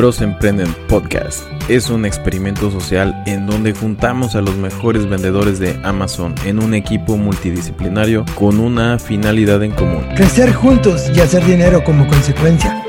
Bros 0.00 0.22
Emprenden 0.22 0.72
Podcast 0.88 1.46
es 1.68 1.90
un 1.90 2.06
experimento 2.06 2.70
social 2.70 3.22
en 3.26 3.46
donde 3.46 3.74
juntamos 3.74 4.34
a 4.34 4.40
los 4.40 4.56
mejores 4.56 5.06
vendedores 5.06 5.58
de 5.58 5.78
Amazon 5.84 6.34
en 6.46 6.58
un 6.58 6.72
equipo 6.72 7.18
multidisciplinario 7.18 8.24
con 8.34 8.60
una 8.60 8.98
finalidad 8.98 9.62
en 9.62 9.72
común. 9.72 10.02
Crecer 10.16 10.54
juntos 10.54 11.10
y 11.14 11.20
hacer 11.20 11.44
dinero 11.44 11.84
como 11.84 12.08
consecuencia. 12.08 12.82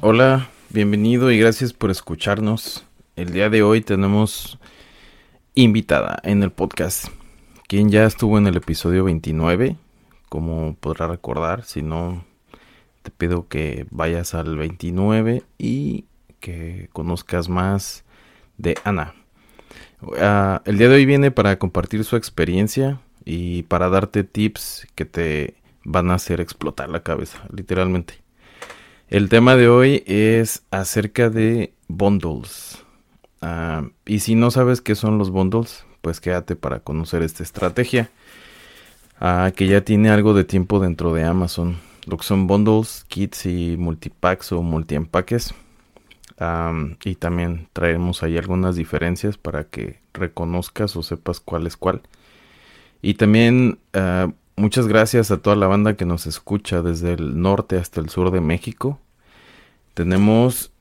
Hola, 0.00 0.48
bienvenido 0.70 1.30
y 1.30 1.38
gracias 1.38 1.72
por 1.72 1.92
escucharnos. 1.92 2.84
El 3.14 3.32
día 3.32 3.48
de 3.48 3.62
hoy 3.62 3.80
tenemos 3.80 4.58
invitada 5.54 6.18
en 6.22 6.42
el 6.42 6.50
podcast, 6.50 7.08
quien 7.68 7.90
ya 7.90 8.04
estuvo 8.04 8.38
en 8.38 8.46
el 8.46 8.56
episodio 8.56 9.04
29, 9.04 9.76
como 10.28 10.74
podrá 10.76 11.08
recordar, 11.08 11.64
si 11.64 11.82
no 11.82 12.24
te 13.02 13.10
pido 13.10 13.48
que 13.48 13.86
vayas 13.90 14.34
al 14.34 14.56
29 14.56 15.42
y 15.58 16.04
que 16.40 16.88
conozcas 16.92 17.48
más 17.48 18.04
de 18.58 18.76
Ana. 18.84 19.14
Ah, 20.18 20.62
el 20.64 20.78
día 20.78 20.88
de 20.88 20.96
hoy 20.96 21.06
viene 21.06 21.30
para 21.30 21.58
compartir 21.58 22.04
su 22.04 22.16
experiencia 22.16 23.00
y 23.24 23.64
para 23.64 23.88
darte 23.88 24.24
tips 24.24 24.86
que 24.94 25.04
te 25.04 25.54
van 25.84 26.10
a 26.10 26.14
hacer 26.14 26.40
explotar 26.40 26.88
la 26.88 27.02
cabeza, 27.02 27.42
literalmente. 27.54 28.14
El 29.08 29.28
tema 29.28 29.56
de 29.56 29.68
hoy 29.68 30.04
es 30.06 30.62
acerca 30.70 31.30
de 31.30 31.72
bundles. 31.88 32.84
Ah, 33.40 33.88
y 34.06 34.20
si 34.20 34.34
no 34.34 34.50
sabes 34.50 34.80
qué 34.80 34.94
son 34.94 35.18
los 35.18 35.30
bundles, 35.30 35.84
pues 36.00 36.20
quédate 36.20 36.56
para 36.56 36.80
conocer 36.80 37.22
esta 37.22 37.42
estrategia. 37.42 38.10
Ah, 39.20 39.52
que 39.54 39.66
ya 39.66 39.82
tiene 39.82 40.10
algo 40.10 40.34
de 40.34 40.44
tiempo 40.44 40.80
dentro 40.80 41.12
de 41.12 41.24
Amazon. 41.24 41.78
Lo 42.06 42.16
que 42.16 42.24
son 42.24 42.46
bundles, 42.46 43.04
kits 43.08 43.46
y 43.46 43.76
multipacks 43.78 44.52
o 44.52 44.62
multiempaques. 44.62 45.54
y 47.04 47.14
también 47.16 47.68
traemos 47.74 48.22
ahí 48.22 48.38
algunas 48.38 48.74
diferencias 48.74 49.36
para 49.36 49.64
que 49.64 50.00
reconozcas 50.14 50.96
o 50.96 51.02
sepas 51.02 51.40
cuál 51.40 51.66
es 51.66 51.76
cuál. 51.76 52.02
Y 53.02 53.14
también 53.14 53.78
ah, 53.94 54.32
muchas 54.56 54.86
gracias 54.86 55.30
a 55.30 55.38
toda 55.38 55.56
la 55.56 55.66
banda 55.66 55.96
que 55.96 56.04
nos 56.06 56.26
escucha 56.26 56.82
desde 56.82 57.14
el 57.14 57.40
norte 57.40 57.76
hasta 57.78 58.00
el 58.00 58.08
sur 58.10 58.30
de 58.30 58.40
México. 58.40 58.98
Tenemos 59.94 60.72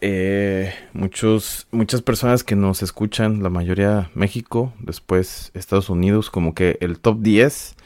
eh, 0.00 0.74
muchos, 0.92 1.66
muchas 1.70 2.02
personas 2.02 2.44
que 2.44 2.56
nos 2.56 2.82
escuchan, 2.82 3.42
la 3.42 3.50
mayoría 3.50 4.10
México, 4.14 4.72
después 4.78 5.50
Estados 5.54 5.90
Unidos, 5.90 6.30
como 6.30 6.54
que 6.54 6.78
el 6.80 6.98
top 6.98 7.20
10, 7.20 7.76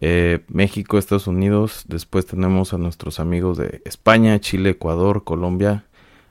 eh, 0.00 0.40
México, 0.48 0.98
Estados 0.98 1.26
Unidos, 1.26 1.84
después 1.88 2.26
tenemos 2.26 2.72
a 2.72 2.78
nuestros 2.78 3.20
amigos 3.20 3.58
de 3.58 3.82
España, 3.84 4.40
Chile, 4.40 4.70
Ecuador, 4.70 5.24
Colombia, 5.24 5.84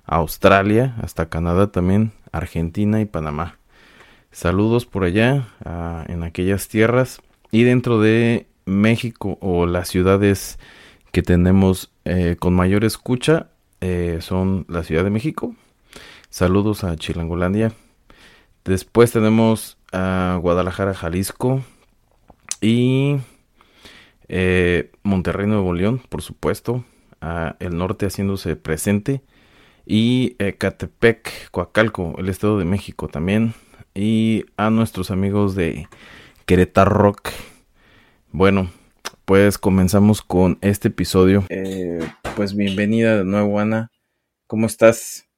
Australia, 0.05 0.95
hasta 1.01 1.29
Canadá 1.29 1.71
también, 1.71 2.13
Argentina 2.31 3.01
y 3.01 3.05
Panamá. 3.05 3.57
Saludos 4.31 4.85
por 4.85 5.03
allá, 5.03 5.49
en 6.07 6.23
aquellas 6.23 6.69
tierras 6.69 7.21
y 7.51 7.63
dentro 7.63 7.99
de 7.99 8.47
México 8.65 9.37
o 9.41 9.65
las 9.65 9.89
ciudades 9.89 10.57
que 11.11 11.21
tenemos 11.21 11.91
eh, 12.05 12.37
con 12.39 12.53
mayor 12.53 12.85
escucha 12.85 13.49
eh, 13.81 14.19
son 14.21 14.65
la 14.69 14.83
Ciudad 14.83 15.03
de 15.03 15.09
México. 15.09 15.55
Saludos 16.29 16.83
a 16.83 16.95
Chilangolandia. 16.95 17.73
Después 18.63 19.11
tenemos 19.11 19.77
a 19.91 20.37
Guadalajara, 20.41 20.93
Jalisco. 20.93 21.61
Y 22.61 23.17
eh, 24.27 24.91
Monterrey, 25.03 25.47
Nuevo 25.47 25.73
León, 25.73 26.01
por 26.09 26.21
supuesto. 26.21 26.85
A 27.21 27.55
el 27.59 27.77
norte 27.77 28.05
haciéndose 28.05 28.55
presente. 28.55 29.21
Y 29.85 30.35
Ecatepec, 30.39 31.49
Coacalco, 31.51 32.15
el 32.17 32.29
Estado 32.29 32.59
de 32.59 32.65
México 32.65 33.07
también. 33.07 33.55
Y 33.93 34.45
a 34.57 34.69
nuestros 34.69 35.11
amigos 35.11 35.55
de 35.55 35.87
Querétaro 36.45 36.91
Rock. 36.91 37.29
Bueno, 38.31 38.69
pues 39.31 39.57
comenzamos 39.57 40.21
con 40.21 40.57
este 40.59 40.89
episodio. 40.89 41.45
Eh, 41.47 42.05
pues 42.35 42.53
bienvenida 42.53 43.19
de 43.19 43.23
nuevo, 43.23 43.61
Ana. 43.61 43.89
¿Cómo 44.45 44.65
estás? 44.65 45.30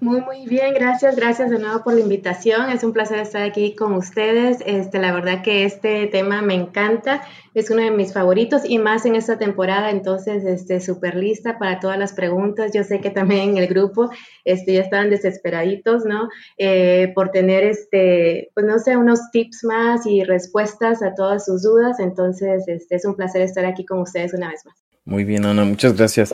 Muy, 0.00 0.22
muy 0.22 0.46
bien, 0.46 0.72
gracias, 0.72 1.14
gracias 1.14 1.50
de 1.50 1.58
nuevo 1.58 1.84
por 1.84 1.92
la 1.92 2.00
invitación. 2.00 2.70
Es 2.70 2.82
un 2.84 2.94
placer 2.94 3.18
estar 3.18 3.42
aquí 3.42 3.74
con 3.74 3.92
ustedes. 3.92 4.62
Este, 4.64 4.98
la 4.98 5.12
verdad 5.12 5.42
que 5.42 5.64
este 5.64 6.06
tema 6.06 6.40
me 6.40 6.54
encanta, 6.54 7.22
es 7.52 7.68
uno 7.70 7.82
de 7.82 7.90
mis 7.90 8.14
favoritos 8.14 8.62
y 8.64 8.78
más 8.78 9.04
en 9.04 9.14
esta 9.14 9.36
temporada, 9.38 9.90
entonces, 9.90 10.42
este, 10.44 10.80
súper 10.80 11.16
lista 11.16 11.58
para 11.58 11.80
todas 11.80 11.98
las 11.98 12.14
preguntas. 12.14 12.72
Yo 12.72 12.82
sé 12.82 13.02
que 13.02 13.10
también 13.10 13.50
en 13.50 13.58
el 13.58 13.66
grupo 13.66 14.08
este, 14.46 14.72
ya 14.72 14.80
estaban 14.80 15.10
desesperaditos, 15.10 16.06
¿no? 16.06 16.30
Eh, 16.56 17.12
por 17.14 17.30
tener, 17.30 17.64
este, 17.64 18.50
pues 18.54 18.64
no 18.64 18.78
sé, 18.78 18.96
unos 18.96 19.30
tips 19.32 19.64
más 19.64 20.06
y 20.06 20.24
respuestas 20.24 21.02
a 21.02 21.14
todas 21.14 21.44
sus 21.44 21.62
dudas. 21.62 22.00
Entonces, 22.00 22.66
este, 22.68 22.96
es 22.96 23.04
un 23.04 23.16
placer 23.16 23.42
estar 23.42 23.66
aquí 23.66 23.84
con 23.84 24.00
ustedes 24.00 24.32
una 24.32 24.48
vez 24.48 24.64
más. 24.64 24.76
Muy 25.04 25.24
bien, 25.24 25.44
Ana, 25.44 25.64
muchas 25.64 25.94
gracias. 25.94 26.32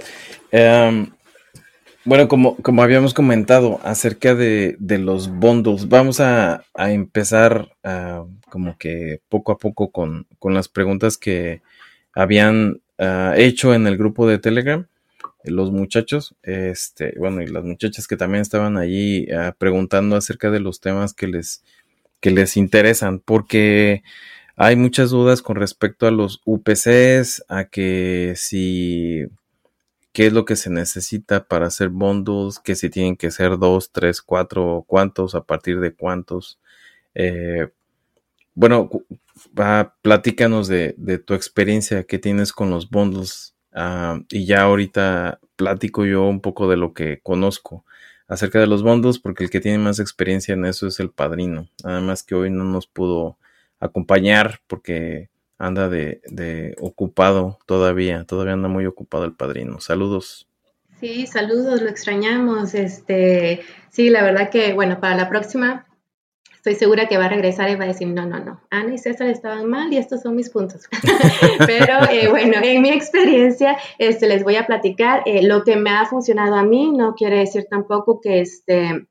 Em, 0.53 1.09
bueno, 2.07 2.29
como, 2.29 2.57
como 2.57 2.83
habíamos 2.83 3.13
comentado 3.13 3.81
acerca 3.83 4.35
de, 4.35 4.77
los 4.81 5.29
bundles, 5.29 5.89
vamos 5.89 6.21
a, 6.21 6.65
empezar 6.77 7.69
como 8.49 8.79
que 8.79 9.21
poco 9.29 9.53
a 9.53 9.59
poco 9.59 9.91
con, 9.91 10.27
las 10.43 10.69
preguntas 10.69 11.19
que 11.19 11.63
habían 12.15 12.81
ah, 12.99 13.35
hecho 13.37 13.75
en 13.75 13.87
el 13.87 13.99
grupo 13.99 14.27
de 14.27 14.39
Telegram 14.39 14.87
los 15.51 15.71
muchachos, 15.71 16.35
este, 16.43 17.15
bueno, 17.19 17.43
y 17.43 17.47
las 17.47 17.65
muchachas 17.65 18.07
que 18.07 18.17
también 18.17 18.43
estaban 18.43 18.77
allí 18.77 19.31
ah, 19.31 19.55
preguntando 19.57 20.17
acerca 20.17 20.51
de 20.51 20.61
los 20.61 20.81
temas 20.81 21.15
que 21.15 21.29
les, 21.29 21.63
que 22.21 22.31
les 22.31 22.57
interesan, 22.57 23.21
porque 23.21 24.03
hay 24.57 24.77
muchas 24.77 25.11
dudas 25.11 25.43
con 25.43 25.57
respecto 25.57 26.07
a 26.07 26.11
los 26.11 26.41
UPCs, 26.45 27.45
a 27.49 27.65
que 27.65 28.35
si 28.37 29.27
qué 30.17 30.29
es 30.29 30.33
lo 30.33 30.47
que 30.47 30.57
se 30.57 30.71
necesita 30.71 31.47
para 31.47 31.67
hacer 31.67 31.91
bundles, 31.91 32.59
que 32.59 32.75
si 32.75 32.89
tienen 32.89 33.17
que 33.17 33.31
ser 33.31 33.59
dos, 33.59 33.93
tres, 33.93 34.23
cuatro, 34.23 34.83
cuántos, 34.87 35.35
a 35.35 35.45
partir 35.45 35.79
de 35.79 35.93
cuántos. 35.95 36.59
Eh, 37.15 37.69
bueno, 38.55 38.89
platícanos 40.01 40.69
de, 40.69 40.95
tu 41.27 41.35
experiencia 41.35 42.05
que 42.05 42.19
tienes 42.19 42.55
con 42.55 42.71
los 42.71 42.89
bundles 42.89 43.57
ah, 43.75 44.19
y 44.31 44.47
ya 44.47 44.63
ahorita 44.63 45.39
platico 45.55 46.07
yo 46.07 46.25
un 46.25 46.41
poco 46.41 46.67
de 46.67 46.79
lo 46.79 46.95
que 46.95 47.21
conozco 47.23 47.85
acerca 48.27 48.59
de 48.59 48.69
los 48.69 48.83
bundles 48.83 49.19
porque 49.19 49.45
el 49.45 49.51
que 49.51 49.61
tiene 49.61 49.77
más 49.77 50.01
experiencia 50.01 50.55
en 50.55 50.65
eso 50.65 50.87
es 50.87 50.99
el 50.99 51.11
padrino. 51.11 51.69
Nada 51.85 52.01
más 52.01 52.23
que 52.23 52.35
hoy 52.35 52.49
no 52.49 52.65
nos 52.65 52.87
pudo 52.87 53.37
acompañar 53.81 54.61
porque 54.67 55.29
anda 55.59 55.89
de, 55.89 56.75
ocupado 56.81 57.59
todavía, 57.67 58.25
todavía 58.25 58.55
anda 58.55 58.69
muy 58.69 58.87
ocupado 58.87 59.25
el 59.25 59.35
padrino. 59.35 59.81
Saludos. 59.81 60.49
Sí, 61.01 61.27
saludos, 61.27 61.83
lo 61.83 61.89
extrañamos. 61.89 62.75
Este, 62.75 63.63
sí, 63.91 64.11
la 64.11 64.23
verdad 64.23 64.51
que, 64.51 64.73
bueno, 64.73 65.01
para 65.01 65.17
la 65.17 65.29
próxima 65.29 65.87
estoy 66.67 66.75
segura 66.75 67.07
que 67.07 67.17
va 67.17 67.27
a 67.27 67.29
regresar 67.29 67.71
y 67.71 67.77
va 67.77 67.85
a 67.85 67.89
decir, 67.89 68.09
no, 68.09 68.27
no, 68.27 68.41
no, 68.41 68.61
Ana 68.71 68.95
y 68.95 68.99
César 68.99 69.29
estaban 69.29 69.67
mal 69.67 69.93
y 69.93 69.99
estos 69.99 70.23
son 70.23 70.35
mis 70.35 70.51
puntos. 70.51 70.89
Pero 71.67 72.11
eh, 72.11 72.29
bueno, 72.29 72.57
en 72.61 72.83
mi 72.83 72.91
experiencia 72.91 73.77
este, 73.99 74.27
les 74.27 74.43
voy 74.43 74.57
a 74.57 74.67
platicar 74.67 75.23
eh, 75.27 75.43
lo 75.47 75.63
que 75.63 75.77
me 75.77 75.91
ha 75.91 76.07
funcionado 76.07 76.57
a 76.57 76.65
mí, 76.65 76.91
no 76.91 77.15
quiere 77.15 77.39
decir 77.39 77.67
tampoco 77.71 78.21
que, 78.21 78.41
este, 78.41 79.07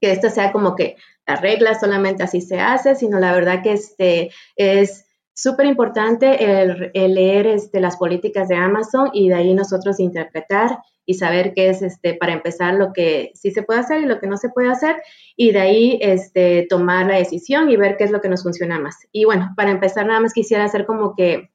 que 0.00 0.12
esto 0.12 0.30
sea 0.30 0.50
como 0.50 0.74
que 0.76 0.96
la 1.26 1.36
regla 1.36 1.78
solamente 1.78 2.22
así 2.22 2.40
se 2.40 2.58
hace, 2.58 2.94
sino 2.94 3.20
la 3.20 3.34
verdad 3.34 3.62
que 3.62 3.72
este, 3.72 4.30
es 4.56 5.07
súper 5.38 5.66
importante 5.66 6.60
el, 6.62 6.90
leer 7.14 7.46
este, 7.46 7.78
las 7.80 7.96
políticas 7.96 8.48
de 8.48 8.56
Amazon 8.56 9.10
y 9.12 9.28
de 9.28 9.36
ahí 9.36 9.54
nosotros 9.54 10.00
interpretar 10.00 10.80
y 11.06 11.14
saber 11.14 11.54
qué 11.54 11.68
es, 11.68 11.80
este, 11.80 12.14
para 12.14 12.32
empezar, 12.32 12.74
lo 12.74 12.92
que 12.92 13.30
sí 13.34 13.52
se 13.52 13.62
puede 13.62 13.78
hacer 13.78 14.02
y 14.02 14.06
lo 14.06 14.18
que 14.18 14.26
no 14.26 14.36
se 14.36 14.48
puede 14.48 14.68
hacer, 14.68 14.96
y 15.36 15.52
de 15.52 15.60
ahí 15.60 15.98
este, 16.02 16.66
tomar 16.68 17.06
la 17.06 17.18
decisión 17.18 17.70
y 17.70 17.76
ver 17.76 17.96
qué 17.96 18.04
es 18.04 18.10
lo 18.10 18.20
que 18.20 18.28
nos 18.28 18.42
funciona 18.42 18.80
más. 18.80 18.96
Y 19.12 19.26
bueno, 19.26 19.54
para 19.56 19.70
empezar, 19.70 20.06
nada 20.06 20.18
más 20.18 20.32
quisiera 20.32 20.64
hacer 20.64 20.84
como 20.86 21.14
que 21.14 21.52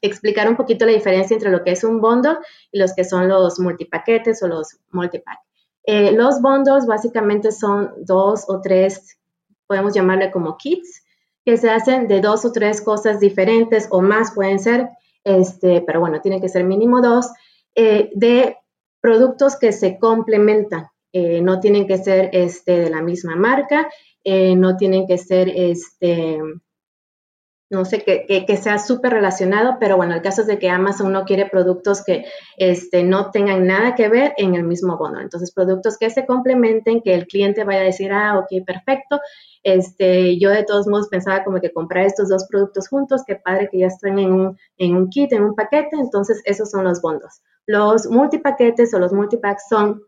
explicar 0.00 0.48
un 0.48 0.56
poquito 0.56 0.86
la 0.86 0.92
diferencia 0.92 1.34
entre 1.34 1.50
lo 1.50 1.64
que 1.64 1.72
es 1.72 1.82
un 1.82 2.00
bundle 2.00 2.38
y 2.70 2.78
los 2.78 2.94
que 2.94 3.02
son 3.02 3.28
los 3.28 3.58
multipaquetes 3.58 4.40
o 4.44 4.46
los 4.46 4.78
multipack. 4.92 5.40
Eh, 5.82 6.12
los 6.12 6.40
bundles 6.40 6.86
básicamente 6.86 7.50
son 7.50 7.92
dos 7.98 8.44
o 8.46 8.60
tres, 8.60 9.18
podemos 9.66 9.94
llamarle 9.94 10.30
como 10.30 10.56
kits, 10.56 11.02
que 11.50 11.56
se 11.56 11.68
hacen 11.68 12.06
de 12.06 12.20
dos 12.20 12.44
o 12.44 12.52
tres 12.52 12.80
cosas 12.80 13.18
diferentes 13.18 13.88
o 13.90 14.00
más 14.00 14.32
pueden 14.32 14.60
ser, 14.60 14.88
este, 15.24 15.80
pero 15.80 15.98
bueno, 15.98 16.20
tiene 16.20 16.40
que 16.40 16.48
ser 16.48 16.62
mínimo 16.62 17.02
dos, 17.02 17.26
eh, 17.74 18.08
de 18.14 18.56
productos 19.00 19.56
que 19.56 19.72
se 19.72 19.98
complementan. 19.98 20.86
Eh, 21.12 21.40
no 21.40 21.58
tienen 21.58 21.88
que 21.88 21.98
ser 21.98 22.30
este, 22.32 22.78
de 22.78 22.88
la 22.88 23.02
misma 23.02 23.34
marca 23.34 23.88
eh, 24.22 24.54
no 24.54 24.76
tienen 24.76 25.06
que 25.06 25.18
ser, 25.18 25.48
este, 25.48 26.38
no 27.70 27.84
sé, 27.84 28.02
que, 28.02 28.26
que, 28.26 28.56
sea 28.56 28.80
súper 28.80 29.12
relacionado, 29.12 29.76
pero 29.78 29.96
bueno, 29.96 30.14
el 30.14 30.22
caso 30.22 30.40
es 30.40 30.48
de 30.48 30.58
que 30.58 30.68
Amazon 30.68 31.12
no 31.12 31.24
quiere 31.24 31.46
productos 31.46 32.02
que 32.04 32.24
este, 32.56 33.04
no 33.04 33.30
tengan 33.30 33.64
nada 33.64 33.94
que 33.94 34.08
ver 34.08 34.34
en 34.38 34.56
el 34.56 34.64
mismo 34.64 34.98
bono. 34.98 35.20
Entonces, 35.20 35.52
productos 35.52 35.96
que 35.96 36.10
se 36.10 36.26
complementen, 36.26 37.00
que 37.00 37.14
el 37.14 37.28
cliente 37.28 37.62
vaya 37.62 37.80
a 37.80 37.84
decir, 37.84 38.10
ah, 38.12 38.40
ok, 38.40 38.64
perfecto. 38.66 39.20
Este, 39.62 40.36
yo 40.40 40.50
de 40.50 40.64
todos 40.64 40.88
modos 40.88 41.08
pensaba 41.08 41.44
como 41.44 41.60
que 41.60 41.72
comprar 41.72 42.06
estos 42.06 42.28
dos 42.28 42.44
productos 42.50 42.88
juntos, 42.88 43.22
qué 43.24 43.36
padre 43.36 43.68
que 43.70 43.78
ya 43.78 43.86
están 43.86 44.18
en 44.18 44.32
un, 44.32 44.58
en 44.76 44.96
un 44.96 45.08
kit, 45.08 45.32
en 45.32 45.44
un 45.44 45.54
paquete, 45.54 45.94
entonces 45.96 46.42
esos 46.46 46.70
son 46.70 46.82
los 46.82 47.00
bondos. 47.00 47.40
Los 47.66 48.08
multipaquetes 48.08 48.92
o 48.94 48.98
los 48.98 49.12
multipacks 49.12 49.68
son 49.68 50.02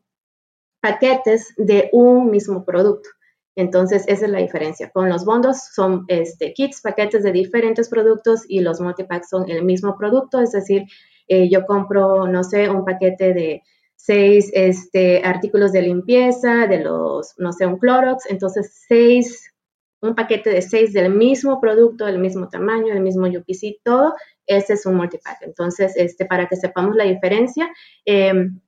paquetes 0.80 1.54
de 1.56 1.90
un 1.92 2.28
mismo 2.28 2.64
producto. 2.64 3.08
Entonces, 3.54 4.04
esa 4.08 4.24
es 4.24 4.30
la 4.30 4.38
diferencia. 4.38 4.90
Con 4.90 5.08
los 5.08 5.24
bondos 5.24 5.58
son 5.74 6.04
este, 6.08 6.54
kits, 6.54 6.80
paquetes 6.80 7.22
de 7.22 7.32
diferentes 7.32 7.88
productos 7.88 8.44
y 8.48 8.60
los 8.60 8.80
multipacks 8.80 9.28
son 9.28 9.48
el 9.50 9.64
mismo 9.64 9.96
producto, 9.98 10.40
es 10.40 10.52
decir, 10.52 10.84
eh, 11.28 11.48
yo 11.50 11.64
compro, 11.66 12.26
no 12.26 12.42
sé, 12.44 12.68
un 12.70 12.84
paquete 12.84 13.34
de 13.34 13.62
seis 13.94 14.50
este, 14.54 15.22
artículos 15.24 15.72
de 15.72 15.82
limpieza, 15.82 16.66
de 16.66 16.80
los, 16.80 17.34
no 17.38 17.52
sé, 17.52 17.66
un 17.66 17.78
Clorox, 17.78 18.28
entonces 18.28 18.84
seis, 18.88 19.52
un 20.00 20.14
paquete 20.14 20.50
de 20.50 20.62
seis 20.62 20.92
del 20.92 21.14
mismo 21.14 21.60
producto, 21.60 22.06
del 22.06 22.18
mismo 22.18 22.48
tamaño, 22.48 22.92
del 22.92 23.02
mismo 23.02 23.26
UPC, 23.28 23.80
todo, 23.84 24.14
ese 24.46 24.72
es 24.72 24.86
un 24.86 24.96
multipack. 24.96 25.42
Entonces, 25.42 25.94
este, 25.96 26.24
para 26.24 26.48
que 26.48 26.56
sepamos 26.56 26.96
la 26.96 27.04
diferencia, 27.04 27.70
em, 28.04 28.60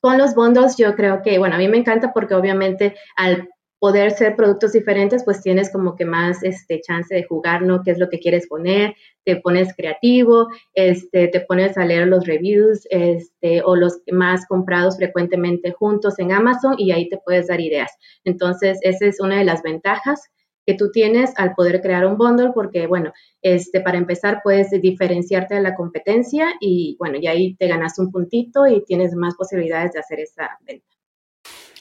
con 0.00 0.18
los 0.18 0.34
bondos 0.34 0.76
yo 0.76 0.94
creo 0.94 1.22
que, 1.22 1.38
bueno, 1.38 1.54
a 1.54 1.58
mí 1.58 1.68
me 1.68 1.78
encanta 1.78 2.12
porque 2.12 2.34
obviamente 2.34 2.94
al 3.16 3.48
poder 3.78 4.12
ser 4.12 4.36
productos 4.36 4.72
diferentes, 4.72 5.24
pues 5.24 5.42
tienes 5.42 5.70
como 5.70 5.96
que 5.96 6.04
más 6.04 6.42
este, 6.42 6.80
chance 6.80 7.14
de 7.14 7.24
jugar, 7.24 7.62
¿no? 7.62 7.82
¿Qué 7.82 7.90
es 7.90 7.98
lo 7.98 8.08
que 8.08 8.18
quieres 8.18 8.46
poner? 8.48 8.94
Te 9.24 9.36
pones 9.36 9.74
creativo, 9.76 10.48
este, 10.74 11.28
te 11.28 11.40
pones 11.40 11.76
a 11.76 11.84
leer 11.84 12.06
los 12.06 12.26
reviews 12.26 12.86
este, 12.90 13.62
o 13.62 13.76
los 13.76 14.00
más 14.10 14.46
comprados 14.46 14.96
frecuentemente 14.96 15.72
juntos 15.72 16.18
en 16.18 16.32
Amazon 16.32 16.74
y 16.78 16.92
ahí 16.92 17.08
te 17.08 17.18
puedes 17.18 17.48
dar 17.48 17.60
ideas. 17.60 17.92
Entonces, 18.24 18.78
esa 18.82 19.06
es 19.06 19.20
una 19.20 19.38
de 19.38 19.44
las 19.44 19.62
ventajas 19.62 20.22
que 20.66 20.74
tú 20.74 20.90
tienes 20.90 21.32
al 21.36 21.54
poder 21.54 21.80
crear 21.80 22.04
un 22.06 22.16
bundle 22.16 22.50
porque, 22.52 22.86
bueno, 22.86 23.12
este, 23.40 23.80
para 23.80 23.98
empezar 23.98 24.40
puedes 24.42 24.70
diferenciarte 24.70 25.54
de 25.54 25.60
la 25.60 25.76
competencia 25.76 26.54
y, 26.60 26.96
bueno, 26.98 27.18
y 27.20 27.26
ahí 27.28 27.54
te 27.56 27.68
ganas 27.68 27.98
un 27.98 28.10
puntito 28.10 28.66
y 28.66 28.84
tienes 28.84 29.14
más 29.14 29.36
posibilidades 29.36 29.92
de 29.92 30.00
hacer 30.00 30.20
esa 30.20 30.58
venta. 30.62 30.95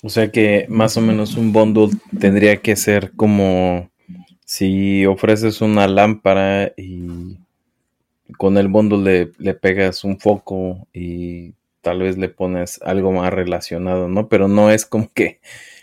O 0.06 0.10
sea 0.10 0.32
que 0.32 0.68
más 0.70 0.98
o 0.98 1.02
menos 1.02 1.36
un 1.36 1.52
bundle 1.52 1.90
tendría 2.20 2.58
que 2.58 2.76
ser 2.76 3.14
como 3.14 3.90
si 4.46 5.04
ofreces 5.08 5.62
una 5.62 5.88
lámpara 5.88 6.74
y 6.78 7.40
con 8.38 8.60
el 8.60 8.68
bundle 8.68 9.32
le, 9.40 9.54
pegas 9.56 10.04
un 10.04 10.20
foco 10.20 10.86
y 10.94 11.56
tal 11.82 12.02
vez 12.02 12.20
le 12.20 12.30
pones 12.30 12.80
algo 12.84 13.12
más 13.14 13.34
relacionado, 13.34 14.08
¿no? 14.08 14.30
Pero 14.30 14.48
no 14.48 14.70
es 14.70 14.86
como 14.86 15.10
que 15.12 15.40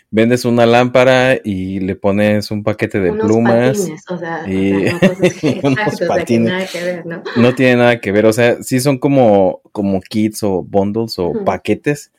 vendes 0.09 0.45
una 0.45 0.65
lámpara 0.65 1.35
y 1.43 1.81
le 1.81 1.97
pones 1.97 2.49
un 2.49 2.63
paquete 2.63 3.01
de 3.01 3.11
plumas 3.11 3.77
patines, 3.77 4.05
o 4.09 4.17
sea, 4.17 4.45
y 4.49 4.85
unos 5.63 5.99
patines. 6.07 6.71
¿no? 7.35 7.53
tiene 7.55 7.75
nada 7.75 7.99
que 7.99 8.13
ver, 8.13 8.25
o 8.25 8.31
sea, 8.31 8.63
sí 8.63 8.79
son 8.79 8.99
como, 8.99 9.59
como 9.73 9.99
kits 9.99 10.43
o 10.43 10.63
bundles 10.63 11.19
o 11.19 11.43
paquetes 11.43 12.13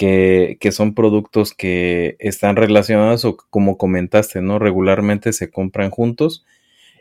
que, 0.00 0.72
son 0.72 0.94
productos 0.94 1.52
que 1.52 2.16
están 2.20 2.56
relacionados 2.56 3.26
o 3.26 3.36
como 3.36 3.76
comentaste, 3.76 4.40
¿no? 4.40 4.58
Regularmente 4.58 5.34
se 5.34 5.50
compran 5.50 5.90
juntos 5.90 6.46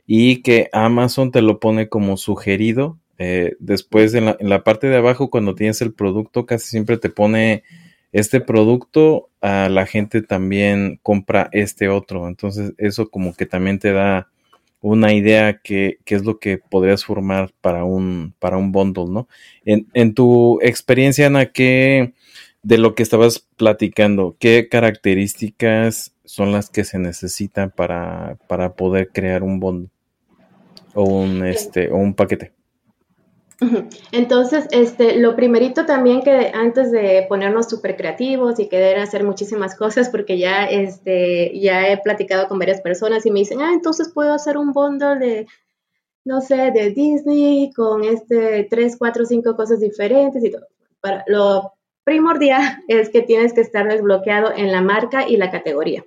y 0.05 0.41
que 0.41 0.69
Amazon 0.73 1.31
te 1.31 1.41
lo 1.41 1.61
pone 1.61 1.87
como 1.87 2.17
sugerido. 2.17 2.99
Eh, 3.17 3.55
después 3.59 4.13
en 4.15 4.25
la, 4.25 4.37
en 4.39 4.49
la 4.49 4.65
parte 4.65 4.87
de 4.87 4.97
abajo, 4.97 5.29
cuando 5.29 5.55
tienes 5.55 5.81
el 5.81 5.93
producto, 5.93 6.45
casi 6.45 6.67
siempre 6.67 6.97
te 6.97 7.09
pone 7.09 7.63
este 8.11 8.41
producto, 8.41 9.29
a 9.39 9.69
la 9.69 9.85
gente 9.85 10.21
también 10.21 10.99
compra 11.01 11.47
este 11.53 11.87
otro. 11.87 12.27
Entonces 12.27 12.73
eso 12.77 13.09
como 13.09 13.33
que 13.33 13.45
también 13.45 13.79
te 13.79 13.93
da 13.93 14.27
una 14.81 15.13
idea 15.13 15.59
que, 15.59 15.99
que, 16.03 16.15
es 16.15 16.25
lo 16.25 16.39
que 16.39 16.57
podrías 16.57 17.05
formar 17.05 17.53
para 17.61 17.85
un, 17.85 18.33
para 18.39 18.57
un 18.57 18.73
bundle, 18.73 19.05
¿no? 19.09 19.27
En, 19.63 19.87
en 19.93 20.13
tu 20.13 20.59
experiencia, 20.61 21.27
Ana, 21.27 21.45
¿qué, 21.47 22.13
de 22.61 22.77
lo 22.77 22.95
que 22.95 23.03
estabas 23.03 23.47
platicando, 23.57 24.35
¿qué 24.39 24.67
características 24.69 26.13
son 26.25 26.51
las 26.51 26.69
que 26.69 26.83
se 26.83 26.99
necesitan 26.99 27.71
para, 27.71 28.37
para 28.47 28.73
poder 28.73 29.09
crear 29.11 29.43
un 29.43 29.59
bond 29.59 29.89
o 30.93 31.03
un 31.03 31.45
este 31.45 31.89
o 31.89 31.97
un 31.97 32.13
paquete? 32.13 32.53
Entonces, 34.13 34.67
este, 34.71 35.19
lo 35.19 35.35
primerito 35.35 35.85
también 35.85 36.21
que 36.21 36.51
antes 36.53 36.91
de 36.91 37.25
ponernos 37.27 37.69
súper 37.69 37.97
creativos 37.97 38.57
y 38.59 38.69
querer 38.69 38.99
hacer 38.99 39.23
muchísimas 39.23 39.75
cosas, 39.75 40.09
porque 40.09 40.37
ya, 40.37 40.65
este, 40.65 41.51
ya 41.59 41.89
he 41.89 41.97
platicado 41.97 42.47
con 42.47 42.57
varias 42.57 42.79
personas 42.81 43.25
y 43.25 43.31
me 43.31 43.39
dicen, 43.39 43.61
ah, 43.61 43.73
entonces 43.73 44.11
puedo 44.13 44.33
hacer 44.33 44.57
un 44.57 44.71
bundle 44.71 45.19
de, 45.19 45.47
no 46.23 46.39
sé, 46.39 46.71
de 46.71 46.91
Disney 46.91 47.71
con 47.73 48.05
este, 48.05 48.65
tres, 48.69 48.95
cuatro, 48.97 49.25
cinco 49.25 49.55
cosas 49.57 49.81
diferentes 49.81 50.43
y 50.43 50.51
todo. 50.51 50.65
Para, 51.01 51.25
lo 51.27 51.73
primordial 52.03 52.83
es 52.87 53.09
que 53.09 53.21
tienes 53.21 53.53
que 53.53 53.61
estar 53.61 53.87
desbloqueado 53.87 54.51
en 54.55 54.71
la 54.71 54.81
marca 54.81 55.27
y 55.27 55.37
la 55.37 55.51
categoría. 55.51 56.05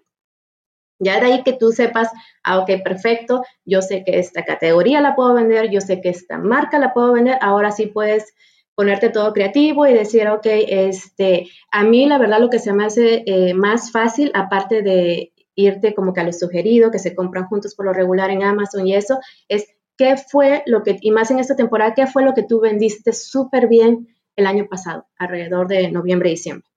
Ya 0.98 1.18
de 1.18 1.26
ahí 1.26 1.42
que 1.42 1.52
tú 1.52 1.72
sepas, 1.72 2.10
ah, 2.44 2.58
ok, 2.60 2.70
perfecto, 2.84 3.42
yo 3.64 3.82
sé 3.82 4.04
que 4.04 4.18
esta 4.20 4.44
categoría 4.44 5.00
la 5.00 5.16
puedo 5.16 5.34
vender, 5.34 5.68
yo 5.68 5.80
sé 5.80 6.00
que 6.00 6.10
esta 6.10 6.38
marca 6.38 6.78
la 6.78 6.94
puedo 6.94 7.12
vender, 7.12 7.38
ahora 7.40 7.72
sí 7.72 7.86
puedes 7.86 8.34
ponerte 8.74 9.10
todo 9.10 9.32
creativo 9.32 9.86
y 9.86 9.94
decir, 9.94 10.28
ok, 10.28 10.46
este, 10.46 11.48
a 11.70 11.82
mí 11.82 12.06
la 12.06 12.18
verdad 12.18 12.40
lo 12.40 12.50
que 12.50 12.58
se 12.58 12.72
me 12.72 12.84
hace 12.84 13.24
eh, 13.26 13.52
más 13.52 13.90
fácil, 13.90 14.30
aparte 14.34 14.82
de 14.82 15.32
irte 15.54 15.94
como 15.94 16.12
que 16.12 16.20
a 16.20 16.24
lo 16.24 16.32
sugerido, 16.32 16.90
que 16.90 16.98
se 16.98 17.14
compran 17.14 17.46
juntos 17.46 17.74
por 17.74 17.86
lo 17.86 17.92
regular 17.92 18.30
en 18.30 18.42
Amazon 18.42 18.86
y 18.86 18.94
eso, 18.94 19.18
es 19.48 19.66
qué 19.98 20.16
fue 20.16 20.62
lo 20.66 20.82
que, 20.82 20.98
y 21.00 21.10
más 21.10 21.30
en 21.30 21.38
esta 21.38 21.56
temporada, 21.56 21.94
qué 21.94 22.06
fue 22.06 22.22
lo 22.22 22.32
que 22.32 22.44
tú 22.44 22.60
vendiste 22.60 23.12
súper 23.12 23.68
bien 23.68 24.08
el 24.36 24.46
año 24.46 24.66
pasado, 24.68 25.06
alrededor 25.18 25.68
de 25.68 25.90
noviembre 25.90 26.30
diciembre. 26.30 26.68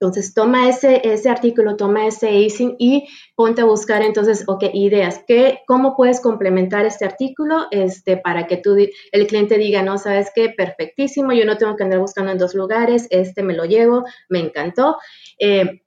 Entonces, 0.00 0.34
toma 0.34 0.68
ese, 0.68 1.00
ese 1.04 1.30
artículo, 1.30 1.76
toma 1.76 2.06
ese 2.06 2.28
acing 2.28 2.76
y 2.78 3.08
ponte 3.36 3.62
a 3.62 3.64
buscar 3.64 4.02
entonces, 4.02 4.44
ok, 4.46 4.64
ideas, 4.74 5.22
¿qué, 5.26 5.60
¿cómo 5.66 5.96
puedes 5.96 6.20
complementar 6.20 6.84
este 6.84 7.04
artículo 7.04 7.68
este, 7.70 8.16
para 8.16 8.46
que 8.46 8.56
tú, 8.56 8.76
el 8.76 9.26
cliente 9.26 9.56
diga, 9.56 9.82
no, 9.82 9.96
sabes 9.96 10.30
qué, 10.34 10.50
perfectísimo, 10.50 11.32
yo 11.32 11.46
no 11.46 11.56
tengo 11.56 11.76
que 11.76 11.84
andar 11.84 12.00
buscando 12.00 12.32
en 12.32 12.38
dos 12.38 12.54
lugares, 12.54 13.06
este 13.10 13.42
me 13.42 13.54
lo 13.54 13.64
llevo, 13.64 14.04
me 14.28 14.40
encantó. 14.40 14.98
Eh, 15.38 15.83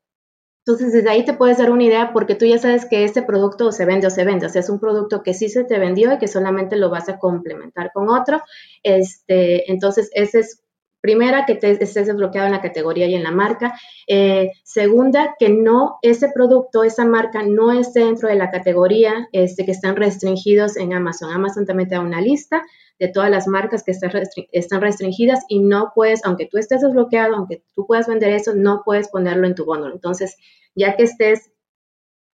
entonces, 0.68 0.92
desde 0.92 1.10
ahí 1.10 1.24
te 1.24 1.34
puedes 1.34 1.60
dar 1.60 1.72
una 1.72 1.86
idea 1.86 2.12
porque 2.12 2.36
tú 2.36 2.46
ya 2.46 2.58
sabes 2.58 2.86
que 2.86 3.06
este 3.06 3.22
producto 3.22 3.72
se 3.72 3.86
vende 3.86 4.08
o 4.08 4.10
se 4.10 4.26
vende. 4.26 4.48
O 4.48 4.50
sea, 4.50 4.60
es 4.60 4.70
un 4.70 4.82
producto 4.82 5.24
que 5.24 5.34
sí 5.34 5.48
se 5.48 5.64
te 5.64 5.80
vendió 5.80 6.12
y 6.12 6.18
que 6.18 6.28
solamente 6.28 6.76
lo 6.76 6.90
vas 6.90 7.08
a 7.08 7.20
complementar 7.20 7.92
con 7.94 8.10
otro. 8.10 8.42
Este, 8.84 9.72
entonces, 9.72 10.10
ese 10.14 10.40
es 10.40 10.62
primera, 11.02 11.46
que 11.46 11.56
te, 11.56 11.72
estés 11.72 12.08
desbloqueado 12.08 12.48
en 12.48 12.54
la 12.54 12.62
categoría 12.62 13.08
y 13.08 13.16
en 13.16 13.24
la 13.24 13.32
marca. 13.32 13.74
Eh, 14.08 14.52
segunda, 14.64 15.36
que 15.40 15.50
no, 15.50 16.00
ese 16.02 16.30
producto, 16.30 16.84
esa 16.84 17.06
marca 17.06 17.44
no 17.44 17.72
esté 17.72 18.02
dentro 18.02 18.30
de 18.30 18.36
la 18.36 18.52
categoría 18.52 19.28
este, 19.32 19.66
que 19.66 19.72
están 19.72 19.96
restringidos 19.96 20.78
en 20.78 20.94
Amazon. 20.94 21.32
Amazon 21.32 21.66
también 21.66 21.90
te 21.90 21.96
da 21.96 22.02
una 22.02 22.22
lista 22.22 22.64
de 23.00 23.08
todas 23.10 23.30
las 23.30 23.48
marcas 23.48 23.84
que 23.84 23.92
están, 23.92 24.82
restringidas 24.82 25.44
y 25.48 25.60
no 25.60 25.92
puedes, 25.94 26.26
aunque 26.26 26.48
tú 26.48 26.58
estés 26.58 26.82
desbloqueado, 26.82 27.36
aunque 27.36 27.64
tú 27.76 27.86
puedas 27.86 28.08
vender 28.08 28.32
eso, 28.32 28.54
no 28.56 28.82
puedes 28.84 29.10
ponerlo 29.10 29.46
en 29.46 29.56
tu 29.56 29.66
bono. 29.66 29.92
Entonces, 29.92 30.36
ya 30.76 30.96
que 30.96 31.04
estés 31.04 31.52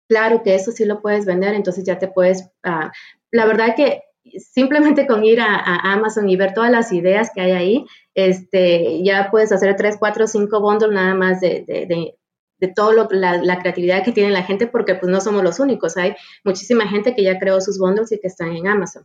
claro 0.09 0.43
que 0.43 0.55
eso 0.55 0.71
sí 0.73 0.85
lo 0.85 1.01
puedes 1.01 1.25
vender, 1.25 1.55
entonces 1.55 1.85
ya 1.85 1.99
te 1.99 2.09
puedes, 2.09 2.49
ah, 2.63 2.93
la 3.31 3.47
verdad 3.47 3.75
que 3.75 4.03
simplemente 4.39 5.07
con 5.07 5.25
ir 5.25 5.41
a, 5.41 5.93
Amazon 5.93 6.29
y 6.29 6.37
ver 6.37 6.55
todas 6.55 6.71
las 6.71 6.93
ideas 6.93 7.31
que 7.35 7.41
hay 7.41 7.53
ahí, 7.53 7.87
este, 8.15 9.03
ya 9.03 9.31
puedes 9.31 9.53
hacer 9.53 9.77
tres, 9.77 9.97
cuatro, 9.99 10.27
cinco 10.27 10.61
bundles 10.61 10.93
nada 10.93 11.15
más 11.15 11.41
de, 11.41 11.65
de, 11.67 12.15
de 12.59 12.69
todo 12.69 12.93
lo, 12.93 13.09
la, 13.11 13.39
la, 13.39 13.59
creatividad 13.59 14.05
que 14.05 14.13
tiene 14.13 14.31
la 14.31 14.45
gente, 14.45 14.67
porque 14.67 14.95
pues 14.95 15.11
no 15.11 15.21
somos 15.21 15.43
los 15.43 15.61
únicos, 15.61 15.97
hay 15.97 16.15
muchísima 16.45 16.87
gente 16.87 17.15
que 17.15 17.25
ya 17.25 17.39
creó 17.39 17.61
sus 17.61 17.79
bundles 17.79 18.13
y 18.13 18.21
que 18.21 18.29
están 18.29 18.55
en 18.57 18.69
Amazon. 18.69 19.05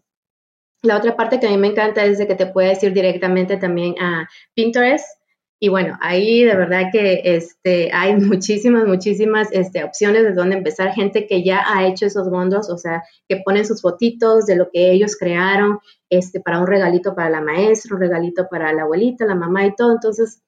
La 0.83 0.97
otra 0.97 1.15
parte 1.15 1.39
que 1.39 1.47
a 1.47 1.49
mí 1.49 1.57
me 1.57 1.67
encanta 1.67 2.05
es 2.05 2.19
de 2.19 2.27
que 2.27 2.35
te 2.35 2.45
puedes 2.45 2.81
ir 2.83 2.93
directamente 2.93 3.57
también 3.57 3.95
a 3.99 4.29
Pinterest. 4.53 5.16
Y 5.59 5.69
bueno, 5.69 5.97
ahí 6.01 6.43
de 6.43 6.55
verdad 6.55 6.89
que 6.91 7.21
este, 7.23 7.91
hay 7.91 8.15
muchísimas, 8.15 8.85
muchísimas 8.85 9.49
este, 9.51 9.83
opciones 9.83 10.23
de 10.23 10.33
dónde 10.33 10.57
empezar. 10.57 10.93
Gente 10.93 11.25
que 11.27 11.43
ya 11.43 11.63
ha 11.65 11.87
hecho 11.87 12.05
esos 12.05 12.29
bondos, 12.29 12.69
o 12.69 12.77
sea, 12.77 13.03
que 13.27 13.41
ponen 13.43 13.65
sus 13.65 13.81
fotitos 13.81 14.45
de 14.45 14.55
lo 14.55 14.69
que 14.71 14.91
ellos 14.91 15.15
crearon 15.17 15.79
este, 16.09 16.39
para 16.39 16.59
un 16.59 16.67
regalito 16.67 17.15
para 17.15 17.29
la 17.29 17.41
maestra, 17.41 17.95
un 17.95 18.01
regalito 18.01 18.47
para 18.49 18.71
la 18.73 18.83
abuelita, 18.83 19.25
la 19.25 19.35
mamá 19.35 19.65
y 19.65 19.75
todo. 19.75 19.91
Entonces, 19.91 20.43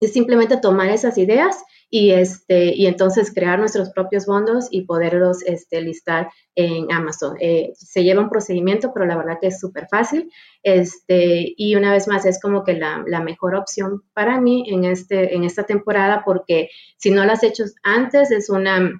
es 0.00 0.12
simplemente 0.12 0.58
tomar 0.58 0.90
esas 0.90 1.16
ideas 1.16 1.56
y, 1.88 2.10
este, 2.10 2.74
y 2.74 2.86
entonces 2.86 3.32
crear 3.32 3.58
nuestros 3.58 3.90
propios 3.90 4.26
fondos 4.26 4.68
y 4.70 4.82
poderlos 4.82 5.42
este, 5.42 5.80
listar 5.80 6.28
en 6.54 6.90
Amazon. 6.90 7.36
Eh, 7.40 7.72
se 7.74 8.02
lleva 8.02 8.22
un 8.22 8.28
procedimiento, 8.28 8.92
pero 8.92 9.06
la 9.06 9.16
verdad 9.16 9.38
que 9.40 9.48
es 9.48 9.60
súper 9.60 9.86
fácil. 9.88 10.30
Este, 10.62 11.54
y 11.56 11.76
una 11.76 11.92
vez 11.92 12.08
más, 12.08 12.26
es 12.26 12.40
como 12.40 12.64
que 12.64 12.74
la, 12.74 13.04
la, 13.06 13.20
mejor 13.20 13.54
opción 13.54 14.02
para 14.14 14.40
mí 14.40 14.64
en, 14.68 14.84
este, 14.84 15.34
en 15.34 15.44
esta 15.44 15.64
temporada, 15.64 16.22
porque 16.24 16.70
si 16.96 17.10
no 17.10 17.24
lo 17.24 17.32
has 17.32 17.42
hecho 17.42 17.64
antes, 17.82 18.30
es 18.30 18.50
una 18.50 18.90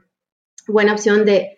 buena 0.69 0.93
opción 0.93 1.25
de 1.25 1.56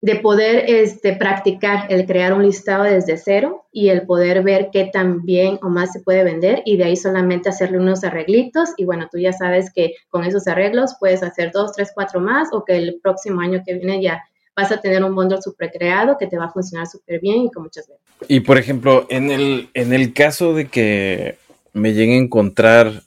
de 0.00 0.16
poder 0.16 0.64
este, 0.68 1.16
practicar 1.16 1.86
el 1.90 2.06
crear 2.06 2.32
un 2.32 2.44
listado 2.44 2.84
desde 2.84 3.16
cero 3.16 3.66
y 3.72 3.88
el 3.88 4.02
poder 4.06 4.42
ver 4.42 4.68
qué 4.72 4.88
tan 4.92 5.24
bien 5.24 5.58
o 5.60 5.68
más 5.68 5.92
se 5.92 6.00
puede 6.00 6.22
vender 6.22 6.62
y 6.64 6.76
de 6.76 6.84
ahí 6.84 6.96
solamente 6.96 7.48
hacerle 7.48 7.78
unos 7.78 8.04
arreglitos 8.04 8.70
y 8.76 8.84
bueno, 8.84 9.08
tú 9.10 9.18
ya 9.18 9.32
sabes 9.32 9.72
que 9.72 9.94
con 10.08 10.24
esos 10.24 10.46
arreglos 10.46 10.94
puedes 11.00 11.22
hacer 11.22 11.50
dos, 11.52 11.72
tres, 11.72 11.90
cuatro 11.92 12.20
más 12.20 12.48
o 12.52 12.64
que 12.64 12.76
el 12.76 13.00
próximo 13.02 13.40
año 13.40 13.62
que 13.66 13.74
viene 13.74 14.00
ya 14.00 14.22
vas 14.54 14.70
a 14.70 14.80
tener 14.80 15.02
un 15.02 15.14
bundle 15.14 15.42
super 15.42 15.70
creado 15.70 16.16
que 16.16 16.28
te 16.28 16.38
va 16.38 16.46
a 16.46 16.52
funcionar 16.52 16.86
súper 16.86 17.20
bien 17.20 17.42
y 17.42 17.50
con 17.50 17.64
muchas 17.64 17.88
ventas. 17.88 18.06
Y 18.28 18.40
por 18.40 18.56
ejemplo, 18.56 19.06
en 19.08 19.30
el, 19.30 19.68
en 19.74 19.92
el 19.92 20.12
caso 20.12 20.54
de 20.54 20.66
que 20.68 21.38
me 21.72 21.92
llegue 21.92 22.14
a 22.14 22.18
encontrar 22.18 23.02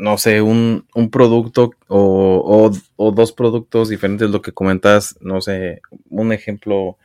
no 0.00 0.16
sé, 0.16 0.40
un, 0.40 0.86
un 0.94 1.10
producto 1.10 1.72
o, 1.88 2.70
o, 2.96 3.12
dos 3.12 3.32
productos 3.32 3.90
diferentes, 3.90 4.30
lo 4.30 4.40
que 4.40 4.52
comentas, 4.52 5.16
no 5.20 5.42
sé, 5.42 5.82
un 6.08 6.32
ejemplo 6.32 6.96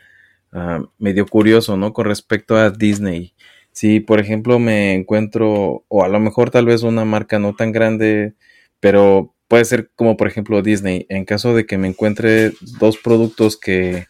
ah, 0.54 0.82
medio 0.98 1.25
curioso, 1.25 1.75
¿no? 1.75 1.92
Con 1.92 2.06
respecto 2.06 2.56
a 2.56 2.70
Disney. 2.70 3.34
Si, 3.74 4.00
por 4.00 4.22
ejemplo, 4.22 4.60
me 4.60 4.94
encuentro, 4.94 5.84
o 5.90 6.04
a 6.06 6.08
lo 6.08 6.20
mejor 6.22 6.52
tal 6.52 6.68
vez 6.68 6.84
una 6.84 7.04
marca 7.04 7.38
no 7.38 7.54
tan 7.54 7.74
grande, 7.74 8.34
pero 8.80 9.36
puede 9.50 9.66
ser 9.66 9.92
como, 9.96 10.16
por 10.16 10.28
ejemplo, 10.30 10.62
Disney. 10.62 11.06
En 11.10 11.25
caso 11.25 11.54
de 11.54 11.66
que 11.66 11.78
me 11.78 11.90
encuentre 11.90 12.54
dos 12.80 12.98
productos 12.98 13.58
que, 13.58 14.08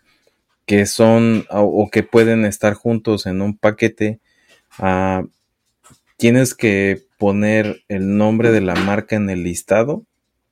que 0.68 0.86
son 0.86 1.46
o, 1.50 1.90
que 1.92 2.04
pueden 2.04 2.46
estar 2.46 2.76
juntos 2.76 3.26
en 3.26 3.42
un 3.42 3.58
paquete, 3.58 4.20
uh, 4.78 5.28
tienes 6.18 6.54
que 6.54 7.06
poner 7.26 7.82
el 7.88 8.18
nombre 8.18 8.52
de 8.52 8.62
la 8.62 8.76
marca 8.76 9.16
en 9.16 9.32
el 9.32 9.42
listado 9.42 10.04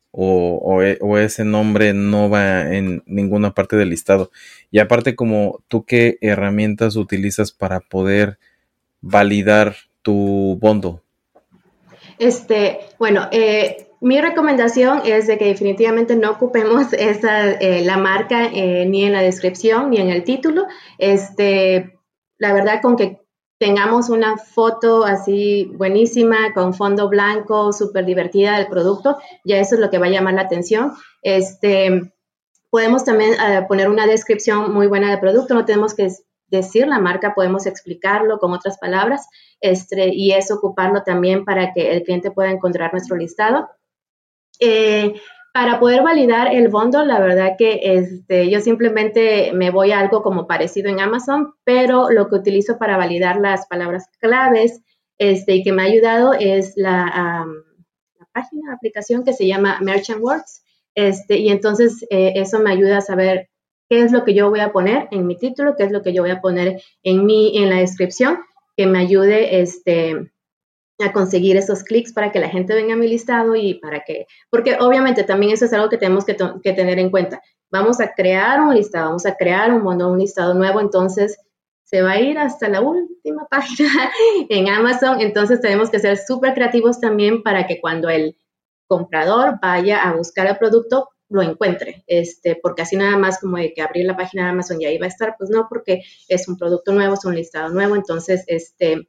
o, 0.10 0.82
e, 0.82 0.98
o, 1.02 1.20
ese 1.20 1.46
nombre 1.46 1.94
no 1.94 2.32
va 2.32 2.76
en 2.76 3.04
ninguna 3.06 3.54
parte 3.54 3.76
del 3.76 3.92
listado. 3.92 4.32
Y 4.72 4.80
aparte, 4.80 5.16
como 5.16 5.62
tú 5.68 5.86
qué 5.86 6.18
herramientas 6.20 6.96
utilizas 6.96 7.52
para 7.52 7.80
poder 7.80 8.40
validar 9.02 9.76
tu 10.02 10.58
bondo. 10.60 11.04
Este, 12.18 12.80
bueno, 12.98 13.28
eh, 13.32 13.92
mi 14.02 14.20
recomendación 14.20 15.04
es 15.06 15.28
de 15.28 15.38
que 15.38 15.46
definitivamente 15.46 16.16
no 16.16 16.32
ocupemos 16.32 16.92
esa, 16.94 17.52
eh, 17.52 17.86
la 17.86 17.98
marca 17.98 18.48
eh, 18.52 18.88
ni 18.88 19.06
en 19.06 19.14
la 19.14 19.22
descripción 19.22 19.92
ni 19.92 19.98
en 19.98 20.10
el 20.10 20.24
título. 20.24 20.66
Este, 20.98 22.00
la 22.40 22.52
verdad, 22.52 22.82
con 22.82 22.96
que 22.96 23.23
tengamos 23.64 24.10
una 24.10 24.36
foto 24.36 25.06
así 25.06 25.72
buenísima, 25.78 26.54
con 26.54 26.74
fondo 26.74 27.08
blanco, 27.08 27.72
súper 27.72 28.04
divertida 28.04 28.58
del 28.58 28.68
producto, 28.68 29.18
ya 29.46 29.58
eso 29.58 29.76
es 29.76 29.80
lo 29.80 29.90
que 29.90 30.00
va 30.00 30.08
a 30.08 30.10
llamar 30.10 30.34
la 30.34 30.42
atención. 30.42 30.92
Este, 31.22 32.14
podemos 32.70 33.06
también 33.06 33.32
eh, 33.36 33.64
poner 33.66 33.88
una 33.88 34.06
descripción 34.06 34.74
muy 34.74 34.88
buena 34.88 35.10
del 35.10 35.22
producto, 35.22 35.54
no 35.54 35.64
tenemos 35.64 35.94
que 35.94 36.10
decir 36.48 36.88
la 36.88 37.00
marca, 37.00 37.34
podemos 37.34 37.66
explicarlo 37.66 38.38
con 38.38 38.52
otras 38.52 38.78
palabras 38.80 39.30
este, 39.62 40.10
y 40.14 40.34
eso 40.34 40.56
ocuparlo 40.56 41.04
también 41.04 41.46
para 41.46 41.72
que 41.72 41.94
el 41.94 42.04
cliente 42.04 42.32
pueda 42.32 42.52
encontrar 42.52 42.92
nuestro 42.92 43.16
listado. 43.16 43.70
Eh, 44.60 45.14
para 45.54 45.80
poder 45.80 46.02
validar 46.02 46.52
el 46.52 46.68
bundle, 46.68 47.06
la 47.06 47.20
verdad 47.20 47.56
que 47.60 47.80
este, 47.84 48.50
yo 48.50 48.60
simplemente 48.60 49.54
me 49.54 49.70
voy 49.70 49.92
a 49.92 50.00
algo 50.00 50.24
como 50.24 50.48
parecido 50.48 50.90
en 50.90 51.00
Amazon, 51.00 51.54
pero 51.64 52.10
lo 52.10 52.28
que 52.28 52.36
utilizo 52.36 52.80
para 52.80 52.98
validar 52.98 53.40
las 53.40 53.68
palabras 53.68 54.10
claves 54.20 54.82
este, 55.20 55.54
y 55.54 55.64
que 55.64 55.72
me 55.72 55.84
ha 55.84 55.86
ayudado 55.86 56.34
es 56.34 56.74
la, 56.76 57.46
página, 58.34 58.70
la 58.70 58.74
aplicación 58.74 59.24
que 59.24 59.34
se 59.34 59.46
llama 59.46 59.78
Merchant 59.80 60.22
Words. 60.22 60.64
Este, 60.96 61.38
y 61.38 61.50
entonces 61.50 62.04
eh, 62.10 62.34
eso 62.36 62.60
me 62.60 62.72
ayuda 62.72 62.98
a 62.98 63.02
saber 63.02 63.50
qué 63.90 64.02
es 64.02 64.12
lo 64.12 64.24
que 64.24 64.34
yo 64.34 64.50
voy 64.50 64.60
a 64.60 64.72
poner 64.72 65.08
en 65.12 65.28
mi 65.28 65.38
título, 65.38 65.76
qué 65.78 65.84
es 65.84 65.92
lo 65.92 66.02
que 66.02 66.14
yo 66.14 66.24
voy 66.24 66.32
a 66.32 66.42
poner 66.42 66.82
en, 67.04 67.28
mi, 67.28 67.60
en 67.60 67.70
la 67.70 67.78
descripción, 67.78 68.40
que 68.76 68.88
me 68.88 68.98
ayude 68.98 69.62
este, 69.62 70.33
a 71.04 71.14
conseguir 71.14 71.58
esos 71.58 71.84
clics 71.84 72.14
para 72.14 72.32
que 72.32 72.40
la 72.40 72.50
gente 72.50 72.74
venga 72.74 72.94
a 72.94 72.98
mi 72.98 73.08
listado 73.08 73.56
y 73.56 73.76
para 73.76 74.02
que, 74.02 74.28
porque 74.50 74.78
obviamente 74.80 75.24
también 75.24 75.54
eso 75.54 75.66
es 75.66 75.74
algo 75.74 75.90
que 75.90 75.98
tenemos 75.98 76.26
que, 76.26 76.34
tener 76.34 77.00
en 77.00 77.10
cuenta. 77.10 77.42
Vamos 77.72 78.00
a 78.00 78.14
crear 78.14 78.62
un 78.62 78.76
listado, 78.76 79.08
vamos 79.08 79.26
a 79.26 79.36
crear 79.36 79.74
un, 79.74 79.86
un 79.86 80.20
listado 80.20 80.54
nuevo, 80.54 80.80
entonces 80.80 81.38
se 81.84 82.02
va 82.02 82.12
a 82.12 82.20
ir 82.20 82.38
hasta 82.40 82.70
la 82.70 82.82
última 82.82 83.46
página 83.52 84.12
en 84.50 84.70
Amazon, 84.70 85.22
entonces 85.22 85.62
tenemos 85.62 85.90
que 85.90 86.00
ser 86.00 86.18
súper 86.18 86.54
creativos 86.54 87.00
también 87.00 87.44
para 87.44 87.68
que 87.68 87.80
cuando 87.80 88.10
el 88.10 88.38
comprador 88.88 89.60
vaya 89.62 90.04
a 90.04 90.16
buscar 90.16 90.48
el 90.48 90.58
producto, 90.58 91.10
lo 91.30 91.42
encuentre, 91.42 92.04
este, 92.06 92.60
porque 92.62 92.84
así 92.84 92.96
nada 92.96 93.18
más 93.18 93.40
como 93.40 93.58
de 93.58 93.74
que 93.74 93.82
abrir 93.82 94.06
la 94.06 94.16
página 94.16 94.44
de 94.44 94.50
Amazon 94.50 94.82
y 94.82 94.86
ahí 94.86 94.98
va 95.00 95.06
a 95.06 95.10
estar, 95.10 95.36
pues 95.38 95.50
no, 95.50 95.68
porque 95.68 96.04
es 96.28 96.48
un 96.48 96.58
producto 96.58 96.94
nuevo, 96.94 97.16
es 97.16 97.26
un 97.26 97.34
listado 97.34 97.70
nuevo, 97.70 97.96
entonces, 97.96 98.44
este, 98.48 99.08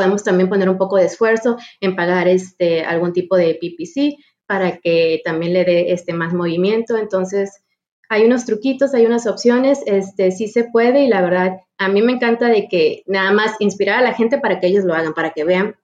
podemos 0.00 0.24
también 0.24 0.48
poner 0.48 0.70
un 0.70 0.78
poco 0.78 0.96
de 0.96 1.04
esfuerzo 1.04 1.58
en 1.78 1.94
pagar 1.94 2.26
este, 2.26 2.82
algún 2.84 3.12
tipo 3.12 3.36
de 3.36 3.58
PPC 3.60 4.16
para 4.46 4.78
que 4.78 5.20
también 5.26 5.52
le 5.52 5.66
dé 5.66 5.92
este, 5.92 6.14
más 6.14 6.32
movimiento. 6.32 6.96
Entonces, 6.96 7.62
hay 8.08 8.24
unos 8.24 8.46
truquitos, 8.46 8.94
hay 8.94 9.04
unas 9.04 9.26
opciones, 9.26 9.82
este, 9.84 10.30
sí 10.30 10.48
se 10.48 10.64
puede 10.64 11.02
y 11.04 11.08
la 11.08 11.20
verdad, 11.20 11.58
a 11.76 11.88
mí 11.90 12.00
me 12.00 12.12
encanta 12.12 12.48
de 12.48 12.66
que 12.66 13.02
nada 13.06 13.30
más 13.32 13.56
inspirar 13.58 13.98
a 13.98 14.02
la 14.02 14.14
gente 14.14 14.38
para 14.38 14.58
que 14.58 14.68
ellos 14.68 14.86
lo 14.86 14.94
hagan, 14.94 15.12
para 15.12 15.32
que 15.32 15.44
vean 15.44 15.76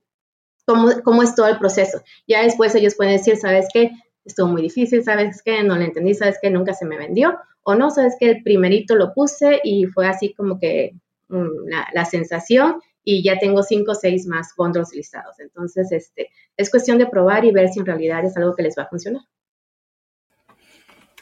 cómo, 0.65 0.89
cómo 1.05 1.23
es 1.23 1.35
todo 1.35 1.49
el 1.49 1.59
proceso. 1.59 2.01
Ya 2.27 2.43
después 2.43 2.75
ellos 2.75 2.95
pueden 2.95 3.19
decir, 3.19 3.37
¿sabes 3.37 3.67
qué? 3.71 3.91
Estuvo 4.25 4.49
muy 4.49 4.63
difícil, 4.63 5.05
¿sabes 5.05 5.43
qué? 5.45 5.63
No 5.63 5.77
lo 5.77 5.83
entendí, 5.83 6.15
¿sabes 6.15 6.39
qué? 6.41 6.49
Nunca 6.49 6.73
se 6.73 6.87
me 6.87 6.97
vendió. 6.97 7.37
O 7.65 7.75
no, 7.75 7.91
¿sabes 7.91 8.17
qué? 8.19 8.31
El 8.31 8.43
primerito 8.43 8.95
lo 8.95 9.13
puse 9.13 9.61
y 9.63 9.85
fue 9.85 10.09
así 10.09 10.33
como 10.33 10.59
que 10.59 10.95
mm, 11.29 11.69
la, 11.69 11.87
la 11.93 12.07
sensación 12.07 12.81
y 13.09 13.23
ya 13.23 13.39
tengo 13.39 13.63
cinco 13.63 13.93
o 13.93 13.95
seis 13.95 14.27
más 14.27 14.49
bundles 14.57 14.93
listados. 14.93 15.39
Entonces, 15.39 15.93
este, 15.93 16.29
es 16.57 16.71
cuestión 16.71 16.99
de 16.99 17.07
probar 17.07 17.45
y 17.45 17.53
ver 17.53 17.69
si 17.69 17.79
en 17.79 17.87
realidad 17.87 18.25
es 18.25 18.37
algo 18.37 18.57
que 18.57 18.65
les 18.65 18.75
va 18.77 18.83
a 18.83 18.89
funcionar. 18.89 19.23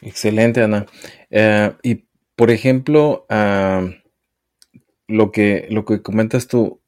Excelente, 0.01 0.63
Ana. 0.63 0.87
Eh, 1.29 1.71
y, 1.83 2.05
por 2.35 2.49
ejemplo, 2.49 3.27
ah, 3.29 3.87
lo, 5.07 5.31
que, 5.31 5.67
lo 5.69 5.85
que 5.85 6.01
comentas 6.01 6.47
tú, 6.47 6.81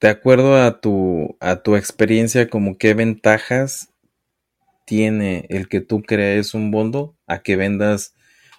de 0.00 0.08
acuerdo 0.08 0.56
a 0.56 0.80
tu, 0.80 1.36
a 1.40 1.62
tu 1.62 1.76
experiencia, 1.76 2.48
como 2.48 2.78
qué 2.78 2.94
ventajas 2.94 3.92
tiene 4.86 5.44
el 5.50 5.68
que 5.68 5.82
tú 5.82 6.00
crees 6.00 6.54
un 6.54 6.70
bundle 6.70 7.10
a 7.26 7.42
que 7.42 7.56
vendas 7.56 8.14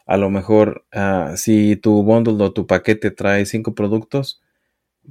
a 0.05 0.17
lo 0.17 0.29
mejor 0.29 0.85
uh, 0.95 1.35
si 1.35 1.75
tu 1.75 2.03
bundle 2.03 2.43
o 2.43 2.51
tu 2.51 2.67
paquete 2.67 3.09
trae 3.09 3.47
cinco 3.47 3.73
productos, 3.73 4.41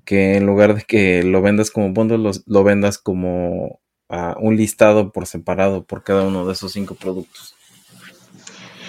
que 0.05 0.37
en 0.37 0.47
lugar 0.47 0.75
de 0.75 0.83
que 0.83 1.23
lo 1.23 1.43
vendas 1.43 1.71
como 1.71 1.93
bundle, 1.93 2.33
lo, 2.47 2.64
vendas 2.64 2.99
como 2.99 3.81
uh, 4.09 4.35
un 4.40 4.57
listado 4.57 5.12
por 5.12 5.26
separado 5.26 5.85
por 5.85 6.02
cada 6.02 6.26
uno 6.26 6.47
de 6.47 6.52
esos 6.52 6.73
cinco 6.73 6.95
productos? 6.95 7.55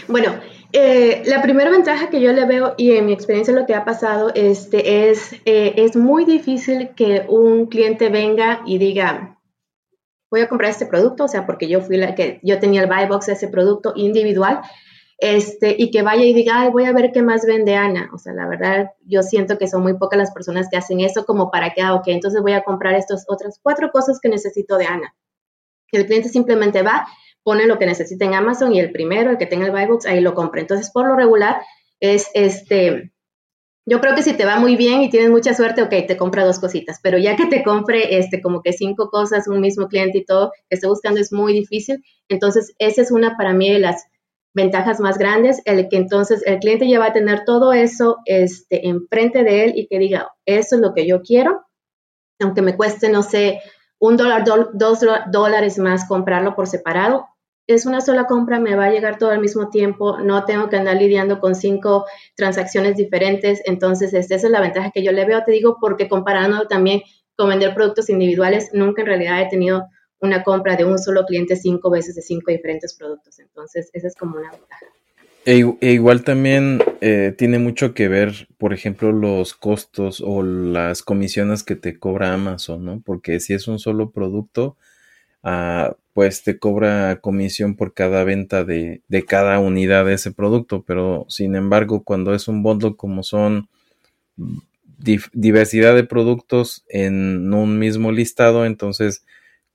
Bueno, 0.07 0.39
eh, 0.71 1.23
la 1.25 1.41
primera 1.41 1.71
ventaja 1.71 2.09
que 2.09 2.21
yo 2.21 2.31
le 2.31 2.45
veo 2.45 2.75
y 2.77 2.91
en 2.91 3.05
mi 3.05 3.13
experiencia 3.13 3.53
lo 3.53 3.65
que 3.65 3.73
ha 3.73 3.85
pasado 3.85 4.31
este, 4.35 5.09
es, 5.09 5.33
eh, 5.45 5.73
es 5.77 5.95
muy 5.95 6.25
difícil 6.25 6.89
que 6.95 7.25
un 7.27 7.67
cliente 7.67 8.09
venga 8.09 8.61
y 8.65 8.77
diga, 8.77 9.39
voy 10.29 10.41
a 10.41 10.49
comprar 10.49 10.71
este 10.71 10.85
producto, 10.85 11.25
o 11.25 11.27
sea, 11.27 11.45
porque 11.45 11.67
yo 11.67 11.81
fui 11.81 11.97
la 11.97 12.15
que 12.15 12.39
yo 12.43 12.59
tenía 12.59 12.81
el 12.81 12.87
buy 12.87 13.07
box 13.07 13.27
de 13.27 13.33
ese 13.33 13.47
producto 13.47 13.93
individual 13.95 14.61
este, 15.21 15.75
y 15.77 15.91
que 15.91 16.01
vaya 16.01 16.23
y 16.23 16.33
diga, 16.33 16.69
voy 16.69 16.85
a 16.85 16.93
ver 16.93 17.11
qué 17.11 17.21
más 17.21 17.45
vende 17.45 17.75
Ana. 17.75 18.09
O 18.13 18.17
sea, 18.17 18.33
la 18.33 18.47
verdad, 18.47 18.91
yo 19.05 19.21
siento 19.21 19.57
que 19.57 19.67
son 19.67 19.83
muy 19.83 19.97
pocas 19.97 20.17
las 20.17 20.31
personas 20.31 20.67
que 20.69 20.77
hacen 20.77 21.01
eso 21.01 21.25
como 21.25 21.51
para 21.51 21.71
que, 21.71 21.81
ah, 21.81 21.93
ok, 21.95 22.07
entonces 22.07 22.41
voy 22.41 22.53
a 22.53 22.63
comprar 22.63 22.95
estas 22.95 23.25
otras 23.27 23.59
cuatro 23.61 23.91
cosas 23.91 24.19
que 24.21 24.29
necesito 24.29 24.77
de 24.77 24.85
Ana. 24.85 25.15
El 25.91 26.05
cliente 26.05 26.29
simplemente 26.29 26.83
va, 26.83 27.05
pone 27.43 27.65
lo 27.65 27.77
que 27.77 27.85
necesita 27.85 28.25
en 28.25 28.33
Amazon 28.33 28.73
y 28.73 28.79
el 28.79 28.91
primero, 28.91 29.31
el 29.31 29.37
que 29.37 29.45
tenga 29.45 29.65
el 29.65 29.71
buy 29.71 29.85
box, 29.87 30.05
ahí 30.05 30.21
lo 30.21 30.35
compra. 30.35 30.61
Entonces, 30.61 30.91
por 30.91 31.07
lo 31.07 31.15
regular, 31.15 31.61
es 31.99 32.29
este, 32.33 33.11
yo 33.85 33.99
creo 33.99 34.15
que 34.15 34.23
si 34.23 34.33
te 34.33 34.45
va 34.45 34.59
muy 34.59 34.75
bien 34.75 35.01
y 35.01 35.09
tienes 35.09 35.31
mucha 35.31 35.53
suerte, 35.53 35.81
ok, 35.81 35.89
te 36.07 36.15
compra 36.15 36.45
dos 36.45 36.59
cositas, 36.59 36.99
pero 37.01 37.17
ya 37.17 37.35
que 37.35 37.47
te 37.47 37.63
compre 37.63 38.19
este, 38.19 38.41
como 38.41 38.61
que 38.61 38.71
cinco 38.71 39.09
cosas, 39.09 39.47
un 39.47 39.59
mismo 39.59 39.87
cliente 39.87 40.19
y 40.19 40.25
todo, 40.25 40.51
que 40.69 40.75
esté 40.75 40.87
buscando 40.87 41.19
es 41.19 41.33
muy 41.33 41.53
difícil. 41.53 42.03
Entonces, 42.29 42.73
esa 42.77 43.01
es 43.01 43.11
una 43.11 43.35
para 43.35 43.53
mí 43.53 43.69
de 43.69 43.79
las 43.79 44.05
ventajas 44.53 44.99
más 44.99 45.17
grandes, 45.17 45.61
el 45.65 45.87
que 45.89 45.97
entonces 45.97 46.41
el 46.45 46.59
cliente 46.59 46.87
ya 46.87 46.99
va 46.99 47.07
a 47.07 47.13
tener 47.13 47.43
todo 47.45 47.73
eso 47.73 48.17
este, 48.25 48.87
enfrente 48.87 49.43
de 49.43 49.65
él 49.65 49.73
y 49.75 49.87
que 49.87 49.99
diga, 49.99 50.31
eso 50.45 50.75
es 50.75 50.81
lo 50.81 50.93
que 50.93 51.07
yo 51.07 51.21
quiero, 51.21 51.65
aunque 52.41 52.61
me 52.61 52.75
cueste, 52.75 53.09
no 53.09 53.23
sé, 53.23 53.61
un 53.99 54.17
dólar, 54.17 54.43
dos 54.45 54.99
dólares 55.31 55.77
más 55.77 56.07
comprarlo 56.07 56.55
por 56.55 56.67
separado, 56.67 57.27
es 57.67 57.85
una 57.85 58.01
sola 58.01 58.25
compra, 58.25 58.59
me 58.59 58.75
va 58.75 58.85
a 58.85 58.91
llegar 58.91 59.19
todo 59.19 59.29
al 59.29 59.41
mismo 59.41 59.69
tiempo, 59.69 60.17
no 60.19 60.45
tengo 60.45 60.69
que 60.69 60.77
andar 60.77 60.97
lidiando 60.97 61.39
con 61.39 61.53
cinco 61.53 62.05
transacciones 62.35 62.95
diferentes, 62.95 63.61
entonces 63.65 64.11
esa 64.13 64.35
es 64.35 64.43
la 64.43 64.61
ventaja 64.61 64.89
que 64.91 65.03
yo 65.03 65.11
le 65.11 65.25
veo, 65.25 65.43
te 65.43 65.51
digo, 65.51 65.77
porque 65.79 66.09
comparando 66.09 66.67
también 66.67 67.03
con 67.37 67.49
vender 67.49 67.75
productos 67.75 68.09
individuales, 68.09 68.71
nunca 68.73 69.01
en 69.01 69.07
realidad 69.07 69.41
he 69.41 69.49
tenido 69.49 69.83
una 70.21 70.43
compra 70.43 70.75
de 70.75 70.85
un 70.85 70.99
solo 70.99 71.25
cliente 71.25 71.55
cinco 71.55 71.89
veces 71.89 72.15
de 72.15 72.21
cinco 72.21 72.51
diferentes 72.51 72.93
productos, 72.93 73.39
entonces 73.39 73.89
esa 73.93 74.07
es 74.07 74.15
como 74.15 74.37
una 74.37 74.51
ventaja. 74.51 74.85
E, 75.45 75.65
e 75.81 75.91
igual 75.93 76.23
también 76.23 76.79
eh, 77.01 77.33
tiene 77.37 77.59
mucho 77.59 77.93
que 77.93 78.07
ver, 78.07 78.47
por 78.57 78.73
ejemplo, 78.73 79.11
los 79.11 79.53
costos 79.53 80.21
o 80.25 80.43
las 80.43 81.01
comisiones 81.01 81.63
que 81.63 81.75
te 81.75 81.97
cobra 81.97 82.33
Amazon, 82.33 82.85
¿no? 82.85 83.01
Porque 83.05 83.39
si 83.39 83.53
es 83.53 83.67
un 83.67 83.79
solo 83.79 84.11
producto, 84.11 84.77
ah, 85.43 85.95
pues 86.13 86.43
te 86.43 86.59
cobra 86.59 87.19
comisión 87.21 87.75
por 87.75 87.93
cada 87.93 88.25
venta 88.25 88.65
de, 88.65 89.01
de, 89.07 89.25
cada 89.25 89.59
unidad 89.59 90.05
de 90.05 90.15
ese 90.15 90.31
producto, 90.31 90.83
pero 90.85 91.25
sin 91.29 91.55
embargo, 91.55 92.03
cuando 92.03 92.33
es 92.33 92.47
un 92.49 92.61
bundle 92.61 92.95
como 92.97 93.23
son 93.23 93.69
diversidad 95.33 95.95
de 95.95 96.03
productos 96.03 96.83
en 96.89 97.53
un 97.53 97.79
mismo 97.79 98.11
listado, 98.11 98.65
entonces 98.65 99.25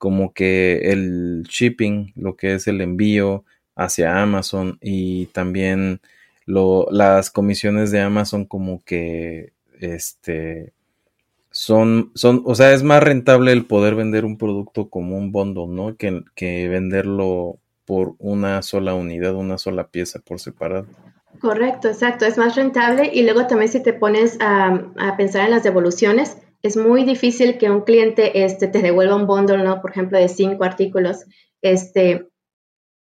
como 0.05 0.35
que 0.35 0.93
el 0.93 1.45
shipping, 1.49 2.13
lo 2.15 2.37
que 2.37 2.53
es 2.53 2.69
el 2.69 2.83
envío, 2.83 3.43
hacia 3.75 4.21
Amazon 4.21 4.77
y 4.83 5.29
también 5.29 6.03
lo, 6.45 6.87
las 6.91 7.31
comisiones 7.31 7.91
de 7.91 8.03
Amazon 8.03 8.45
como 8.45 8.83
que 8.85 9.55
este 9.81 10.75
son, 11.51 12.11
son, 12.15 12.43
o 12.45 12.55
sea, 12.55 12.75
es 12.75 12.83
más 12.83 13.03
rentable 13.03 13.53
el 13.53 13.65
poder 13.65 13.95
vender 13.95 14.27
un 14.27 14.37
producto 14.37 14.91
como 14.91 15.17
un 15.17 15.33
bundle, 15.33 15.69
¿no? 15.69 15.97
Que, 15.97 16.23
que 16.35 16.69
venderlo 16.69 17.57
por 17.87 18.15
una 18.19 18.61
sola 18.61 18.93
unidad, 18.93 19.35
una 19.35 19.57
sola 19.57 19.89
pieza 19.89 20.19
por 20.19 20.39
separado. 20.39 20.85
Correcto, 21.41 21.89
exacto, 21.89 22.27
es 22.27 22.37
más 22.37 22.57
rentable 22.57 23.09
y 23.11 23.23
luego 23.23 23.47
también 23.47 23.73
si 23.73 23.83
te 23.83 23.95
pones 23.95 24.37
a, 24.43 24.83
a, 24.99 25.17
pensar 25.17 25.47
en 25.47 25.53
las 25.53 25.63
devoluciones, 25.63 26.37
es 26.65 26.79
muy 26.79 27.05
difícil 27.05 27.59
que 27.59 27.71
un 27.71 27.83
cliente 27.83 28.43
este, 28.43 28.69
te 28.69 28.81
devuelva 28.81 29.17
un 29.17 29.27
bundle, 29.27 29.63
¿no? 29.63 29.83
Por 29.83 29.91
ejemplo, 29.91 30.19
de 30.19 30.29
cinco 30.29 30.65
artículos, 30.65 31.27
este, 31.61 32.31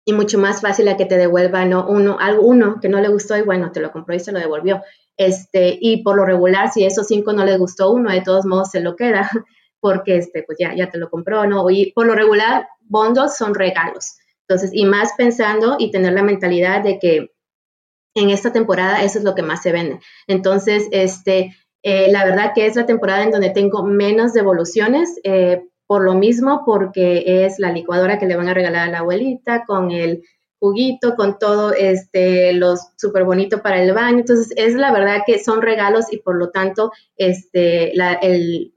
y 0.07 0.15
mucho 0.15 0.39
más 0.39 0.63
fácil 0.63 0.89
a 0.89 0.97
que 0.97 1.05
te 1.05 1.19
devuelvan 1.19 1.75
uno, 1.75 2.17
algo, 2.19 2.43
uno 2.43 2.79
que 2.81 2.89
no 2.89 3.03
le 3.03 3.09
gustó 3.09 3.37
y 3.37 3.43
bueno, 3.43 3.71
te 3.71 3.81
lo 3.81 3.93
compró 3.93 4.15
y 4.15 4.19
se 4.19 4.33
lo 4.33 4.39
devolvió. 4.39 4.81
Este, 5.19 5.77
y 5.79 6.03
por 6.03 6.17
lo 6.17 6.25
regular, 6.25 6.73
si 6.73 6.87
esos 6.87 7.07
cinco 7.07 7.35
no 7.35 7.45
le 7.45 7.59
gustó 7.59 7.93
uno, 7.93 8.11
de 8.11 8.23
todos 8.23 8.47
modos 8.47 8.71
se 8.71 8.81
lo 8.81 8.97
queda, 8.97 9.29
porque 9.81 10.17
este, 10.17 10.43
pues 10.43 10.57
ya, 10.59 10.75
ya 10.75 10.91
te 10.91 10.97
lo 10.97 11.11
compró, 11.11 11.47
¿no? 11.47 11.69
Y 11.69 11.93
por 11.93 12.07
lo 12.07 12.15
regular, 12.15 12.67
bondos 12.81 13.37
son 13.37 13.55
regalos. 13.55 14.17
Entonces, 14.49 14.71
y 14.73 14.87
más 14.87 15.13
pensando 15.19 15.77
y 15.79 15.91
tener 15.91 16.15
la 16.15 16.23
mentalidad 16.23 16.83
de 16.83 16.99
que 16.99 17.31
en 18.15 18.31
esta 18.31 18.55
temporada 18.55 19.03
eso 19.03 19.19
es 19.19 19.25
lo 19.25 19.35
que 19.35 19.43
más 19.43 19.63
se 19.63 19.71
vende. 19.71 20.01
Entonces, 20.27 20.89
este, 20.93 21.55
eh, 21.83 22.11
la 22.11 22.25
verdad 22.25 22.53
que 22.55 22.67
es 22.67 22.77
la 22.77 22.87
temporada 22.87 23.23
en 23.23 23.31
donde 23.31 23.51
tengo 23.51 23.85
menos 23.85 24.33
devoluciones, 24.33 25.19
eh, 25.25 25.63
por 25.87 26.05
lo 26.05 26.15
mismo, 26.15 26.63
porque 26.65 27.45
es 27.45 27.59
la 27.59 27.73
licuadora 27.73 28.19
que 28.19 28.27
le 28.27 28.37
van 28.37 28.49
a 28.49 28.55
regalar 28.55 28.89
a 28.89 28.93
la 28.93 28.99
abuelita 28.99 29.65
con 29.67 29.91
el 29.91 30.23
juguito, 30.61 31.17
con 31.17 31.39
todo 31.39 31.73
este, 31.73 32.53
los 32.53 32.91
súper 32.97 33.25
bonito 33.25 33.63
para 33.63 33.83
el 33.83 33.93
baño. 33.93 34.19
Entonces, 34.19 34.53
es 34.57 34.75
la 34.75 34.93
verdad 34.93 35.23
que 35.27 35.43
son 35.43 35.63
regalos 35.63 36.13
y 36.13 36.19
por 36.19 36.37
lo 36.37 36.51
tanto, 36.51 36.93
este, 37.17 37.93
el, 37.93 38.73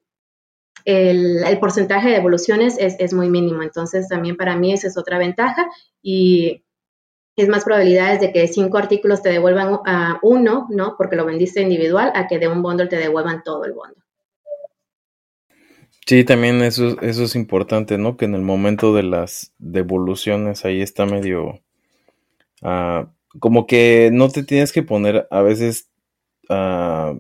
el, 0.86 1.60
porcentaje 1.60 2.07
de 2.07 2.15
devoluciones 2.15 2.77
es, 2.79 2.95
es, 3.00 3.13
muy 3.13 3.29
mínimo. 3.29 3.62
Entonces, 3.62 4.07
también 4.07 4.38
para 4.38 4.55
mí 4.55 4.74
esa 4.74 4.88
es 4.88 4.98
otra 4.98 5.17
ventaja 5.17 5.67
y 6.01 6.63
es 7.35 7.47
más 7.47 7.63
probabilidades 7.63 8.21
de 8.21 8.31
que 8.31 8.47
cinco 8.47 8.77
artículos 8.77 9.21
te 9.21 9.29
devuelvan 9.29 9.79
a 9.85 10.19
uno, 10.21 10.67
¿no? 10.69 10.95
Porque 10.97 11.15
lo 11.15 11.25
vendiste 11.25 11.61
individual, 11.61 12.11
a 12.15 12.27
que 12.27 12.39
de 12.39 12.47
un 12.47 12.61
bundle 12.61 12.87
te 12.87 12.97
devuelvan 12.97 13.41
todo 13.43 13.65
el 13.65 13.73
bundle. 13.73 14.03
Sí, 16.05 16.23
también 16.23 16.62
eso, 16.62 16.99
eso 17.01 17.23
es 17.23 17.36
importante, 17.36 17.97
¿no? 17.97 18.17
Que 18.17 18.25
en 18.25 18.36
el 18.36 18.41
momento 18.41 18.93
de 18.93 19.03
las 19.03 19.53
devoluciones 19.58 20.65
ahí 20.65 20.81
está 20.81 21.05
medio... 21.05 21.62
Uh, 22.62 23.08
como 23.39 23.65
que 23.65 24.10
no 24.13 24.29
te 24.29 24.43
tienes 24.43 24.71
que 24.71 24.84
poner 24.84 25.27
a 25.31 25.41
veces... 25.41 25.89
Uh, 26.49 27.19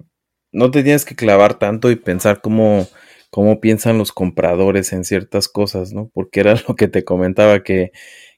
no 0.51 0.69
te 0.69 0.83
tienes 0.83 1.05
que 1.05 1.15
clavar 1.15 1.57
tanto 1.57 1.89
y 1.89 1.95
pensar 1.95 2.41
cómo, 2.41 2.87
cómo 3.31 3.59
piensan 3.59 3.97
los 3.97 4.11
compradores 4.11 4.93
en 4.93 5.05
ciertas 5.05 5.47
cosas, 5.47 5.93
¿no? 5.93 6.11
Porque 6.13 6.41
era 6.41 6.53
lo 6.67 6.75
que 6.75 6.87
te 6.87 7.03
comentaba 7.03 7.63
que, 7.63 7.91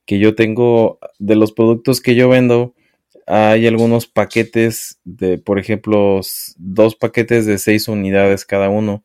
que 0.05 0.19
yo 0.19 0.35
tengo 0.35 0.99
de 1.19 1.35
los 1.35 1.51
productos 1.51 2.01
que 2.01 2.15
yo 2.15 2.29
vendo, 2.29 2.73
hay 3.27 3.65
algunos 3.65 4.05
paquetes 4.05 4.99
de, 5.03 5.37
por 5.37 5.59
ejemplo, 5.59 6.21
dos 6.57 6.95
paquetes 6.95 7.45
de 7.45 7.57
seis 7.57 7.87
unidades 7.87 8.45
cada 8.45 8.69
uno 8.69 9.03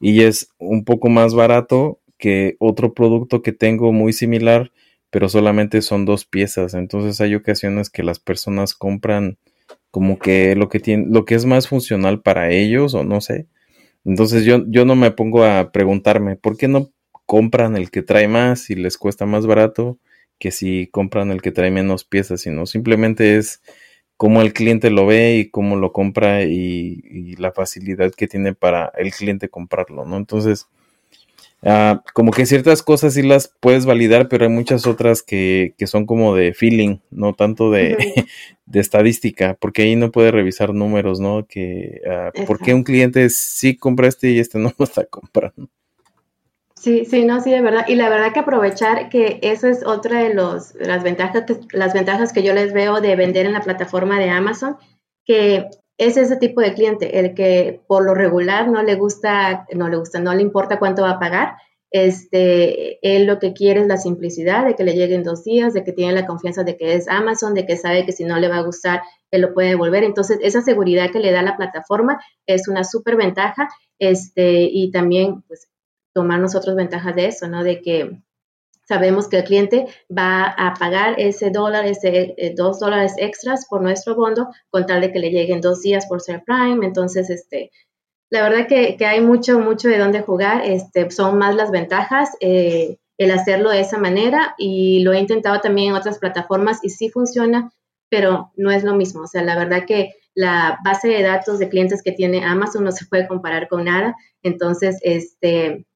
y 0.00 0.22
es 0.22 0.48
un 0.58 0.84
poco 0.84 1.08
más 1.08 1.34
barato 1.34 2.00
que 2.18 2.56
otro 2.58 2.92
producto 2.92 3.42
que 3.42 3.52
tengo 3.52 3.92
muy 3.92 4.12
similar, 4.12 4.72
pero 5.10 5.28
solamente 5.28 5.80
son 5.80 6.04
dos 6.04 6.24
piezas. 6.24 6.74
Entonces 6.74 7.20
hay 7.20 7.34
ocasiones 7.36 7.88
que 7.88 8.02
las 8.02 8.18
personas 8.18 8.74
compran 8.74 9.38
como 9.92 10.18
que 10.18 10.56
lo 10.56 10.68
que 10.68 10.80
tiene, 10.80 11.06
lo 11.08 11.24
que 11.24 11.36
es 11.36 11.44
más 11.44 11.68
funcional 11.68 12.20
para 12.20 12.50
ellos 12.50 12.94
o 12.94 13.04
no 13.04 13.20
sé. 13.20 13.46
Entonces 14.04 14.44
yo, 14.44 14.64
yo 14.68 14.84
no 14.84 14.96
me 14.96 15.12
pongo 15.12 15.44
a 15.44 15.70
preguntarme 15.70 16.34
por 16.36 16.56
qué 16.56 16.66
no 16.66 16.90
compran 17.26 17.76
el 17.76 17.90
que 17.90 18.02
trae 18.02 18.26
más 18.26 18.70
y 18.70 18.74
les 18.74 18.98
cuesta 18.98 19.24
más 19.26 19.46
barato 19.46 19.98
que 20.42 20.50
si 20.50 20.88
compran 20.88 21.30
el 21.30 21.40
que 21.40 21.52
trae 21.52 21.70
menos 21.70 22.02
piezas, 22.02 22.40
sino 22.40 22.66
simplemente 22.66 23.36
es 23.36 23.62
cómo 24.16 24.42
el 24.42 24.52
cliente 24.52 24.90
lo 24.90 25.06
ve 25.06 25.36
y 25.36 25.50
cómo 25.50 25.76
lo 25.76 25.92
compra 25.92 26.42
y, 26.42 27.36
la 27.36 27.52
facilidad 27.52 28.10
que 28.10 28.26
tiene 28.26 28.52
para 28.52 28.90
el 28.98 29.12
cliente 29.12 29.48
comprarlo, 29.48 30.04
¿no? 30.04 30.16
Entonces, 30.16 30.66
ah, 31.62 32.02
como 32.12 32.32
que 32.32 32.44
ciertas 32.44 32.82
cosas 32.82 33.14
sí 33.14 33.22
las 33.22 33.54
puedes 33.60 33.86
validar, 33.86 34.28
pero 34.28 34.44
hay 34.44 34.50
muchas 34.50 34.88
otras 34.88 35.22
que, 35.22 35.74
que 35.78 35.86
son 35.86 36.06
como 36.06 36.34
de 36.34 36.54
feeling, 36.54 36.98
no 37.12 37.34
tanto 37.34 37.70
de, 37.70 37.96
de, 38.66 38.80
estadística, 38.80 39.54
porque 39.60 39.82
ahí 39.82 39.94
no 39.94 40.10
puede 40.10 40.32
revisar 40.32 40.74
números, 40.74 41.20
¿no? 41.20 41.46
Que, 41.46 42.00
uh, 42.04 42.46
¿por 42.46 42.58
qué 42.58 42.74
un 42.74 42.82
cliente 42.82 43.30
sí 43.30 43.76
compra 43.76 44.08
este 44.08 44.30
y 44.30 44.40
este 44.40 44.58
no 44.58 44.72
lo 44.76 44.84
está 44.84 45.04
comprando? 45.10 45.68
Sí, 46.82 47.04
sí, 47.04 47.24
no, 47.24 47.40
sí, 47.40 47.52
de 47.52 47.60
verdad. 47.60 47.84
Y 47.86 47.94
la 47.94 48.08
verdad 48.08 48.32
que 48.32 48.40
aprovechar 48.40 49.08
que 49.08 49.38
eso 49.42 49.68
es 49.68 49.86
otra 49.86 50.18
de 50.24 50.34
los, 50.34 50.74
las, 50.74 51.04
ventajas 51.04 51.44
que, 51.46 51.60
las 51.72 51.94
ventajas 51.94 52.32
que 52.32 52.42
yo 52.42 52.52
les 52.54 52.72
veo 52.72 53.00
de 53.00 53.14
vender 53.14 53.46
en 53.46 53.52
la 53.52 53.60
plataforma 53.60 54.18
de 54.18 54.30
Amazon, 54.30 54.76
que 55.24 55.70
es 55.96 56.16
ese 56.16 56.36
tipo 56.38 56.60
de 56.60 56.74
cliente, 56.74 57.20
el 57.20 57.34
que 57.34 57.80
por 57.86 58.04
lo 58.04 58.14
regular 58.14 58.68
no 58.68 58.82
le 58.82 58.96
gusta, 58.96 59.64
no 59.72 59.88
le 59.88 59.96
gusta, 59.96 60.18
no 60.18 60.34
le 60.34 60.42
importa 60.42 60.80
cuánto 60.80 61.02
va 61.02 61.10
a 61.10 61.18
pagar. 61.20 61.54
Este, 61.92 62.98
él 63.02 63.26
lo 63.26 63.38
que 63.38 63.52
quiere 63.52 63.82
es 63.82 63.86
la 63.86 63.96
simplicidad 63.96 64.66
de 64.66 64.74
que 64.74 64.82
le 64.82 64.94
lleguen 64.96 65.22
dos 65.22 65.44
días, 65.44 65.74
de 65.74 65.84
que 65.84 65.92
tiene 65.92 66.14
la 66.14 66.26
confianza 66.26 66.64
de 66.64 66.76
que 66.76 66.94
es 66.94 67.06
Amazon, 67.06 67.54
de 67.54 67.64
que 67.64 67.76
sabe 67.76 68.04
que 68.04 68.10
si 68.10 68.24
no 68.24 68.40
le 68.40 68.48
va 68.48 68.56
a 68.56 68.62
gustar, 68.62 69.02
él 69.30 69.42
lo 69.42 69.54
puede 69.54 69.68
devolver. 69.68 70.02
Entonces, 70.02 70.40
esa 70.42 70.62
seguridad 70.62 71.12
que 71.12 71.20
le 71.20 71.30
da 71.30 71.42
la 71.42 71.56
plataforma 71.56 72.20
es 72.44 72.66
una 72.66 72.82
súper 72.82 73.14
ventaja. 73.14 73.68
Este, 74.00 74.62
y 74.62 74.90
también, 74.90 75.42
pues, 75.42 75.68
tomar 76.12 76.40
nosotros 76.40 76.76
ventajas 76.76 77.14
de 77.14 77.26
eso, 77.26 77.48
¿no? 77.48 77.64
De 77.64 77.80
que 77.80 78.22
sabemos 78.86 79.28
que 79.28 79.38
el 79.38 79.44
cliente 79.44 79.86
va 80.10 80.44
a 80.44 80.74
pagar 80.74 81.14
ese 81.18 81.50
dólar, 81.50 81.86
ese 81.86 82.34
eh, 82.36 82.54
dos 82.56 82.80
dólares 82.80 83.14
extras 83.18 83.66
por 83.68 83.80
nuestro 83.82 84.14
bondo 84.14 84.48
con 84.70 84.86
tal 84.86 85.00
de 85.00 85.12
que 85.12 85.18
le 85.18 85.30
lleguen 85.30 85.60
dos 85.60 85.82
días 85.82 86.06
por 86.06 86.20
ser 86.20 86.42
Prime. 86.44 86.84
Entonces, 86.84 87.30
este, 87.30 87.70
la 88.30 88.42
verdad 88.42 88.66
que, 88.66 88.96
que 88.96 89.06
hay 89.06 89.20
mucho, 89.20 89.58
mucho 89.60 89.88
de 89.88 89.98
dónde 89.98 90.22
jugar. 90.22 90.62
Este, 90.64 91.10
son 91.10 91.38
más 91.38 91.54
las 91.54 91.70
ventajas. 91.70 92.30
Eh, 92.40 92.98
el 93.18 93.30
hacerlo 93.30 93.70
de 93.70 93.80
esa 93.80 93.98
manera 93.98 94.54
y 94.58 95.00
lo 95.02 95.12
he 95.12 95.20
intentado 95.20 95.60
también 95.60 95.90
en 95.90 95.94
otras 95.94 96.18
plataformas 96.18 96.78
y 96.82 96.90
sí 96.90 97.08
funciona, 97.10 97.70
pero 98.08 98.52
no 98.56 98.70
es 98.70 98.84
lo 98.84 98.94
mismo. 98.94 99.22
O 99.22 99.26
sea, 99.26 99.42
la 99.42 99.56
verdad 99.56 99.84
que 99.86 100.14
la 100.34 100.78
base 100.84 101.08
de 101.08 101.22
datos 101.22 101.58
de 101.58 101.68
clientes 101.68 102.02
que 102.02 102.12
tiene 102.12 102.44
Amazon 102.44 102.84
no 102.84 102.92
se 102.92 103.06
puede 103.06 103.28
comparar 103.28 103.68
con 103.68 103.84
nada. 103.84 104.16
Entonces, 104.42 104.98
este, 105.02 105.86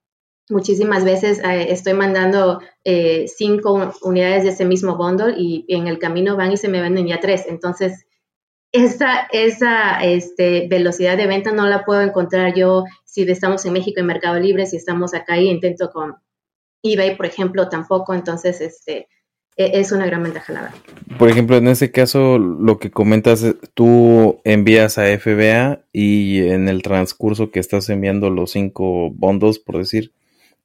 muchísimas 0.48 1.04
veces 1.04 1.38
eh, 1.40 1.66
estoy 1.70 1.94
mandando 1.94 2.60
eh, 2.84 3.26
cinco 3.28 3.92
unidades 4.02 4.44
de 4.44 4.50
ese 4.50 4.64
mismo 4.64 4.96
bundle 4.96 5.34
y 5.36 5.64
en 5.68 5.86
el 5.86 5.98
camino 5.98 6.36
van 6.36 6.52
y 6.52 6.56
se 6.56 6.68
me 6.68 6.80
venden 6.80 7.06
ya 7.06 7.20
tres. 7.20 7.44
Entonces, 7.48 8.06
esa, 8.72 9.26
esa 9.32 10.02
este, 10.04 10.66
velocidad 10.68 11.16
de 11.16 11.26
venta 11.26 11.52
no 11.52 11.66
la 11.66 11.84
puedo 11.84 12.02
encontrar 12.02 12.54
yo 12.54 12.84
si 13.04 13.22
estamos 13.22 13.64
en 13.64 13.72
México 13.72 14.00
en 14.00 14.06
Mercado 14.06 14.38
Libre, 14.38 14.66
si 14.66 14.76
estamos 14.76 15.14
acá 15.14 15.38
y 15.38 15.48
intento 15.48 15.90
con 15.90 16.16
eBay, 16.82 17.16
por 17.16 17.26
ejemplo, 17.26 17.68
tampoco. 17.68 18.14
Entonces, 18.14 18.60
este, 18.60 19.08
e, 19.56 19.80
es 19.80 19.92
una 19.92 20.06
gran 20.06 20.22
ventaja, 20.22 20.52
la 20.52 20.62
verdad. 20.62 20.76
Por 21.18 21.28
ejemplo, 21.30 21.56
en 21.56 21.68
ese 21.68 21.90
caso, 21.90 22.38
lo 22.38 22.78
que 22.78 22.90
comentas, 22.90 23.44
tú 23.74 24.40
envías 24.44 24.98
a 24.98 25.06
FBA 25.18 25.80
y 25.92 26.46
en 26.48 26.68
el 26.68 26.82
transcurso 26.82 27.50
que 27.50 27.60
estás 27.60 27.88
enviando 27.88 28.30
los 28.30 28.52
cinco 28.52 29.10
bondos, 29.10 29.58
por 29.58 29.78
decir, 29.78 30.12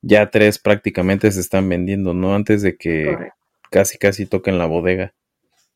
ya 0.02 0.30
tres 0.30 0.60
prácticamente 0.60 1.32
se 1.32 1.40
están 1.40 1.70
vendiendo, 1.70 2.14
¿no? 2.14 2.34
Antes 2.34 2.62
de 2.62 2.76
que 2.76 3.18
casi 3.70 3.98
casi 3.98 4.26
toquen 4.26 4.58
la 4.58 4.66
bodega. 4.66 5.14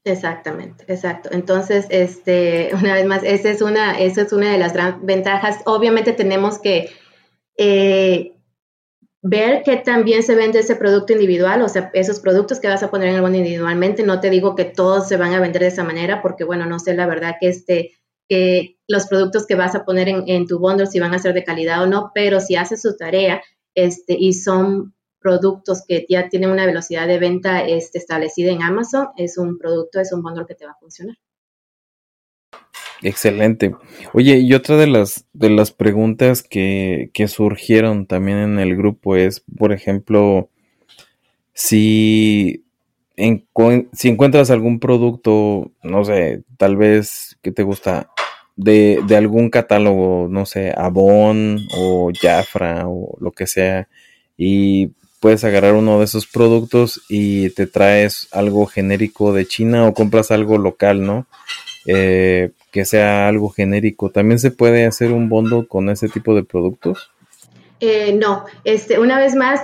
Exactamente, 0.04 0.86
exacto. 0.88 1.30
Entonces, 1.32 1.88
este, 1.90 2.70
una 2.80 2.94
vez 2.94 3.06
más, 3.06 3.24
esa 3.24 3.50
es 3.50 3.62
una, 3.62 4.00
esa 4.00 4.22
es 4.22 4.34
una 4.34 4.52
de 4.52 4.60
las 4.60 4.74
grandes 4.74 5.04
ventajas. 5.06 5.60
Obviamente 5.66 6.14
tenemos 6.14 6.60
que 6.60 6.90
eh, 7.58 8.34
ver 9.22 9.64
que 9.64 9.78
también 9.78 10.22
se 10.22 10.36
vende 10.36 10.60
ese 10.60 10.76
producto 10.76 11.14
individual, 11.14 11.64
o 11.64 11.70
sea, 11.70 11.90
esos 11.94 12.20
productos 12.20 12.60
que 12.60 12.68
vas 12.68 12.84
a 12.84 12.92
poner 12.92 13.10
en 13.10 13.16
el 13.16 13.22
bono 13.22 13.36
individualmente. 13.36 14.04
No 14.04 14.20
te 14.20 14.30
digo 14.30 14.56
que 14.56 14.66
todos 14.66 15.08
se 15.08 15.18
van 15.18 15.34
a 15.34 15.40
vender 15.40 15.64
de 15.64 15.70
esa 15.70 15.84
manera, 15.84 16.22
porque 16.22 16.44
bueno, 16.44 16.68
no 16.68 16.78
sé 16.78 16.94
la 16.94 17.08
verdad 17.08 17.38
que 17.40 17.50
este, 17.50 17.92
que 18.30 18.78
los 18.88 19.08
productos 19.08 19.48
que 19.48 19.56
vas 19.56 19.74
a 19.74 19.86
poner 19.86 20.10
en, 20.10 20.24
en 20.28 20.46
tu 20.46 20.60
bundle 20.60 20.86
si 20.86 21.00
van 21.00 21.16
a 21.16 21.20
ser 21.20 21.34
de 21.34 21.44
calidad 21.44 21.82
o 21.82 21.88
no, 21.88 22.12
pero 22.14 22.40
si 22.40 22.56
haces 22.56 22.82
su 22.82 22.96
tarea, 22.96 23.42
este, 23.76 24.16
y 24.18 24.34
son 24.34 24.94
productos 25.20 25.84
que 25.88 26.06
ya 26.08 26.30
tienen 26.30 26.52
una 26.52 26.66
velocidad 26.66 27.08
de 27.08 27.20
venta 27.20 27.66
este, 27.66 27.98
establecida 27.98 28.52
en 28.52 28.62
Amazon, 28.62 29.08
es 29.18 29.38
un 29.38 29.58
producto, 29.58 30.00
es 30.00 30.14
un 30.14 30.22
bundle 30.22 30.46
que 30.48 30.56
te 30.56 30.66
va 30.66 30.72
a 30.72 30.80
funcionar. 30.80 31.16
Excelente. 33.02 33.76
Oye, 34.14 34.38
y 34.38 34.54
otra 34.54 34.78
de 34.78 34.88
las, 34.88 35.26
de 35.34 35.50
las 35.50 35.72
preguntas 35.72 36.44
que, 36.44 37.12
que 37.14 37.28
surgieron 37.28 38.06
también 38.06 38.38
en 38.38 38.60
el 38.60 38.76
grupo 38.76 39.16
es, 39.16 39.44
por 39.58 39.74
ejemplo, 39.74 40.50
si, 41.54 42.66
en, 43.16 43.48
si 43.94 44.10
encuentras 44.10 44.52
algún 44.52 44.80
producto, 44.80 45.72
no 45.84 46.06
sé, 46.06 46.44
tal 46.58 46.78
vez 46.78 47.38
que 47.42 47.52
te 47.52 47.64
gusta, 47.64 48.12
de, 48.56 49.02
de 49.08 49.16
algún 49.16 49.50
catálogo, 49.50 50.28
no 50.30 50.46
sé, 50.46 50.74
Avon 50.76 51.60
o 51.78 52.12
Jafra 52.14 52.88
o 52.88 53.18
lo 53.20 53.32
que 53.32 53.48
sea, 53.48 53.88
y 54.38 54.92
puedes 55.20 55.44
agarrar 55.44 55.74
uno 55.74 55.98
de 56.00 56.06
esos 56.06 56.28
productos 56.28 57.02
y 57.10 57.50
te 57.52 57.68
traes 57.68 58.28
algo 58.32 58.66
genérico 58.68 59.34
de 59.34 59.48
China 59.48 59.88
o 59.88 59.94
compras 59.94 60.32
algo 60.32 60.58
local, 60.58 61.04
¿no? 61.04 61.26
Eh, 61.88 62.52
que 62.72 62.86
sea 62.86 63.28
algo 63.28 63.50
genérico. 63.50 64.10
¿También 64.10 64.38
se 64.40 64.52
puede 64.52 64.86
hacer 64.86 65.12
un 65.12 65.30
bondo 65.30 65.68
con 65.68 65.90
ese 65.90 66.10
tipo 66.10 66.36
de 66.36 66.44
productos? 66.44 67.12
Eh, 67.80 68.14
no, 68.14 68.46
este, 68.64 69.00
una 69.00 69.20
vez 69.20 69.36
más, 69.36 69.62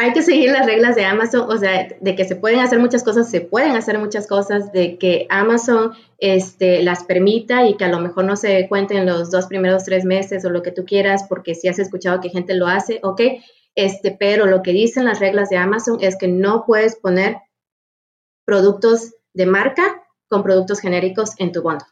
hay 0.00 0.12
que 0.12 0.22
seguir 0.22 0.52
las 0.52 0.64
reglas 0.64 0.94
de 0.94 1.04
Amazon, 1.04 1.50
o 1.50 1.58
sea, 1.58 1.88
de 2.00 2.14
que 2.14 2.24
se 2.24 2.36
pueden 2.36 2.60
hacer 2.60 2.78
muchas 2.78 3.02
cosas, 3.02 3.28
se 3.28 3.40
pueden 3.40 3.72
hacer 3.72 3.98
muchas 3.98 4.28
cosas, 4.28 4.70
de 4.70 4.96
que 4.96 5.26
Amazon 5.28 5.92
este, 6.18 6.84
las 6.84 7.02
permita 7.02 7.66
y 7.66 7.76
que 7.76 7.84
a 7.84 7.88
lo 7.88 7.98
mejor 7.98 8.24
no 8.24 8.36
se 8.36 8.68
cuenten 8.68 9.04
los 9.06 9.32
dos 9.32 9.46
primeros 9.46 9.82
tres 9.82 10.04
meses 10.04 10.44
o 10.44 10.50
lo 10.50 10.62
que 10.62 10.70
tú 10.70 10.84
quieras, 10.84 11.24
porque 11.28 11.56
si 11.56 11.66
has 11.66 11.80
escuchado 11.80 12.20
que 12.20 12.28
gente 12.28 12.54
lo 12.54 12.68
hace, 12.68 13.00
ok, 13.02 13.22
este, 13.74 14.16
pero 14.18 14.46
lo 14.46 14.62
que 14.62 14.70
dicen 14.70 15.04
las 15.04 15.18
reglas 15.18 15.48
de 15.48 15.56
Amazon 15.56 15.98
es 16.00 16.16
que 16.16 16.28
no 16.28 16.64
puedes 16.64 16.94
poner 16.94 17.38
productos 18.44 19.14
de 19.34 19.46
marca 19.46 20.00
con 20.28 20.44
productos 20.44 20.78
genéricos 20.78 21.32
en 21.38 21.50
tu 21.50 21.60
bondo. 21.60 21.84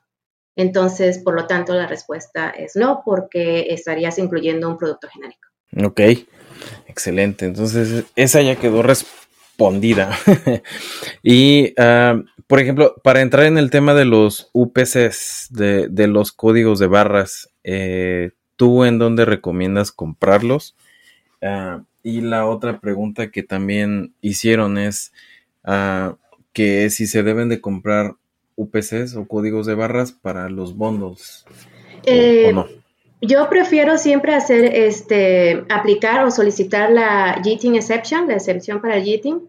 Entonces, 0.54 1.18
por 1.18 1.34
lo 1.34 1.48
tanto, 1.48 1.74
la 1.74 1.88
respuesta 1.88 2.50
es 2.50 2.76
no, 2.76 3.02
porque 3.04 3.66
estarías 3.70 4.16
incluyendo 4.18 4.68
un 4.68 4.78
producto 4.78 5.08
genérico. 5.08 5.48
Ok, 5.84 6.00
excelente. 6.86 7.46
Entonces, 7.46 8.04
esa 8.16 8.42
ya 8.42 8.56
quedó 8.56 8.82
respondida. 8.82 10.16
y, 11.22 11.74
uh, 11.80 12.24
por 12.46 12.60
ejemplo, 12.60 12.94
para 13.02 13.20
entrar 13.20 13.46
en 13.46 13.58
el 13.58 13.70
tema 13.70 13.94
de 13.94 14.04
los 14.04 14.50
UPCs, 14.52 15.48
de, 15.50 15.88
de 15.88 16.06
los 16.06 16.32
códigos 16.32 16.78
de 16.78 16.86
barras, 16.86 17.50
eh, 17.64 18.30
¿tú 18.56 18.84
en 18.84 18.98
dónde 18.98 19.24
recomiendas 19.24 19.92
comprarlos? 19.92 20.76
Uh, 21.42 21.82
y 22.02 22.20
la 22.20 22.46
otra 22.46 22.80
pregunta 22.80 23.30
que 23.30 23.42
también 23.42 24.14
hicieron 24.20 24.78
es 24.78 25.12
uh, 25.64 26.14
que 26.52 26.88
si 26.90 27.06
se 27.06 27.22
deben 27.22 27.48
de 27.48 27.60
comprar 27.60 28.14
UPCs 28.54 29.16
o 29.16 29.26
códigos 29.26 29.66
de 29.66 29.74
barras 29.74 30.12
para 30.12 30.48
los 30.48 30.76
bondos 30.76 31.44
eh, 32.04 32.54
Yo 33.20 33.48
prefiero 33.48 33.96
siempre 33.96 34.34
hacer 34.34 34.64
este 34.64 35.64
aplicar 35.70 36.24
o 36.24 36.30
solicitar 36.30 36.90
la 36.90 37.40
JITIN 37.42 37.74
exception, 37.76 38.28
la 38.28 38.34
excepción 38.34 38.82
para 38.82 39.00
JITIN. 39.00 39.48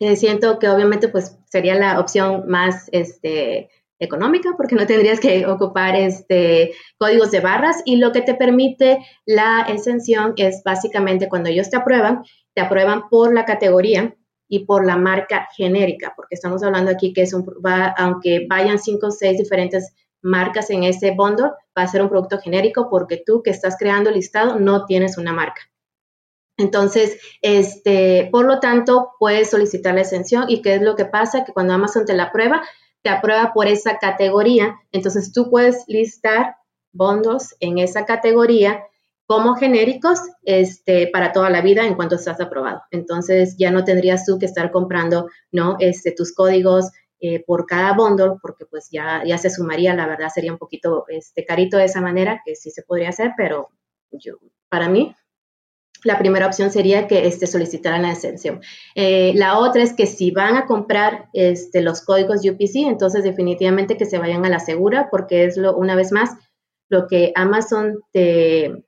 Eh, 0.00 0.16
siento 0.16 0.58
que 0.58 0.68
obviamente 0.68 1.08
pues 1.08 1.36
sería 1.46 1.74
la 1.74 2.00
opción 2.00 2.44
más 2.48 2.88
este 2.92 3.70
económica 3.98 4.50
porque 4.56 4.74
no 4.74 4.86
tendrías 4.86 5.20
que 5.20 5.46
ocupar 5.46 5.96
este 5.96 6.72
códigos 6.98 7.30
de 7.30 7.40
barras 7.40 7.82
y 7.84 7.96
lo 7.96 8.12
que 8.12 8.22
te 8.22 8.34
permite 8.34 8.98
la 9.24 9.66
exención 9.68 10.34
es 10.36 10.62
básicamente 10.64 11.28
cuando 11.28 11.48
ellos 11.48 11.70
te 11.70 11.76
aprueban, 11.76 12.24
te 12.54 12.60
aprueban 12.60 13.08
por 13.08 13.32
la 13.32 13.44
categoría 13.44 14.14
y 14.48 14.66
por 14.66 14.84
la 14.84 14.96
marca 14.96 15.48
genérica, 15.56 16.12
porque 16.16 16.34
estamos 16.34 16.62
hablando 16.62 16.90
aquí 16.90 17.12
que 17.12 17.22
es 17.22 17.32
un, 17.32 17.44
va, 17.64 17.86
aunque 17.96 18.46
vayan 18.48 18.78
cinco 18.78 19.08
o 19.08 19.10
seis 19.10 19.38
diferentes 19.38 19.94
marcas 20.24 20.70
en 20.70 20.82
ese 20.82 21.12
bundle, 21.12 21.50
va 21.76 21.82
a 21.82 21.86
ser 21.86 22.02
un 22.02 22.08
producto 22.08 22.38
genérico 22.38 22.88
porque 22.90 23.22
tú 23.24 23.42
que 23.42 23.50
estás 23.50 23.76
creando 23.78 24.08
el 24.08 24.16
listado 24.16 24.58
no 24.58 24.86
tienes 24.86 25.18
una 25.18 25.32
marca. 25.32 25.62
Entonces, 26.56 27.18
este, 27.42 28.28
por 28.32 28.46
lo 28.46 28.58
tanto, 28.58 29.10
puedes 29.18 29.50
solicitar 29.50 29.94
la 29.94 30.00
exención 30.00 30.46
y 30.48 30.62
qué 30.62 30.76
es 30.76 30.82
lo 30.82 30.96
que 30.96 31.04
pasa, 31.04 31.44
que 31.44 31.52
cuando 31.52 31.74
Amazon 31.74 32.06
te 32.06 32.14
la 32.14 32.24
aprueba, 32.24 32.62
te 33.02 33.10
aprueba 33.10 33.52
por 33.52 33.66
esa 33.66 33.98
categoría, 33.98 34.76
entonces 34.92 35.32
tú 35.32 35.50
puedes 35.50 35.84
listar 35.88 36.56
bundles 36.92 37.54
en 37.60 37.78
esa 37.78 38.06
categoría 38.06 38.82
como 39.26 39.56
genéricos 39.56 40.20
este, 40.42 41.08
para 41.12 41.32
toda 41.32 41.50
la 41.50 41.60
vida 41.60 41.86
en 41.86 41.94
cuanto 41.94 42.14
estás 42.14 42.40
aprobado. 42.40 42.82
Entonces 42.90 43.56
ya 43.58 43.70
no 43.70 43.84
tendrías 43.84 44.24
tú 44.24 44.38
que 44.38 44.46
estar 44.46 44.70
comprando 44.70 45.28
¿no? 45.50 45.76
este, 45.80 46.12
tus 46.12 46.32
códigos 46.32 46.90
eh, 47.20 47.42
por 47.46 47.66
cada 47.66 47.94
bundle, 47.94 48.38
porque 48.42 48.66
pues 48.66 48.88
ya, 48.90 49.22
ya 49.24 49.38
se 49.38 49.50
sumaría, 49.50 49.94
la 49.94 50.06
verdad 50.06 50.28
sería 50.34 50.52
un 50.52 50.58
poquito 50.58 51.04
este, 51.08 51.44
carito 51.44 51.76
de 51.76 51.84
esa 51.84 52.00
manera, 52.00 52.42
que 52.44 52.54
sí 52.56 52.70
se 52.70 52.82
podría 52.82 53.10
hacer, 53.10 53.32
pero 53.36 53.70
yo, 54.10 54.34
para 54.68 54.88
mí 54.88 55.14
la 56.04 56.18
primera 56.18 56.46
opción 56.46 56.70
sería 56.70 57.08
que 57.08 57.26
este, 57.26 57.46
solicitaran 57.46 58.02
la 58.02 58.12
exención. 58.12 58.60
Eh, 58.94 59.32
la 59.34 59.58
otra 59.58 59.82
es 59.82 59.94
que 59.94 60.06
si 60.06 60.30
van 60.30 60.56
a 60.56 60.66
comprar 60.66 61.28
este, 61.32 61.80
los 61.80 62.02
códigos 62.02 62.44
UPC, 62.44 62.86
entonces 62.86 63.24
definitivamente 63.24 63.96
que 63.96 64.04
se 64.04 64.18
vayan 64.18 64.44
a 64.44 64.50
la 64.50 64.60
segura, 64.60 65.08
porque 65.10 65.44
es 65.44 65.56
lo, 65.56 65.74
una 65.76 65.96
vez 65.96 66.12
más, 66.12 66.36
lo 66.90 67.06
que 67.08 67.32
Amazon 67.34 68.00
te, 68.12 68.84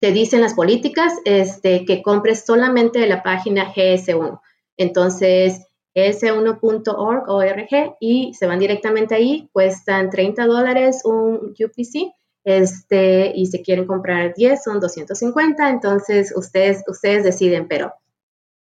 te 0.00 0.12
dicen 0.12 0.40
las 0.40 0.54
políticas 0.54 1.12
este, 1.24 1.84
que 1.84 2.02
compres 2.02 2.46
solamente 2.46 3.00
de 3.00 3.08
la 3.08 3.22
página 3.22 3.74
GS1. 3.74 4.40
Entonces, 4.76 5.66
gs1.org 5.98 7.96
y 8.00 8.34
se 8.34 8.46
van 8.46 8.58
directamente 8.58 9.14
ahí, 9.14 9.48
cuestan 9.52 10.10
30 10.10 10.46
dólares 10.46 11.02
un 11.04 11.54
UPC 11.58 12.12
este, 12.44 13.32
y 13.34 13.46
si 13.46 13.62
quieren 13.62 13.86
comprar 13.86 14.34
10 14.34 14.62
son 14.62 14.80
250, 14.80 15.68
entonces 15.68 16.32
ustedes, 16.36 16.82
ustedes 16.86 17.24
deciden, 17.24 17.68
pero 17.68 17.92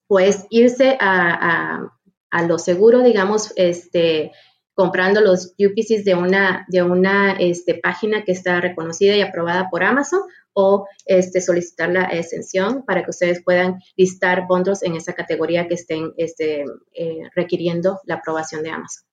pues 0.08 0.46
irse 0.50 0.98
a, 1.00 1.80
a, 1.80 1.98
a 2.32 2.42
lo 2.44 2.58
seguro, 2.58 3.02
digamos, 3.02 3.54
este, 3.56 4.32
comprando 4.76 5.22
los 5.22 5.56
UPCs 5.58 6.04
de 6.04 6.16
una, 6.16 6.66
de 6.68 6.84
una 6.84 7.34
este, 7.34 7.76
página 7.76 8.24
que 8.24 8.34
está 8.34 8.60
reconocida 8.60 9.16
y 9.16 9.22
aprobada 9.22 9.70
por 9.70 9.84
Amazon 9.84 10.22
o 10.56 10.88
este, 11.06 11.42
solicitar 11.42 11.90
la 11.90 12.06
exención 12.06 12.84
para 12.86 13.04
que 13.04 13.12
ustedes 13.12 13.44
puedan 13.44 13.80
listar 13.96 14.48
bundles 14.48 14.82
en 14.84 14.96
esa 14.96 15.14
categoría 15.14 15.68
que 15.68 15.76
estén 15.76 16.14
este, 16.18 16.66
eh, 16.94 17.30
requiriendo 17.36 18.00
la 18.06 18.16
aprobación 18.16 18.64
de 18.64 18.70
Amazon. 18.70 19.06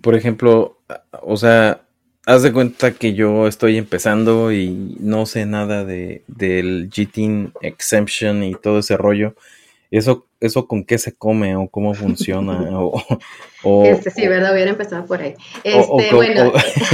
Por 0.00 0.14
ejemplo, 0.14 0.78
o 1.22 1.36
sea, 1.36 1.82
haz 2.26 2.42
de 2.42 2.52
cuenta 2.52 2.92
que 2.92 3.12
yo 3.12 3.48
estoy 3.48 3.76
empezando 3.76 4.52
y 4.52 4.96
no 5.00 5.26
sé 5.26 5.46
nada 5.46 5.84
de, 5.84 6.22
del 6.28 6.88
GTIN 6.88 7.52
exemption 7.60 8.44
y 8.44 8.54
todo 8.54 8.78
ese 8.78 8.96
rollo. 8.96 9.34
¿Eso, 9.90 10.28
¿Eso 10.38 10.68
con 10.68 10.84
qué 10.84 10.98
se 10.98 11.16
come 11.16 11.56
o 11.56 11.68
cómo 11.68 11.94
funciona? 11.94 12.70
o, 13.64 13.84
este, 13.84 14.10
sí, 14.10 14.28
¿verdad? 14.28 14.52
Hubiera 14.52 14.70
empezado 14.70 15.04
por 15.04 15.20
ahí. 15.20 15.34
Este, 15.64 16.14
bueno. 16.14 16.52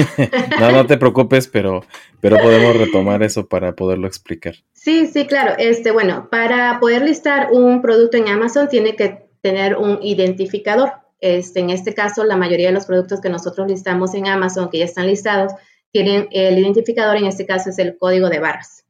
no, 0.60 0.72
no 0.72 0.86
te 0.86 0.96
preocupes, 0.96 1.46
pero, 1.46 1.84
pero 2.20 2.38
podemos 2.38 2.76
retomar 2.76 3.22
eso 3.22 3.46
para 3.46 3.74
poderlo 3.74 4.06
explicar. 4.06 4.54
Sí, 4.72 5.06
sí, 5.06 5.26
claro. 5.26 5.54
Este, 5.58 5.90
bueno, 5.90 6.28
para 6.30 6.80
poder 6.80 7.02
listar 7.02 7.48
un 7.52 7.82
producto 7.82 8.16
en 8.16 8.28
Amazon 8.28 8.68
tiene 8.68 8.96
que 8.96 9.28
tener 9.42 9.76
un 9.76 9.98
identificador. 10.02 10.92
Este, 11.20 11.60
en 11.60 11.70
este 11.70 11.92
caso, 11.92 12.24
la 12.24 12.36
mayoría 12.36 12.68
de 12.68 12.74
los 12.74 12.86
productos 12.86 13.20
que 13.20 13.28
nosotros 13.28 13.68
listamos 13.68 14.14
en 14.14 14.26
Amazon, 14.26 14.70
que 14.70 14.78
ya 14.78 14.84
están 14.86 15.06
listados, 15.06 15.52
tienen 15.92 16.28
el 16.30 16.58
identificador, 16.58 17.16
en 17.16 17.26
este 17.26 17.46
caso 17.46 17.70
es 17.70 17.78
el 17.78 17.96
código 17.98 18.28
de 18.28 18.38
barras 18.38 18.85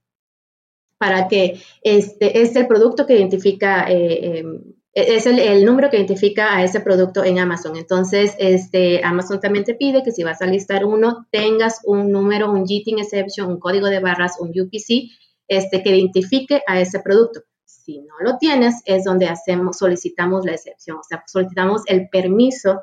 para 0.99 1.29
que 1.29 1.61
este 1.83 2.43
es 2.43 2.57
el 2.57 2.67
producto 2.67 3.07
que 3.07 3.17
identifica, 3.17 3.91
eh, 3.91 4.39
em, 4.39 4.63
es 4.93 5.27
el, 5.27 5.65
número 5.65 5.91
que 5.91 5.99
identifica 5.99 6.57
a 6.57 6.65
ese 6.65 6.81
producto 6.81 7.23
en 7.23 7.39
Amazon. 7.39 7.77
Entonces, 7.77 8.35
este, 8.39 9.05
Amazon 9.05 9.41
también 9.41 9.65
te 9.65 9.75
pide 9.75 10.03
que 10.03 10.11
si 10.11 10.25
vas 10.25 10.41
a 10.41 10.47
listar 10.47 10.87
uno, 10.87 11.27
tengas 11.31 11.81
un 11.85 12.11
número, 12.11 12.51
un 12.51 12.67
JITIN 12.67 13.01
exception, 13.01 13.51
un 13.51 13.61
código 13.61 13.89
de 13.89 14.01
barras, 14.01 14.41
un 14.41 14.49
UPC, 14.49 15.11
este, 15.49 15.83
que 15.83 15.95
identifique 15.95 16.63
a 16.67 16.81
ese 16.81 17.01
producto. 17.01 17.43
Si 17.65 17.99
no 18.01 18.15
lo 18.21 18.39
tienes, 18.39 18.83
es 18.87 19.05
donde 19.05 19.27
hacemos, 19.27 19.77
solicitamos 19.79 20.47
la 20.47 20.53
excepción, 20.53 20.99
o 20.99 21.03
sea, 21.03 21.23
solicitamos 21.27 21.83
el 21.87 22.09
permiso 22.09 22.83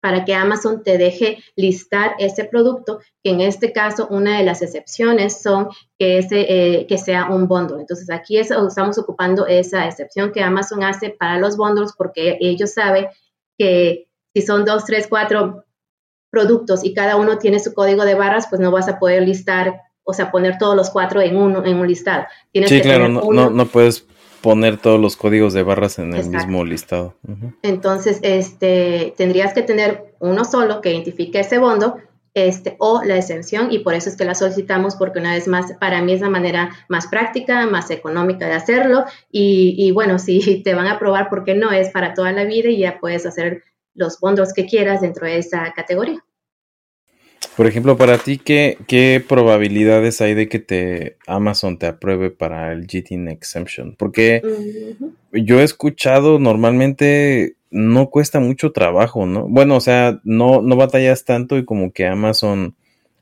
para 0.00 0.24
que 0.24 0.34
Amazon 0.34 0.82
te 0.82 0.98
deje 0.98 1.42
listar 1.56 2.14
ese 2.18 2.44
producto, 2.44 3.00
que 3.22 3.30
en 3.30 3.40
este 3.40 3.72
caso 3.72 4.08
una 4.10 4.38
de 4.38 4.44
las 4.44 4.62
excepciones 4.62 5.40
son 5.42 5.68
que, 5.98 6.18
ese, 6.18 6.46
eh, 6.48 6.86
que 6.86 6.98
sea 6.98 7.28
un 7.28 7.46
bundle. 7.46 7.80
Entonces 7.80 8.10
aquí 8.10 8.38
estamos 8.38 8.98
ocupando 8.98 9.46
esa 9.46 9.86
excepción 9.86 10.32
que 10.32 10.42
Amazon 10.42 10.82
hace 10.82 11.10
para 11.10 11.38
los 11.38 11.56
bundles 11.56 11.92
porque 11.96 12.38
ellos 12.40 12.72
saben 12.72 13.06
que 13.58 14.08
si 14.34 14.42
son 14.42 14.64
dos, 14.64 14.84
tres, 14.84 15.06
cuatro 15.08 15.64
productos 16.30 16.84
y 16.84 16.94
cada 16.94 17.16
uno 17.16 17.38
tiene 17.38 17.58
su 17.58 17.74
código 17.74 18.04
de 18.04 18.14
barras, 18.14 18.46
pues 18.48 18.60
no 18.60 18.70
vas 18.70 18.88
a 18.88 18.98
poder 18.98 19.22
listar, 19.22 19.80
o 20.04 20.12
sea, 20.12 20.30
poner 20.30 20.58
todos 20.58 20.76
los 20.76 20.90
cuatro 20.90 21.20
en 21.20 21.36
uno 21.36 21.64
en 21.64 21.76
un 21.76 21.86
listado. 21.86 22.24
sí, 22.54 22.80
claro, 22.80 23.08
no, 23.08 23.50
no, 23.50 23.66
puedes 23.66 24.06
poner 24.42 24.78
todos 24.78 25.00
los 25.00 25.16
códigos 25.16 25.52
de 25.52 25.62
barras 25.62 25.98
en 25.98 26.14
el 26.14 26.28
mismo 26.28 26.64
listado. 26.64 27.14
Entonces, 27.62 28.18
este, 28.22 29.14
tendrías 29.16 29.54
que 29.54 29.62
tener 29.62 30.14
uno 30.18 30.44
solo 30.44 30.80
que 30.80 30.92
identifique 30.92 31.40
ese 31.40 31.58
bondo 31.58 31.96
este, 32.34 32.76
o 32.78 33.02
la 33.02 33.16
exención 33.16 33.72
y 33.72 33.80
por 33.80 33.94
eso 33.94 34.08
es 34.08 34.16
que 34.16 34.24
la 34.24 34.34
solicitamos 34.34 34.94
porque 34.94 35.18
una 35.18 35.34
vez 35.34 35.48
más 35.48 35.72
para 35.80 36.00
mí 36.00 36.12
es 36.12 36.20
la 36.20 36.30
manera 36.30 36.70
más 36.88 37.08
práctica, 37.08 37.66
más 37.66 37.90
económica 37.90 38.46
de 38.46 38.54
hacerlo 38.54 39.04
y, 39.30 39.74
y 39.76 39.90
bueno, 39.90 40.18
si 40.20 40.62
te 40.62 40.74
van 40.74 40.86
a 40.86 40.92
aprobar, 40.92 41.28
porque 41.28 41.54
no 41.54 41.72
es 41.72 41.90
para 41.90 42.14
toda 42.14 42.32
la 42.32 42.44
vida 42.44 42.68
y 42.68 42.78
ya 42.78 42.98
puedes 43.00 43.26
hacer 43.26 43.64
los 43.94 44.18
fondos 44.18 44.52
que 44.52 44.66
quieras 44.66 45.00
dentro 45.00 45.26
de 45.26 45.38
esa 45.38 45.72
categoría. 45.74 46.24
Por 47.60 47.66
ejemplo, 47.66 47.98
para 47.98 48.16
ti, 48.16 48.38
¿qué, 48.38 48.78
¿qué, 48.86 49.22
probabilidades 49.28 50.22
hay 50.22 50.32
de 50.32 50.48
que 50.48 50.60
te 50.60 51.18
Amazon 51.26 51.76
te 51.76 51.88
apruebe 51.88 52.30
para 52.30 52.72
el 52.72 52.86
GTN 52.86 53.28
Exemption? 53.28 53.96
Porque 53.98 54.40
yo 55.30 55.60
he 55.60 55.62
escuchado 55.62 56.38
normalmente 56.38 57.56
no 57.70 58.08
cuesta 58.08 58.40
mucho 58.40 58.72
trabajo, 58.72 59.26
¿no? 59.26 59.46
Bueno, 59.46 59.76
o 59.76 59.80
sea, 59.82 60.22
no, 60.24 60.62
no 60.62 60.76
batallas 60.76 61.26
tanto 61.26 61.58
y 61.58 61.66
como 61.66 61.92
que 61.92 62.06
Amazon 62.06 62.76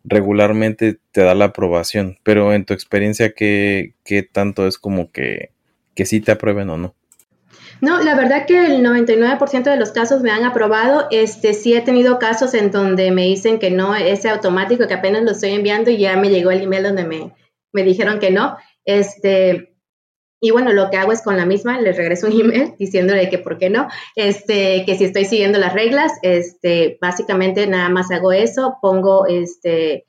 regularmente 0.05 1.01
te 1.11 1.23
da 1.23 1.35
la 1.35 1.47
aprobación, 1.47 2.19
pero 2.23 2.55
en 2.55 2.65
tu 2.65 2.75
experiencia, 2.75 3.33
¿qué, 3.33 3.95
qué 4.05 4.23
tanto 4.23 4.69
es 4.69 4.79
como 4.79 5.11
que, 5.11 5.51
que 5.97 6.07
sí 6.07 6.21
te 6.21 6.31
aprueben 6.31 6.71
o 6.71 6.77
no? 6.77 6.95
No, 7.81 8.03
la 8.03 8.15
verdad 8.15 8.47
que 8.47 8.67
el 8.67 8.85
99% 8.85 9.63
de 9.63 9.77
los 9.77 9.93
casos 9.93 10.23
me 10.23 10.31
han 10.31 10.45
aprobado. 10.45 11.07
Este, 11.11 11.55
sí 11.55 11.75
he 11.75 11.81
tenido 11.81 12.19
casos 12.19 12.55
en 12.55 12.71
donde 12.71 13.11
me 13.11 13.23
dicen 13.23 13.59
que 13.59 13.71
no, 13.71 13.95
es 13.95 14.27
automático, 14.27 14.87
que 14.87 14.95
apenas 14.95 15.23
lo 15.23 15.31
estoy 15.31 15.51
enviando 15.51 15.91
y 15.91 15.99
ya 15.99 16.17
me 16.17 16.31
llegó 16.31 16.51
el 16.51 16.63
email 16.63 16.83
donde 16.83 17.05
me, 17.05 17.35
me 17.73 17.83
dijeron 17.85 18.19
que 18.19 18.31
no. 18.31 18.57
Este, 18.85 19.75
y 20.41 20.51
bueno, 20.51 20.73
lo 20.73 20.91
que 20.91 20.97
hago 20.97 21.13
es 21.13 21.23
con 21.23 21.37
la 21.37 21.47
misma, 21.47 21.81
les 21.81 21.97
regreso 21.97 22.27
un 22.27 22.41
email 22.41 22.75
diciéndole 22.79 23.29
que 23.29 23.39
por 23.39 23.59
qué 23.59 23.71
no, 23.71 23.89
este, 24.17 24.85
que 24.85 24.97
si 24.97 25.05
estoy 25.05 25.25
siguiendo 25.25 25.59
las 25.59 25.73
reglas, 25.73 26.13
este, 26.23 26.99
básicamente 27.01 27.67
nada 27.67 27.89
más 27.89 28.11
hago 28.11 28.33
eso, 28.33 28.79
pongo 28.83 29.27
este, 29.27 30.08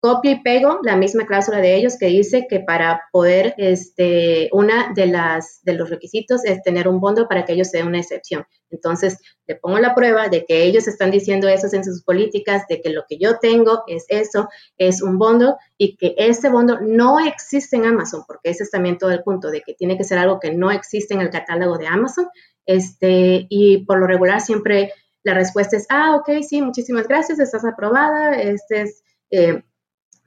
copio 0.00 0.30
y 0.30 0.42
pego 0.42 0.78
la 0.82 0.96
misma 0.96 1.26
cláusula 1.26 1.58
de 1.58 1.74
ellos 1.74 1.96
que 1.98 2.06
dice 2.06 2.46
que 2.48 2.60
para 2.60 3.02
poder, 3.12 3.54
este, 3.58 4.48
una 4.52 4.92
de 4.94 5.06
las 5.06 5.60
de 5.64 5.74
los 5.74 5.90
requisitos 5.90 6.44
es 6.44 6.62
tener 6.62 6.86
un 6.88 7.00
bondo 7.00 7.26
para 7.28 7.44
que 7.44 7.54
ellos 7.54 7.68
sean 7.68 7.88
una 7.88 7.98
excepción. 7.98 8.44
Entonces, 8.70 9.18
le 9.46 9.56
pongo 9.56 9.78
la 9.78 9.94
prueba 9.94 10.28
de 10.28 10.44
que 10.44 10.62
ellos 10.62 10.86
están 10.86 11.10
diciendo 11.10 11.48
eso 11.48 11.66
en 11.72 11.84
sus 11.84 12.02
políticas, 12.02 12.62
de 12.68 12.80
que 12.80 12.90
lo 12.90 13.04
que 13.08 13.18
yo 13.18 13.38
tengo 13.38 13.82
es 13.86 14.04
eso, 14.08 14.48
es 14.76 15.02
un 15.02 15.18
bondo 15.18 15.56
y 15.76 15.96
que 15.96 16.14
ese 16.16 16.48
bondo 16.48 16.78
no 16.80 17.18
existe 17.18 17.76
en 17.76 17.86
Amazon, 17.86 18.22
porque 18.26 18.50
ese 18.50 18.64
es 18.64 18.70
también 18.70 18.98
todo 18.98 19.10
el 19.10 19.22
punto 19.22 19.50
de 19.50 19.62
que 19.62 19.74
tiene 19.74 19.96
que 19.96 20.04
ser 20.04 20.18
algo 20.18 20.38
que 20.38 20.52
no 20.52 20.70
existe 20.70 21.14
en 21.14 21.20
el 21.20 21.30
catálogo 21.30 21.78
de 21.78 21.86
Amazon. 21.86 22.28
Este, 22.66 23.46
y 23.48 23.84
por 23.86 23.98
lo 23.98 24.06
regular 24.06 24.40
siempre 24.40 24.92
la 25.22 25.34
respuesta 25.34 25.76
es, 25.76 25.86
ah, 25.90 26.16
ok, 26.16 26.42
sí, 26.42 26.62
muchísimas 26.62 27.08
gracias, 27.08 27.38
estás 27.38 27.64
aprobada, 27.64 28.34
este 28.34 28.82
es, 28.82 29.02
eh, 29.30 29.62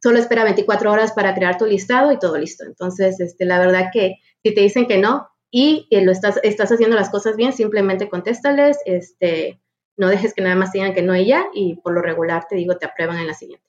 solo 0.02 0.20
espera 0.20 0.44
24 0.44 0.92
horas 0.92 1.12
para 1.14 1.34
crear 1.34 1.58
tu 1.58 1.66
listado 1.66 2.12
y 2.12 2.20
todo 2.20 2.38
listo. 2.38 2.66
Entonces, 2.66 3.20
este, 3.20 3.46
la 3.46 3.60
verdad 3.60 3.90
que 3.94 4.16
si 4.44 4.54
te 4.54 4.62
dicen 4.62 4.88
que 4.88 4.98
no 4.98 5.28
y 5.52 5.88
lo 5.92 6.12
estás, 6.12 6.40
estás 6.44 6.72
haciendo 6.72 6.96
las 6.96 7.10
cosas 7.10 7.36
bien, 7.36 7.54
simplemente 7.54 8.10
contéstales, 8.10 8.78
este, 8.86 9.60
no 9.98 10.08
dejes 10.08 10.34
que 10.34 10.42
nada 10.42 10.56
más 10.56 10.72
digan 10.72 10.94
que 10.94 11.02
no 11.02 11.16
y 11.16 11.28
ya, 11.28 11.46
y 11.54 11.76
por 11.76 11.94
lo 11.94 12.02
regular 12.02 12.48
te 12.50 12.56
digo, 12.56 12.78
te 12.78 12.86
aprueban 12.86 13.18
en 13.18 13.28
la 13.28 13.34
siguiente. 13.34 13.66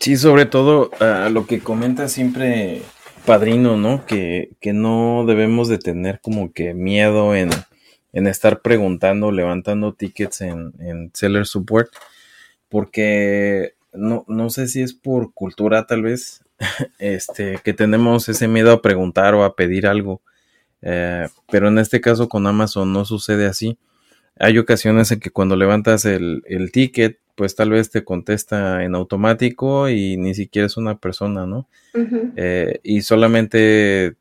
Sí, 0.00 0.16
sobre 0.16 0.44
todo 0.44 0.90
a 1.00 1.30
lo 1.30 1.46
que 1.46 1.60
comenta 1.60 2.08
siempre 2.08 2.82
Padrino, 3.24 3.76
¿no? 3.76 4.04
Que, 4.04 4.50
que 4.60 4.72
no 4.72 5.24
debemos 5.26 5.68
de 5.68 5.78
tener 5.78 6.20
como 6.20 6.52
que 6.52 6.74
miedo 6.74 7.34
en, 7.34 7.50
en 8.12 8.26
estar 8.26 8.60
preguntando, 8.60 9.32
levantando 9.32 9.94
tickets 9.94 10.42
en, 10.42 10.74
en 10.78 11.10
Seller 11.14 11.46
Support, 11.46 11.90
porque 12.68 13.77
no, 13.92 14.24
no 14.28 14.50
sé 14.50 14.68
si 14.68 14.82
es 14.82 14.92
por 14.94 15.32
cultura 15.32 15.86
tal 15.86 16.02
vez, 16.02 16.44
este, 16.98 17.58
que 17.62 17.72
tenemos 17.72 18.28
ese 18.28 18.48
miedo 18.48 18.72
a 18.72 18.82
preguntar 18.82 19.34
o 19.34 19.44
a 19.44 19.56
pedir 19.56 19.86
algo. 19.86 20.22
Eh, 20.82 21.26
pero 21.50 21.68
en 21.68 21.78
este 21.78 22.00
caso 22.00 22.28
con 22.28 22.46
Amazon 22.46 22.92
no 22.92 23.04
sucede 23.04 23.46
así. 23.46 23.78
Hay 24.38 24.58
ocasiones 24.58 25.10
en 25.10 25.20
que 25.20 25.30
cuando 25.30 25.56
levantas 25.56 26.04
el, 26.04 26.42
el 26.46 26.70
ticket, 26.70 27.18
pues 27.38 27.54
tal 27.54 27.70
vez 27.70 27.88
te 27.90 28.02
contesta 28.02 28.82
en 28.82 28.96
automático 28.96 29.88
y 29.88 30.16
ni 30.16 30.34
siquiera 30.34 30.66
es 30.66 30.76
una 30.76 30.98
persona, 30.98 31.46
¿no? 31.46 31.68
Eh, 32.36 32.80
y 32.82 33.02
solamente 33.02 34.16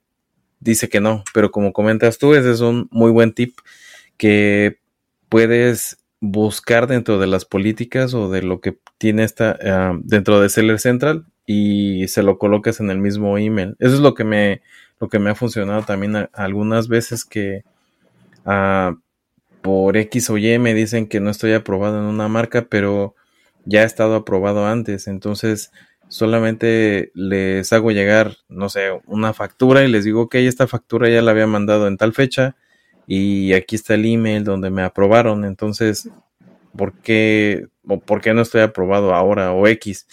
dice 0.60 0.88
que 0.88 1.01
no, 1.01 1.23
pero 1.34 1.49
como 1.49 1.73
comentas 1.73 2.19
tú, 2.19 2.36
ese 2.36 2.51
es 2.51 2.62
un 2.62 2.88
muy 2.91 3.12
buen 3.12 3.34
tip 3.34 3.58
que 4.17 4.77
puedes 5.30 5.97
buscar 6.19 6.88
dentro 6.88 7.19
de 7.19 7.27
las 7.27 7.45
políticas 7.45 8.13
o 8.13 8.30
de 8.30 8.41
lo 8.41 8.60
que 8.60 8.77
tiene 8.97 9.23
esta 9.23 9.58
ah, 9.63 9.97
dentro 10.01 10.39
de 10.41 10.49
Seller 10.49 10.80
Central 10.80 11.25
y 11.45 12.08
se 12.08 12.23
lo 12.23 12.38
colocas 12.38 12.80
en 12.80 12.89
el 12.89 12.97
mismo 12.97 13.38
email. 13.38 13.75
Eso 13.80 13.95
es 13.95 14.01
lo 14.01 14.13
que 14.13 14.23
me 14.23 14.62
lo 14.99 15.10
que 15.10 15.19
me 15.19 15.30
ha 15.30 15.36
funcionado 15.36 15.84
también 15.84 16.30
algunas 16.34 16.88
veces 16.88 17.23
que 17.23 17.63
uh, 18.45 18.95
por 19.62 19.97
X 19.97 20.30
o 20.30 20.38
Y 20.38 20.58
me 20.60 20.73
dicen 20.73 21.08
que 21.08 21.19
no 21.19 21.30
estoy 21.30 21.53
aprobado 21.53 21.99
en 21.99 22.06
una 22.06 22.27
marca, 22.27 22.67
pero 22.69 23.15
ya 23.65 23.84
he 23.84 23.86
estado 23.86 24.15
aprobado 24.15 24.65
antes, 24.65 25.08
entonces 25.08 25.71
solamente 26.08 27.12
les 27.13 27.71
hago 27.73 27.91
llegar, 27.91 28.38
no 28.47 28.69
sé, 28.69 28.91
una 29.06 29.34
factura 29.34 29.84
y 29.84 29.89
les 29.89 30.06
digo, 30.06 30.30
que 30.30 30.47
esta 30.47 30.67
factura 30.67 31.10
ya 31.10 31.21
la 31.21 31.32
había 31.32 31.47
mandado 31.47 31.88
en 31.88 31.97
tal 31.97 32.13
fecha, 32.13 32.56
y 33.08 33.54
aquí 33.54 33.76
está 33.76 33.96
el 33.96 34.06
email 34.06 34.43
donde 34.43 34.70
me 34.70 34.84
aprobaron. 34.84 35.46
Entonces, 35.46 36.10
¿por 36.76 36.93
qué, 36.93 37.67
o 37.88 38.00
por 38.00 38.22
qué 38.22 38.34
no 38.34 38.41
estoy 38.41 38.62
aprobado 38.62 39.15
ahora 39.15 39.54
o 39.54 39.65
X? 39.67 40.08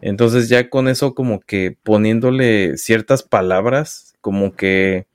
Entonces 0.00 0.48
ya 0.48 0.70
con 0.70 0.88
eso 0.88 1.14
como 1.14 1.40
que 1.40 1.76
poniéndole 1.82 2.78
ciertas 2.78 3.22
palabras, 3.24 4.14
como 4.20 4.54
que 4.54 5.06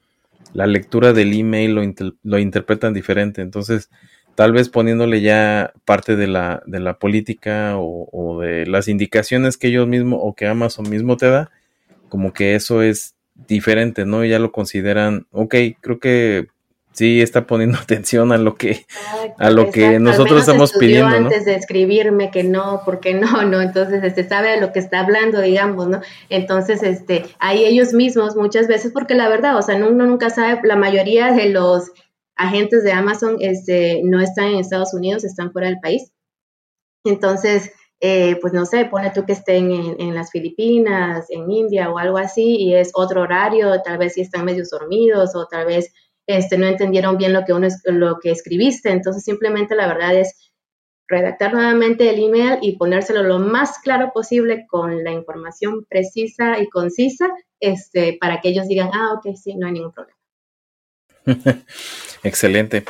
la 0.54 0.68
lectura 0.68 1.14
del 1.14 1.34
email 1.34 1.76
lo, 1.76 1.82
lo 2.24 2.40
interpretan 2.40 2.94
diferente. 2.94 3.42
Entonces, 3.42 3.90
tal 4.36 4.52
vez 4.52 4.70
poniéndole 4.70 5.22
ya 5.22 5.74
parte 5.86 6.16
de 6.16 6.28
la, 6.28 6.62
de 6.66 6.80
la 6.80 7.00
política 7.00 7.78
o, 7.78 8.10
o, 8.12 8.42
de 8.42 8.66
las 8.66 8.88
indicaciones 8.88 9.58
que 9.58 9.68
ellos 9.68 9.88
mismos 9.88 10.20
o 10.22 10.34
que 10.36 10.48
Amazon 10.48 10.90
mismo 10.90 11.16
te 11.18 11.30
da, 11.30 11.52
como 12.10 12.34
que 12.34 12.56
eso 12.56 12.82
es 12.82 13.16
diferente, 13.48 14.06
¿no? 14.06 14.26
Ya 14.26 14.40
lo 14.40 14.52
consideran, 14.52 15.28
ok, 15.32 15.56
creo 15.80 16.00
que 16.00 16.48
sí 16.94 17.22
está 17.22 17.48
poniendo 17.48 17.78
atención 17.82 18.32
a 18.32 18.38
lo 18.38 18.56
que 18.56 18.86
a 19.38 19.50
lo 19.50 19.72
que 19.72 20.00
nosotros 20.00 20.42
estamos 20.42 20.74
pidiendo, 20.74 21.10
¿no? 21.10 21.16
antes 21.28 21.46
de 21.46 21.56
escribirme 21.56 22.32
que 22.32 22.44
no, 22.44 22.82
porque 22.86 23.14
no, 23.14 23.44
no, 23.44 23.62
entonces 23.62 24.04
este 24.04 24.28
sabe 24.28 24.52
de 24.52 24.62
lo 24.62 24.72
que 24.72 24.80
está 24.80 25.02
hablando, 25.02 25.42
digamos, 25.42 25.88
¿no? 25.88 26.02
Entonces, 26.30 26.84
este, 26.84 27.26
ahí 27.40 27.66
ellos 27.66 27.94
mismos 27.94 28.36
muchas 28.36 28.68
veces 28.68 28.92
porque 28.92 29.16
la 29.16 29.30
verdad, 29.30 29.58
o 29.58 29.62
sea, 29.62 29.76
uno 29.76 30.06
nunca 30.06 30.30
sabe, 30.30 30.60
la 30.64 30.76
mayoría 30.76 31.32
de 31.32 31.50
los 31.50 31.92
agentes 32.36 32.84
de 32.84 32.92
Amazon 32.92 33.38
este 33.40 34.02
no 34.04 34.20
están 34.20 34.48
en 34.48 34.60
Estados 34.60 34.94
Unidos, 34.94 35.24
están 35.24 35.52
fuera 35.52 35.68
del 35.68 35.80
país. 35.80 36.12
Entonces, 37.04 37.72
eh, 38.00 38.38
pues 38.42 38.52
no 38.54 38.66
sé, 38.66 38.86
pone 38.86 39.12
tú 39.12 39.26
que 39.26 39.34
estén 39.34 39.72
en, 39.72 39.96
en, 40.00 40.16
las 40.16 40.32
Filipinas, 40.32 41.26
en 41.30 41.50
India 41.52 41.90
o 41.92 42.00
algo 42.00 42.18
así, 42.18 42.58
y 42.58 42.76
es 42.76 42.92
otro 42.96 43.22
horario, 43.22 43.82
tal 43.84 44.00
vez 44.00 44.14
si 44.14 44.22
están 44.22 44.46
medio 44.46 44.64
dormidos 44.70 45.36
o 45.36 45.46
tal 45.48 45.66
vez 45.66 45.94
este, 46.38 46.58
no 46.58 46.68
entendieron 46.68 47.18
bien 47.18 47.34
lo 47.34 47.46
que, 47.46 47.54
uno, 47.54 47.68
lo 47.86 48.20
que 48.20 48.32
escribiste. 48.32 48.90
Entonces, 48.90 49.24
simplemente 49.24 49.76
la 49.76 49.88
verdad 49.88 50.16
es 50.16 50.52
redactar 51.08 51.54
nuevamente 51.54 52.10
el 52.10 52.24
email 52.24 52.60
y 52.62 52.78
ponérselo 52.78 53.24
lo 53.24 53.40
más 53.40 53.80
claro 53.80 54.12
posible 54.14 54.66
con 54.68 55.04
la 55.04 55.12
información 55.12 55.86
precisa 55.90 56.60
y 56.60 56.70
concisa 56.70 57.28
este, 57.60 58.18
para 58.20 58.40
que 58.40 58.50
ellos 58.50 58.68
digan, 58.68 58.90
ah, 58.94 59.14
ok, 59.14 59.36
sí, 59.36 59.56
no 59.56 59.68
hay 59.68 59.74
ningún 59.74 59.92
problema. 59.92 60.18
Excelente. 62.24 62.84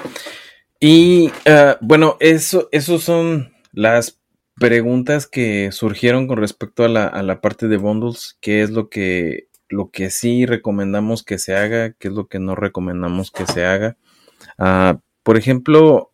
Y 0.80 1.28
uh, 1.28 1.76
bueno, 1.82 2.18
eso, 2.20 2.70
esos 2.72 3.04
son 3.04 3.54
las 3.72 4.20
preguntas 4.56 5.28
que 5.28 5.72
surgieron 5.72 6.28
con 6.28 6.38
respecto 6.38 6.84
a 6.84 6.88
la, 6.88 7.08
a 7.08 7.24
la 7.24 7.42
parte 7.42 7.68
de 7.68 7.78
bundles, 7.78 8.38
qué 8.42 8.62
es 8.62 8.70
lo 8.70 8.90
que 8.90 9.48
lo 9.72 9.90
que 9.90 10.10
sí 10.10 10.46
recomendamos 10.46 11.24
que 11.24 11.38
se 11.38 11.56
haga, 11.56 11.94
qué 11.94 12.10
es 12.10 12.14
lo 12.14 12.28
que 12.28 12.40
no 12.40 12.56
recomendamos 12.56 13.32
que 13.32 13.46
se 13.46 13.66
haga. 13.66 13.98
Ah, 14.58 15.00
por 15.24 15.38
ejemplo, 15.38 16.12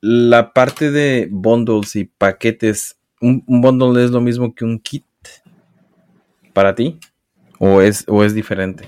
la 0.00 0.52
parte 0.52 0.90
de 0.90 1.28
bundles 1.30 1.96
y 1.96 2.04
paquetes, 2.04 2.96
¿un, 3.20 3.44
bundle 3.46 4.04
es 4.04 4.10
lo 4.10 4.20
mismo 4.20 4.54
que 4.54 4.64
un 4.64 4.78
kit 4.78 5.04
para 6.52 6.74
ti? 6.74 6.98
¿O 7.58 7.80
es, 7.80 8.04
o 8.06 8.22
es 8.22 8.34
diferente? 8.34 8.84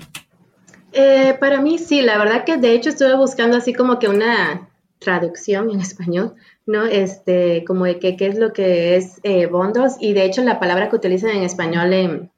Eh, 0.91 1.35
para 1.39 1.61
mí 1.61 1.77
sí, 1.77 2.01
la 2.01 2.17
verdad 2.17 2.45
que 2.45 2.57
de 2.57 2.73
hecho 2.73 2.89
estuve 2.89 3.15
buscando 3.15 3.57
así 3.57 3.73
como 3.73 3.99
que 3.99 4.07
una 4.07 4.69
traducción 4.99 5.69
en 5.69 5.79
español, 5.81 6.35
¿no? 6.65 6.85
Este, 6.85 7.63
como 7.65 7.85
de 7.85 7.99
qué 7.99 8.15
es 8.19 8.37
lo 8.37 8.53
que 8.53 8.95
es 8.95 9.19
eh, 9.23 9.47
bundles 9.47 9.97
y 9.99 10.13
de 10.13 10.25
hecho 10.25 10.43
la 10.43 10.59
palabra 10.59 10.89
que 10.89 10.95
utilizan 10.95 11.31
en 11.31 11.43
español 11.43 11.93
en, 11.93 12.31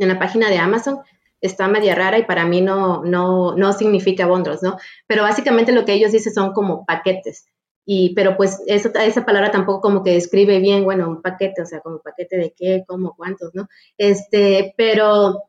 en 0.00 0.08
la 0.08 0.18
página 0.18 0.48
de 0.50 0.58
Amazon 0.58 1.00
está 1.40 1.68
media 1.68 1.94
rara 1.94 2.18
y 2.18 2.24
para 2.24 2.44
mí 2.44 2.60
no, 2.60 3.02
no, 3.04 3.56
no 3.56 3.72
significa 3.72 4.26
bundles, 4.26 4.62
¿no? 4.62 4.76
Pero 5.06 5.22
básicamente 5.22 5.72
lo 5.72 5.84
que 5.84 5.94
ellos 5.94 6.12
dicen 6.12 6.34
son 6.34 6.52
como 6.52 6.84
paquetes. 6.84 7.46
Y, 7.86 8.14
pero 8.14 8.36
pues 8.36 8.62
esa, 8.66 8.90
esa 9.04 9.24
palabra 9.24 9.50
tampoco 9.50 9.80
como 9.80 10.02
que 10.02 10.12
describe 10.12 10.60
bien, 10.60 10.84
bueno, 10.84 11.08
un 11.08 11.22
paquete, 11.22 11.62
o 11.62 11.66
sea, 11.66 11.80
como 11.80 12.00
paquete 12.00 12.36
de 12.36 12.54
qué, 12.56 12.84
cómo, 12.86 13.14
cuántos, 13.16 13.54
¿no? 13.54 13.68
Este, 13.96 14.74
pero 14.76 15.44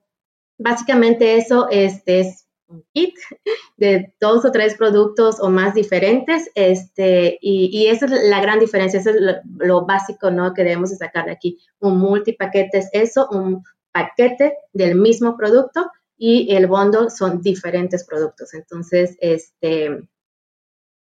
básicamente 0.58 1.36
eso 1.36 1.68
este, 1.70 2.22
es 2.22 2.48
un 2.68 2.86
kit 2.94 3.14
de 3.78 4.14
dos 4.20 4.46
o 4.46 4.52
tres 4.52 4.76
productos 4.76 5.40
o 5.42 5.50
más 5.50 5.74
diferentes, 5.76 6.50
este, 6.56 7.38
y, 7.42 7.70
y 7.72 7.88
esa 7.88 8.06
es 8.06 8.12
la 8.12 8.42
gran 8.42 8.60
diferencia, 8.60 9.00
eso 9.00 9.10
es 9.10 9.18
lo, 9.60 9.86
básico, 9.86 10.32
¿no? 10.32 10.54
Que 10.54 10.64
debemos 10.64 10.98
sacar 10.98 11.26
de 11.26 11.34
aquí. 11.34 11.60
Un 11.80 11.98
multipaquete 11.98 12.78
es 12.78 12.90
eso, 12.94 13.28
un 13.30 13.64
paquete 13.92 14.56
del 14.74 14.96
mismo 14.96 15.38
producto 15.38 15.90
y 16.18 16.56
el 16.56 16.68
bundle 16.68 17.10
son 17.10 17.42
diferentes 17.42 18.06
productos. 18.06 18.54
Entonces, 18.54 19.18
este, 19.20 20.08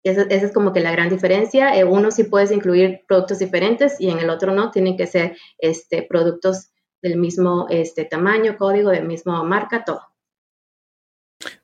esa, 0.04 0.22
es 0.24 0.54
como 0.54 0.72
que 0.72 0.80
la 0.80 0.92
gran 0.92 1.10
diferencia. 1.10 1.76
Eh, 1.76 1.84
uno 1.84 2.12
sí 2.12 2.24
puedes 2.26 2.52
incluir 2.52 3.02
productos 3.08 3.40
diferentes 3.40 4.00
y 4.00 4.10
en 4.10 4.20
el 4.20 4.30
otro 4.30 4.54
no, 4.54 4.72
tienen 4.72 4.98
que 4.98 5.08
ser 5.08 5.36
este, 5.58 6.04
productos 6.04 6.70
del 7.02 7.18
mismo 7.18 7.68
este, 7.70 8.06
tamaño, 8.06 8.58
código, 8.58 8.90
del 8.90 9.06
mismo 9.06 9.44
marca, 9.44 9.84
todo. 9.84 10.02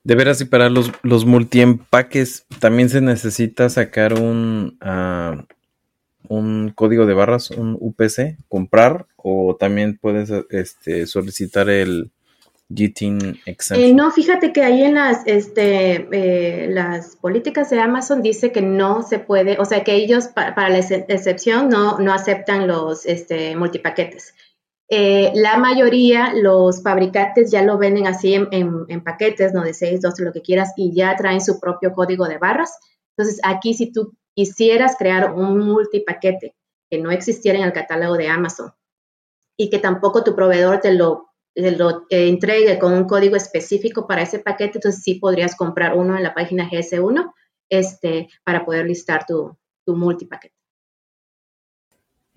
De 0.02 0.14
veras, 0.14 0.40
y 0.40 0.46
para 0.46 0.70
los, 0.70 0.90
los 1.02 1.26
multiempaques 1.26 2.46
también 2.60 2.88
se 2.88 3.02
necesita 3.02 3.68
sacar 3.68 4.14
un, 4.14 4.78
uh, 4.82 5.42
un 6.28 6.72
código 6.74 7.06
de 7.06 7.14
barras, 7.14 7.50
un 7.50 7.76
UPC, 7.80 8.38
comprar, 8.48 9.06
o 9.16 9.56
también 9.58 9.98
puedes 10.00 10.30
este, 10.50 11.06
solicitar 11.06 11.68
el, 11.68 12.10
eh, 12.68 13.94
no, 13.94 14.10
fíjate 14.10 14.52
que 14.52 14.64
ahí 14.64 14.82
en 14.82 14.94
las, 14.94 15.24
este, 15.26 16.08
eh, 16.10 16.66
las 16.68 17.14
políticas 17.14 17.70
de 17.70 17.78
Amazon 17.78 18.22
dice 18.22 18.50
que 18.50 18.60
no 18.60 19.04
se 19.04 19.20
puede, 19.20 19.56
o 19.60 19.64
sea, 19.64 19.84
que 19.84 19.94
ellos 19.94 20.26
para 20.34 20.68
la 20.68 20.78
excepción 20.78 21.68
no, 21.68 21.98
no 22.00 22.12
aceptan 22.12 22.66
los 22.66 23.06
este, 23.06 23.54
multipaquetes. 23.54 24.34
Eh, 24.88 25.30
la 25.34 25.58
mayoría, 25.58 26.32
los 26.34 26.82
fabricantes 26.82 27.52
ya 27.52 27.62
lo 27.62 27.78
venden 27.78 28.08
así 28.08 28.34
en, 28.34 28.48
en, 28.50 29.04
paquetes, 29.04 29.52
¿no? 29.52 29.62
De 29.62 29.72
6, 29.72 30.00
12, 30.00 30.24
lo 30.24 30.32
que 30.32 30.42
quieras, 30.42 30.72
y 30.76 30.92
ya 30.92 31.14
traen 31.14 31.40
su 31.40 31.60
propio 31.60 31.92
código 31.92 32.26
de 32.26 32.38
barras. 32.38 32.76
Entonces, 33.16 33.40
aquí 33.44 33.74
si 33.74 33.92
tú 33.92 34.12
quisieras 34.36 34.94
crear 34.96 35.32
un 35.32 35.58
multipaquete 35.58 36.54
que 36.88 36.98
no 36.98 37.10
existiera 37.10 37.58
en 37.58 37.64
el 37.64 37.72
catálogo 37.72 38.16
de 38.16 38.28
Amazon 38.28 38.72
y 39.56 39.70
que 39.70 39.80
tampoco 39.80 40.22
tu 40.22 40.36
proveedor 40.36 40.80
te 40.80 40.92
lo 40.92 41.26
lo 41.56 42.04
entregue 42.10 42.78
con 42.78 42.92
un 42.92 43.06
código 43.06 43.34
específico 43.34 44.06
para 44.06 44.20
ese 44.20 44.40
paquete, 44.40 44.76
entonces 44.76 45.02
sí 45.02 45.14
podrías 45.14 45.56
comprar 45.56 45.96
uno 45.96 46.14
en 46.14 46.22
la 46.22 46.34
página 46.34 46.68
GS1 46.68 47.32
este, 47.70 48.28
para 48.44 48.66
poder 48.66 48.84
listar 48.84 49.24
tu, 49.26 49.56
tu 49.86 49.96
multipaquete. 49.96 50.54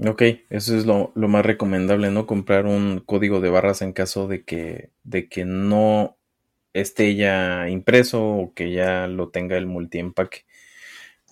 Ok, 0.08 0.22
eso 0.50 0.78
es 0.78 0.86
lo, 0.86 1.12
más 1.16 1.46
recomendable, 1.46 2.10
¿no? 2.10 2.26
Comprar 2.26 2.66
un 2.66 3.04
código 3.06 3.42
de 3.42 3.50
barras 3.50 3.82
en 3.82 3.92
caso 3.92 4.30
de 4.30 4.46
que, 4.46 4.92
de 5.04 5.28
que 5.28 5.44
no 5.44 6.18
esté 6.72 7.16
ya 7.16 7.68
impreso 7.68 8.26
o 8.26 8.54
que 8.54 8.72
ya 8.72 9.08
lo 9.08 9.30
tenga 9.30 9.58
el 9.58 9.66
multiempaque. 9.66 10.46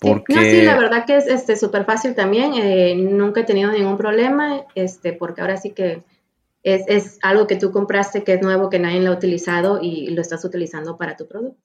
Porque... 0.00 0.32
Sí, 0.32 0.38
no, 0.38 0.44
sí, 0.44 0.62
la 0.62 0.76
verdad 0.76 1.04
que 1.06 1.16
es 1.16 1.26
este 1.26 1.56
súper 1.56 1.84
fácil 1.84 2.14
también. 2.14 2.54
Eh, 2.54 2.94
nunca 2.96 3.40
he 3.40 3.44
tenido 3.44 3.70
ningún 3.72 3.96
problema, 3.96 4.64
este, 4.74 5.12
porque 5.12 5.40
ahora 5.40 5.56
sí 5.56 5.70
que 5.70 6.02
es, 6.62 7.18
algo 7.22 7.46
que 7.46 7.56
tú 7.56 7.72
compraste 7.72 8.24
que 8.24 8.34
es 8.34 8.42
nuevo, 8.42 8.70
que 8.70 8.78
nadie 8.78 9.00
lo 9.00 9.10
ha 9.10 9.14
utilizado 9.14 9.80
y 9.82 10.10
lo 10.10 10.20
estás 10.20 10.44
utilizando 10.44 10.96
para 10.96 11.16
tu 11.16 11.26
producto. 11.26 11.60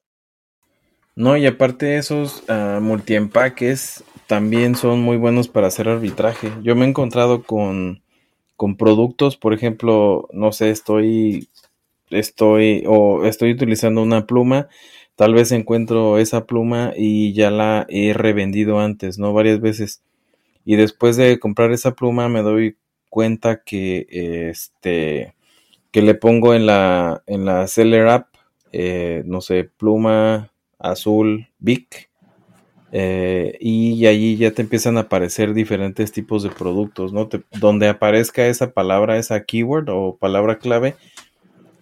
No, 1.15 1.37
y 1.37 1.45
aparte 1.45 1.97
esos 1.97 2.43
uh, 2.49 2.81
multiempaques 2.81 4.03
también 4.25 4.75
son 4.75 5.01
muy 5.01 5.17
buenos 5.17 5.47
para 5.47 5.67
hacer 5.67 5.87
arbitraje. 5.87 6.51
Yo 6.63 6.75
me 6.75 6.85
he 6.85 6.89
encontrado 6.89 7.43
con, 7.43 8.01
con 8.55 8.77
productos, 8.77 9.37
por 9.37 9.53
ejemplo, 9.53 10.27
no 10.33 10.51
sé, 10.51 10.71
estoy, 10.71 11.49
estoy, 12.09 12.83
o 12.87 13.25
estoy 13.25 13.51
utilizando 13.51 14.01
una 14.01 14.25
pluma, 14.25 14.69
tal 15.15 15.33
vez 15.33 15.51
encuentro 15.51 16.17
esa 16.17 16.45
pluma 16.45 16.93
y 16.95 17.33
ya 17.33 17.51
la 17.51 17.85
he 17.89 18.13
revendido 18.13 18.79
antes, 18.79 19.19
¿no? 19.19 19.33
Varias 19.33 19.61
veces. 19.61 20.01
Y 20.65 20.75
después 20.75 21.17
de 21.17 21.39
comprar 21.39 21.71
esa 21.71 21.95
pluma 21.95 22.29
me 22.29 22.41
doy 22.41 22.77
cuenta 23.13 23.61
que 23.63 24.07
este 24.09 25.35
que 25.91 26.01
le 26.01 26.15
pongo 26.15 26.55
en 26.55 26.65
la 26.65 27.21
en 27.27 27.45
la 27.45 27.67
Seller 27.67 28.07
app 28.07 28.29
eh, 28.71 29.21
no 29.27 29.39
sé 29.39 29.69
pluma 29.77 30.51
azul 30.79 31.47
Vic 31.59 32.09
eh, 32.91 33.55
y 33.59 34.07
allí 34.07 34.37
ya 34.37 34.49
te 34.49 34.63
empiezan 34.63 34.97
a 34.97 35.01
aparecer 35.01 35.53
diferentes 35.53 36.11
tipos 36.11 36.41
de 36.41 36.49
productos 36.49 37.13
no 37.13 37.29
donde 37.59 37.87
aparezca 37.87 38.47
esa 38.47 38.71
palabra 38.71 39.17
esa 39.19 39.43
keyword 39.43 39.89
o 39.89 40.17
palabra 40.19 40.57
clave 40.57 40.95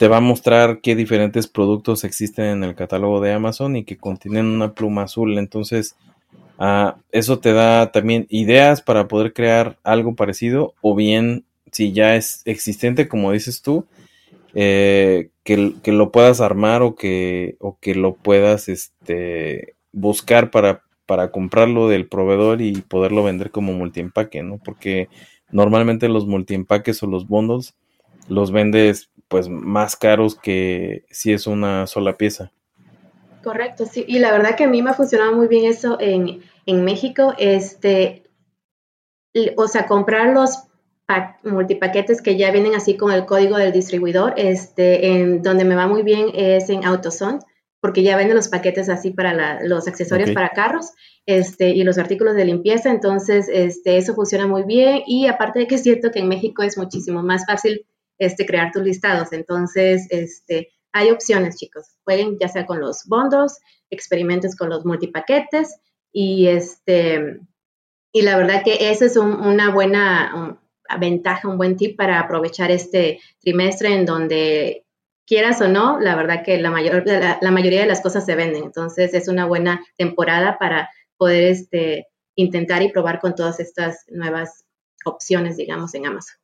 te 0.01 0.07
va 0.07 0.17
a 0.17 0.21
mostrar 0.21 0.81
qué 0.81 0.95
diferentes 0.95 1.45
productos 1.45 2.03
existen 2.03 2.45
en 2.45 2.63
el 2.63 2.73
catálogo 2.73 3.21
de 3.21 3.33
Amazon 3.33 3.75
y 3.75 3.83
que 3.83 3.97
contienen 3.97 4.47
una 4.47 4.73
pluma 4.73 5.03
azul 5.03 5.37
entonces 5.37 5.95
Ah, 6.63 6.97
eso 7.11 7.39
te 7.39 7.53
da 7.53 7.91
también 7.91 8.27
ideas 8.29 8.83
para 8.83 9.07
poder 9.07 9.33
crear 9.33 9.79
algo 9.83 10.13
parecido 10.13 10.75
o 10.81 10.93
bien 10.93 11.43
si 11.71 11.91
ya 11.91 12.15
es 12.15 12.43
existente 12.45 13.07
como 13.07 13.31
dices 13.31 13.63
tú 13.63 13.87
eh, 14.53 15.31
que, 15.43 15.73
lo 15.87 16.11
puedas 16.11 16.39
armar 16.39 16.83
o 16.83 16.93
que, 16.93 17.55
o 17.59 17.79
que 17.79 17.95
lo 17.95 18.13
puedas 18.13 18.69
este, 18.69 19.73
buscar 19.91 20.51
para, 20.51 20.83
para 21.07 21.31
comprarlo 21.31 21.87
del 21.87 22.07
proveedor 22.07 22.61
y 22.61 22.73
poderlo 22.73 23.23
vender 23.23 23.49
como 23.49 23.73
multiempaque, 23.73 24.43
¿no? 24.43 24.59
Porque 24.63 25.09
normalmente 25.49 26.09
los 26.09 26.27
multiempaques 26.27 27.01
o 27.01 27.07
los 27.07 27.27
bundles 27.27 27.73
los 28.27 28.51
vendes 28.51 29.09
pues 29.27 29.47
más 29.47 29.95
caros 29.95 30.35
que 30.35 31.05
si 31.09 31.31
es 31.31 31.47
una 31.47 31.87
sola 31.87 32.17
pieza. 32.17 32.51
Correcto, 33.43 33.85
sí. 33.85 34.03
Y 34.07 34.19
la 34.19 34.31
verdad 34.31 34.55
que 34.55 34.65
a 34.65 34.67
mí 34.67 34.81
me 34.81 34.91
ha 34.91 34.93
funcionado 34.93 35.33
muy 35.33 35.47
bien 35.47 35.65
eso 35.65 35.97
en, 35.99 36.41
en 36.65 36.83
México, 36.83 37.33
este, 37.37 38.23
o 39.55 39.67
sea, 39.67 39.87
comprar 39.87 40.33
los 40.33 40.63
multipaquetes 41.43 42.21
que 42.21 42.37
ya 42.37 42.51
vienen 42.51 42.75
así 42.75 42.95
con 42.95 43.11
el 43.11 43.25
código 43.25 43.57
del 43.57 43.71
distribuidor, 43.71 44.33
este, 44.37 45.07
en 45.07 45.41
donde 45.41 45.65
me 45.65 45.75
va 45.75 45.87
muy 45.87 46.03
bien 46.03 46.27
es 46.33 46.69
en 46.69 46.85
AutoZone, 46.85 47.39
porque 47.81 48.03
ya 48.03 48.15
venden 48.15 48.35
los 48.35 48.47
paquetes 48.47 48.89
así 48.89 49.11
para 49.11 49.61
los 49.63 49.87
accesorios 49.87 50.31
para 50.31 50.49
carros, 50.49 50.91
este, 51.25 51.69
y 51.69 51.83
los 51.83 51.97
artículos 51.97 52.35
de 52.35 52.45
limpieza, 52.45 52.91
entonces, 52.91 53.47
este, 53.51 53.97
eso 53.97 54.13
funciona 54.13 54.47
muy 54.47 54.63
bien, 54.63 55.01
y 55.05 55.27
aparte 55.27 55.59
de 55.59 55.67
que 55.67 55.75
es 55.75 55.83
cierto 55.83 56.11
que 56.11 56.19
en 56.19 56.27
México 56.27 56.63
es 56.63 56.77
muchísimo 56.77 57.23
más 57.23 57.45
fácil, 57.45 57.85
este, 58.21 58.45
crear 58.45 58.71
tus 58.71 58.83
listados, 58.83 59.33
entonces, 59.33 60.07
este, 60.11 60.69
hay 60.93 61.09
opciones, 61.09 61.57
chicos, 61.57 61.87
jueguen 62.03 62.37
ya 62.39 62.47
sea 62.47 62.67
con 62.67 62.79
los 62.79 63.05
bondos, 63.05 63.57
experimentes 63.89 64.55
con 64.55 64.69
los 64.69 64.85
multipaquetes, 64.85 65.75
y, 66.11 66.47
este, 66.47 67.39
y 68.11 68.21
la 68.21 68.37
verdad 68.37 68.63
que 68.63 68.91
esa 68.91 69.05
es 69.05 69.17
una 69.17 69.71
buena 69.71 70.59
ventaja, 70.99 71.47
un 71.47 71.57
buen 71.57 71.77
tip 71.77 71.97
para 71.97 72.19
aprovechar 72.19 72.69
este 72.69 73.19
trimestre 73.39 73.95
en 73.95 74.05
donde 74.05 74.85
quieras 75.25 75.61
o 75.61 75.67
no, 75.67 75.99
la 75.99 76.15
verdad 76.15 76.43
que 76.43 76.59
la, 76.59 76.69
mayor, 76.69 77.03
la, 77.05 77.51
mayoría 77.51 77.81
de 77.81 77.87
las 77.87 78.01
cosas 78.01 78.25
se 78.25 78.35
venden. 78.35 78.65
Entonces 78.65 79.13
es 79.13 79.27
una 79.29 79.45
buena 79.45 79.83
temporada 79.97 80.59
para 80.59 80.89
poder 81.17 81.45
este, 81.45 82.07
intentar 82.35 82.83
y 82.83 82.91
probar 82.91 83.19
con 83.19 83.33
todas 83.33 83.59
estas 83.59 84.03
nuevas 84.09 84.65
opciones, 85.05 85.57
digamos, 85.57 85.95
en 85.95 86.05
Amazon. 86.05 86.40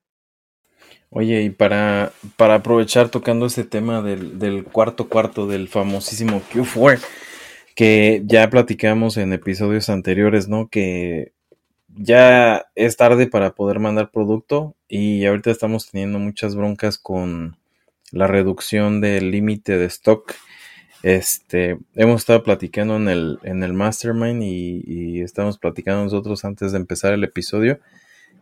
Oye, 1.09 1.43
y 1.43 1.49
para, 1.49 2.11
para 2.35 2.55
aprovechar 2.55 3.09
tocando 3.09 3.45
este 3.45 3.63
tema 3.63 4.01
del, 4.01 4.39
del 4.39 4.65
cuarto 4.65 5.07
cuarto 5.07 5.47
del 5.47 5.69
famosísimo 5.69 6.41
Q4, 6.53 6.99
que 7.75 8.23
ya 8.25 8.49
platicamos 8.49 9.17
en 9.17 9.31
episodios 9.33 9.89
anteriores, 9.89 10.49
¿no? 10.49 10.67
Que 10.67 11.31
ya 11.87 12.67
es 12.75 12.97
tarde 12.97 13.27
para 13.27 13.55
poder 13.55 13.79
mandar 13.79 14.11
producto 14.11 14.75
y 14.87 15.25
ahorita 15.25 15.49
estamos 15.51 15.89
teniendo 15.89 16.19
muchas 16.19 16.55
broncas 16.55 16.97
con 16.97 17.57
la 18.11 18.27
reducción 18.27 19.01
del 19.01 19.31
límite 19.31 19.77
de 19.77 19.85
stock. 19.85 20.33
Este, 21.03 21.77
hemos 21.95 22.21
estado 22.21 22.43
platicando 22.43 22.97
en 22.97 23.07
el, 23.07 23.39
en 23.43 23.63
el 23.63 23.73
Mastermind 23.73 24.43
y, 24.43 24.83
y 24.85 25.21
estamos 25.21 25.57
platicando 25.57 26.03
nosotros 26.03 26.43
antes 26.45 26.71
de 26.73 26.79
empezar 26.79 27.13
el 27.13 27.23
episodio 27.23 27.79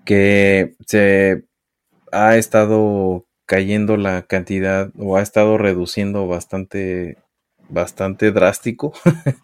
que 0.05 0.75
se 0.85 1.43
ha 2.15 2.37
estado 2.37 3.25
cayendo 3.45 3.97
la 3.97 4.23
cantidad 4.23 4.91
o 4.97 5.17
ha 5.17 5.21
estado 5.21 5.57
reduciendo 5.57 6.27
bastante 6.27 7.17
bastante 7.69 8.31
drástico. 8.31 8.93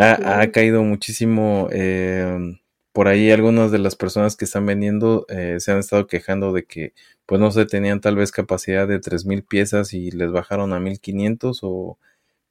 Ha, 0.00 0.46
caído 0.52 0.84
muchísimo 0.84 1.68
eh, 1.72 2.56
por 2.92 3.08
ahí 3.08 3.32
algunas 3.32 3.72
de 3.72 3.80
las 3.80 3.96
personas 3.96 4.36
que 4.36 4.44
están 4.44 4.64
vendiendo 4.64 5.26
eh, 5.28 5.56
se 5.58 5.72
han 5.72 5.78
estado 5.78 6.06
quejando 6.06 6.52
de 6.52 6.66
que 6.66 6.92
pues 7.26 7.40
no 7.40 7.50
se 7.50 7.66
tenían 7.66 8.00
tal 8.00 8.14
vez 8.14 8.30
capacidad 8.30 8.86
de 8.86 9.00
3000 9.00 9.42
piezas 9.42 9.94
y 9.94 10.12
les 10.12 10.30
bajaron 10.30 10.72
a 10.72 10.78
1500 10.78 11.58
o 11.62 11.98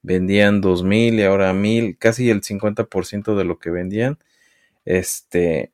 vendían 0.02 0.60
2000 0.60 1.14
y 1.14 1.22
ahora 1.22 1.54
1000 1.54 1.96
casi 1.96 2.28
el 2.28 2.42
50% 2.42 3.34
de 3.34 3.44
lo 3.44 3.58
que 3.58 3.70
vendían. 3.70 4.18
Este 4.84 5.72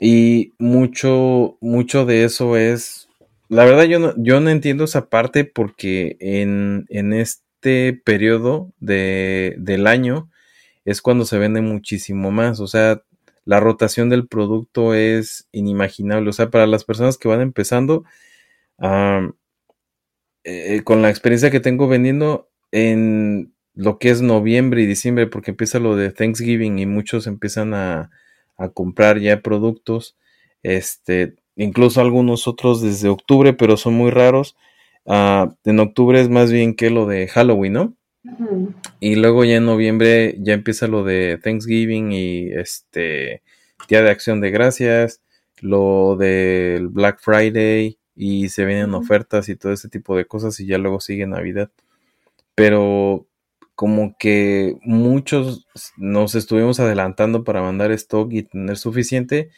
y 0.00 0.54
mucho, 0.58 1.58
mucho 1.60 2.06
de 2.06 2.24
eso 2.24 2.56
es, 2.56 3.09
la 3.50 3.64
verdad 3.64 3.84
yo 3.84 3.98
no, 3.98 4.14
yo 4.16 4.40
no 4.40 4.48
entiendo 4.48 4.84
esa 4.84 5.10
parte 5.10 5.44
porque 5.44 6.16
en, 6.20 6.86
en 6.88 7.12
este 7.12 7.92
periodo 7.92 8.72
de, 8.78 9.56
del 9.58 9.88
año 9.88 10.30
es 10.84 11.02
cuando 11.02 11.24
se 11.24 11.36
vende 11.36 11.60
muchísimo 11.60 12.30
más, 12.30 12.60
o 12.60 12.68
sea, 12.68 13.02
la 13.44 13.58
rotación 13.58 14.08
del 14.08 14.28
producto 14.28 14.94
es 14.94 15.48
inimaginable, 15.50 16.30
o 16.30 16.32
sea, 16.32 16.50
para 16.50 16.68
las 16.68 16.84
personas 16.84 17.18
que 17.18 17.26
van 17.26 17.40
empezando, 17.40 18.04
eh, 20.44 20.82
con 20.84 21.02
la 21.02 21.10
experiencia 21.10 21.50
que 21.50 21.58
tengo 21.58 21.88
vendiendo 21.88 22.48
en 22.70 23.52
lo 23.74 23.98
que 23.98 24.10
es 24.10 24.22
noviembre 24.22 24.82
y 24.82 24.86
diciembre, 24.86 25.26
porque 25.26 25.50
empieza 25.50 25.80
lo 25.80 25.96
de 25.96 26.12
Thanksgiving 26.12 26.78
y 26.78 26.86
muchos 26.86 27.26
empiezan 27.26 27.74
a, 27.74 28.10
a 28.56 28.68
comprar 28.68 29.18
ya 29.18 29.42
productos. 29.42 30.16
Este, 30.62 31.34
incluso 31.64 32.00
algunos 32.00 32.48
otros 32.48 32.80
desde 32.80 33.08
octubre, 33.08 33.52
pero 33.52 33.76
son 33.76 33.94
muy 33.94 34.10
raros. 34.10 34.56
Ah, 35.06 35.54
en 35.64 35.78
octubre 35.80 36.20
es 36.20 36.28
más 36.28 36.50
bien 36.50 36.74
que 36.74 36.90
lo 36.90 37.06
de 37.06 37.28
Halloween, 37.28 37.72
¿no? 37.72 37.96
Y 38.98 39.16
luego 39.16 39.44
ya 39.44 39.56
en 39.56 39.66
noviembre 39.66 40.36
ya 40.38 40.52
empieza 40.54 40.86
lo 40.86 41.04
de 41.04 41.38
Thanksgiving 41.42 42.12
y 42.12 42.50
este 42.52 43.42
Día 43.88 44.02
de 44.02 44.10
Acción 44.10 44.40
de 44.40 44.50
Gracias, 44.50 45.22
lo 45.60 46.16
del 46.16 46.88
Black 46.88 47.20
Friday 47.20 47.98
y 48.14 48.48
se 48.50 48.64
vienen 48.64 48.94
ofertas 48.94 49.48
y 49.48 49.56
todo 49.56 49.72
ese 49.72 49.88
tipo 49.88 50.16
de 50.16 50.26
cosas 50.26 50.58
y 50.60 50.66
ya 50.66 50.78
luego 50.78 51.00
sigue 51.00 51.26
Navidad. 51.26 51.70
Pero 52.54 53.26
como 53.74 54.16
que 54.18 54.76
muchos 54.82 55.66
nos 55.96 56.34
estuvimos 56.34 56.80
adelantando 56.80 57.44
para 57.44 57.62
mandar 57.62 57.90
stock 57.92 58.32
y 58.32 58.42
tener 58.42 58.76
suficiente 58.76 59.50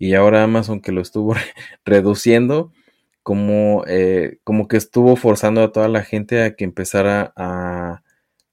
y 0.00 0.14
ahora 0.14 0.42
Amazon 0.42 0.80
que 0.80 0.90
lo 0.90 1.00
estuvo 1.00 1.34
reduciendo 1.84 2.72
como, 3.22 3.84
eh, 3.86 4.38
como 4.42 4.66
que 4.66 4.78
estuvo 4.78 5.14
forzando 5.14 5.62
a 5.62 5.70
toda 5.70 5.86
la 5.86 6.02
gente 6.02 6.42
a 6.42 6.56
que 6.56 6.64
empezara 6.64 7.32
a 7.36 8.02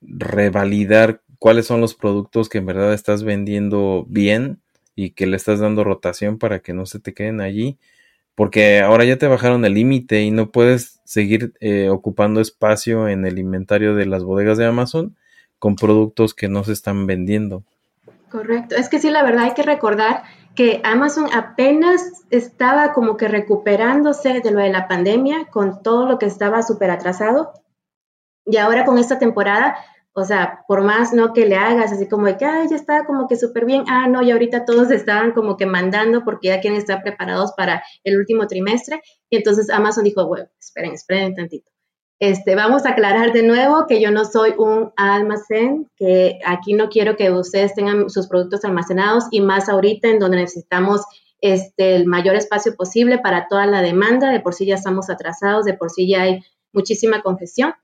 revalidar 0.01 1.21
cuáles 1.39 1.65
son 1.65 1.81
los 1.81 1.95
productos 1.95 2.49
que 2.49 2.59
en 2.59 2.67
verdad 2.67 2.93
estás 2.93 3.23
vendiendo 3.23 4.05
bien 4.09 4.59
y 4.93 5.11
que 5.11 5.25
le 5.25 5.37
estás 5.37 5.59
dando 5.59 5.83
rotación 5.83 6.37
para 6.37 6.59
que 6.59 6.73
no 6.73 6.85
se 6.85 6.99
te 6.99 7.13
queden 7.13 7.41
allí 7.41 7.79
porque 8.37 8.81
ahora 8.81 9.03
ya 9.03 9.17
te 9.17 9.25
bajaron 9.25 9.65
el 9.65 9.73
límite 9.73 10.21
y 10.21 10.29
no 10.29 10.51
puedes 10.51 10.99
seguir 11.05 11.53
eh, 11.59 11.89
ocupando 11.89 12.39
espacio 12.39 13.07
en 13.07 13.25
el 13.25 13.39
inventario 13.39 13.95
de 13.95 14.05
las 14.05 14.23
bodegas 14.23 14.59
de 14.59 14.65
Amazon 14.67 15.15
con 15.57 15.75
productos 15.75 16.35
que 16.35 16.47
no 16.47 16.63
se 16.63 16.73
están 16.73 17.07
vendiendo. 17.07 17.63
Correcto, 18.29 18.75
es 18.75 18.89
que 18.89 18.99
sí, 18.99 19.09
la 19.09 19.23
verdad 19.23 19.45
hay 19.45 19.53
que 19.55 19.63
recordar 19.63 20.21
que 20.57 20.81
Amazon 20.83 21.27
apenas 21.33 22.25
estaba 22.31 22.91
como 22.91 23.15
que 23.15 23.27
recuperándose 23.27 24.41
de 24.41 24.51
lo 24.51 24.59
de 24.59 24.69
la 24.69 24.87
pandemia 24.87 25.45
con 25.51 25.83
todo 25.83 26.07
lo 26.07 26.17
que 26.17 26.25
estaba 26.25 26.63
súper 26.63 26.89
atrasado 26.89 27.53
y 28.43 28.57
ahora 28.57 28.83
con 28.83 28.97
esta 28.97 29.19
temporada 29.19 29.77
o 30.19 30.25
sea, 30.25 30.63
por 30.67 30.81
más 30.81 31.13
no 31.13 31.31
que 31.31 31.45
le 31.45 31.57
hagas 31.57 31.91
así 31.91 32.07
como 32.07 32.25
de 32.25 32.37
que, 32.37 32.45
ay, 32.45 32.67
ya 32.71 32.75
está 32.75 33.05
como 33.05 33.27
que 33.27 33.35
súper 33.35 33.65
bien, 33.65 33.83
ah, 33.87 34.07
no, 34.07 34.23
y 34.23 34.31
ahorita 34.31 34.65
todos 34.65 34.89
estaban 34.89 35.31
como 35.31 35.57
que 35.57 35.67
mandando 35.67 36.23
porque 36.25 36.47
ya 36.47 36.59
quieren 36.59 36.79
estar 36.79 37.03
preparados 37.03 37.53
para 37.55 37.83
el 38.03 38.17
último 38.17 38.47
trimestre. 38.47 38.99
Y 39.29 39.37
entonces 39.37 39.69
Amazon 39.69 40.05
dijo, 40.05 40.25
bueno, 40.25 40.47
esperen, 40.59 40.93
esperen 40.93 41.35
tantito. 41.35 41.69
Este, 42.20 42.55
vamos 42.55 42.86
a 42.86 42.91
aclarar 42.91 43.32
de 43.32 43.43
nuevo 43.43 43.86
que 43.88 44.01
yo 44.01 44.09
no 44.09 44.26
soy 44.26 44.53
un 44.57 44.91
almacén, 44.95 45.88
que 45.95 46.39
aquí 46.45 46.74
no 46.74 46.89
quiero 46.89 47.15
que 47.15 47.32
ustedes 47.32 47.76
tengan 47.76 48.09
sus 48.09 48.28
productos 48.28 48.65
almacenados 48.65 49.26
y 49.30 49.41
más 49.41 49.70
ahorita 49.70 50.07
en 50.07 50.18
donde 50.18 50.38
necesitamos 50.38 51.01
este, 51.41 51.95
el 51.95 52.07
mayor 52.07 52.36
espacio 52.36 52.76
posible 52.76 53.20
para 53.20 53.47
toda 53.47 53.68
la 53.68 53.84
demanda. 53.84 54.32
De 54.32 54.39
por 54.39 54.55
sí 54.55 54.65
ya 54.65 54.76
estamos 54.76 55.11
atrasados, 55.11 55.65
de 55.65 55.76
por 55.76 55.91
sí 55.91 56.07
ya 56.07 56.24
hay 56.24 56.43
muchísima 56.74 57.22
congestión. 57.22 57.76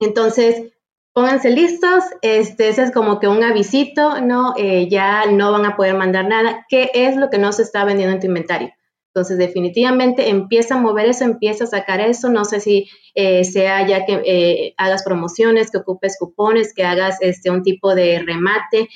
Entonces, 0.00 0.72
pónganse 1.12 1.50
listos, 1.50 2.04
este, 2.22 2.70
ese 2.70 2.84
es 2.84 2.90
como 2.90 3.20
que 3.20 3.28
un 3.28 3.44
avisito, 3.44 4.20
¿no? 4.22 4.54
Eh, 4.56 4.88
ya 4.88 5.26
no 5.26 5.52
van 5.52 5.66
a 5.66 5.76
poder 5.76 5.94
mandar 5.94 6.26
nada. 6.26 6.64
¿Qué 6.70 6.90
es 6.94 7.16
lo 7.16 7.28
que 7.28 7.38
no 7.38 7.52
se 7.52 7.62
está 7.62 7.84
vendiendo 7.84 8.14
en 8.14 8.20
tu 8.20 8.26
inventario? 8.28 8.72
Entonces, 9.14 9.38
definitivamente 9.38 10.28
empieza 10.30 10.74
a 10.74 10.80
mover 10.80 11.06
eso, 11.06 11.24
empieza 11.24 11.64
a 11.64 11.66
sacar 11.66 12.00
eso. 12.00 12.30
No 12.30 12.44
sé 12.44 12.60
si 12.60 12.88
eh, 13.14 13.44
sea 13.44 13.86
ya 13.86 14.06
que 14.06 14.22
eh, 14.24 14.74
hagas 14.76 15.02
promociones, 15.02 15.70
que 15.70 15.78
ocupes 15.78 16.16
cupones, 16.18 16.72
que 16.74 16.84
hagas 16.84 17.18
este, 17.20 17.50
un 17.50 17.62
tipo 17.62 17.94
de 17.94 18.20
remate 18.20 18.88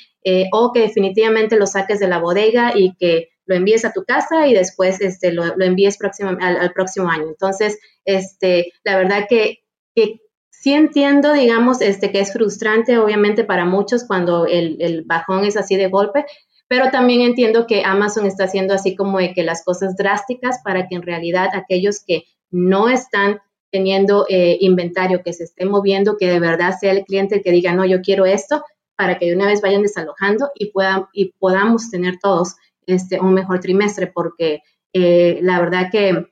o 0.51 0.73
que 0.73 0.81
definitivamente 0.81 1.55
lo 1.55 1.65
saques 1.65 2.01
de 2.01 2.09
la 2.09 2.19
bodega 2.19 2.73
y 2.75 2.93
que 2.97 3.29
lo 3.45 3.55
envíes 3.55 3.85
a 3.85 3.93
tu 3.93 4.03
casa 4.03 4.45
y 4.45 4.53
después 4.53 4.99
este, 4.99 5.31
lo, 5.31 5.45
envíes 5.61 5.97
próximo, 5.97 6.31
al, 6.41 6.73
próximo 6.73 7.09
año. 7.09 7.29
Entonces, 7.29 7.79
este, 8.03 8.73
la 8.83 8.97
verdad 8.97 9.25
que, 9.29 9.59
que 9.95 10.19
Sí 10.59 10.73
entiendo, 10.73 11.33
digamos, 11.33 11.81
este, 11.81 12.11
que 12.11 12.19
es 12.19 12.33
frustrante, 12.33 12.97
obviamente, 12.97 13.43
para 13.43 13.65
muchos 13.65 14.05
cuando 14.07 14.47
el, 14.47 15.03
bajón 15.05 15.45
es 15.45 15.55
así 15.55 15.75
de 15.75 15.87
golpe, 15.87 16.25
pero 16.67 16.91
también 16.91 17.21
entiendo 17.21 17.67
que 17.67 17.83
Amazon 17.83 18.25
está 18.25 18.45
haciendo 18.45 18.73
así 18.73 18.95
como 18.95 19.19
de 19.19 19.33
que 19.33 19.43
las 19.43 19.63
cosas 19.63 19.95
drásticas 19.95 20.59
para 20.63 20.87
que 20.87 20.95
en 20.95 21.01
realidad 21.01 21.49
aquellos 21.53 22.03
que 22.05 22.23
no 22.49 22.89
están 22.89 23.39
teniendo 23.71 24.25
eh, 24.29 24.57
inventario, 24.61 25.23
que 25.23 25.33
se 25.33 25.43
esté 25.43 25.65
moviendo, 25.65 26.17
que 26.17 26.27
de 26.27 26.39
verdad 26.39 26.75
sea 26.79 26.91
el 26.91 27.03
cliente 27.03 27.35
el 27.35 27.43
que 27.43 27.51
diga, 27.51 27.73
no, 27.73 27.85
yo 27.85 28.01
quiero 28.01 28.25
esto, 28.25 28.63
para 28.95 29.17
que 29.17 29.27
de 29.27 29.35
una 29.35 29.45
vez 29.45 29.61
vayan 29.61 29.83
desalojando 29.83 30.49
y, 30.55 30.71
puedan, 30.71 31.05
y 31.13 31.33
podamos 31.33 31.89
tener 31.89 32.17
todos 32.19 32.55
este, 32.85 33.19
un 33.19 33.33
mejor 33.33 33.59
trimestre, 33.59 34.07
porque 34.07 34.61
eh, 34.93 35.39
la 35.41 35.59
verdad 35.59 35.89
que 35.91 36.27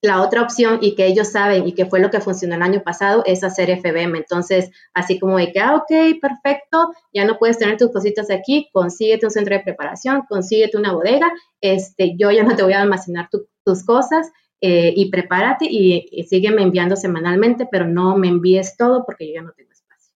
la 0.00 0.22
otra 0.22 0.42
opción 0.42 0.78
y 0.80 0.94
que 0.94 1.06
ellos 1.06 1.32
saben 1.32 1.66
y 1.66 1.72
que 1.72 1.86
fue 1.86 2.00
lo 2.00 2.10
que 2.10 2.20
funcionó 2.20 2.54
el 2.54 2.62
año 2.62 2.82
pasado 2.82 3.22
es 3.26 3.42
hacer 3.42 3.70
FBM. 3.70 4.16
Entonces, 4.16 4.70
así 4.94 5.18
como 5.18 5.38
de 5.38 5.52
que, 5.52 5.60
ah, 5.60 5.74
ok, 5.74 6.20
perfecto, 6.20 6.92
ya 7.12 7.24
no 7.24 7.38
puedes 7.38 7.58
tener 7.58 7.76
tus 7.76 7.90
cositas 7.90 8.30
aquí, 8.30 8.68
consíguete 8.72 9.26
un 9.26 9.32
centro 9.32 9.56
de 9.56 9.62
preparación, 9.62 10.22
consíguete 10.28 10.76
una 10.76 10.92
bodega, 10.92 11.32
este, 11.60 12.16
yo 12.16 12.30
ya 12.30 12.44
no 12.44 12.54
te 12.54 12.62
voy 12.62 12.74
a 12.74 12.82
almacenar 12.82 13.28
tus 13.64 13.84
cosas 13.84 14.30
eh, 14.60 14.92
y 14.96 15.10
prepárate 15.10 15.66
y, 15.68 16.06
y, 16.10 16.24
sígueme 16.24 16.62
enviando 16.62 16.96
semanalmente, 16.96 17.68
pero 17.70 17.86
no 17.86 18.16
me 18.16 18.28
envíes 18.28 18.76
todo 18.76 19.04
porque 19.04 19.28
yo 19.28 19.34
ya 19.34 19.42
no 19.42 19.52
tengo 19.52 19.70
espacio. 19.72 20.14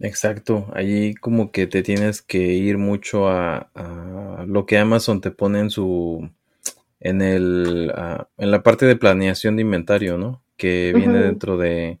Exacto, 0.00 0.66
allí 0.74 1.14
como 1.14 1.52
que 1.52 1.68
te 1.68 1.82
tienes 1.82 2.22
que 2.22 2.38
ir 2.38 2.78
mucho 2.78 3.28
a 3.28 3.70
lo 4.46 4.66
que 4.66 4.78
Amazon 4.78 5.20
te 5.20 5.30
pone 5.30 5.60
en 5.60 5.70
su 5.70 6.28
en, 7.02 7.20
el, 7.20 7.92
ah, 7.96 8.28
en 8.38 8.50
la 8.50 8.62
parte 8.62 8.86
de 8.86 8.96
planeación 8.96 9.56
de 9.56 9.62
inventario, 9.62 10.18
¿no? 10.18 10.42
Que 10.56 10.92
viene 10.94 11.18
dentro 11.18 11.56
de, 11.56 11.98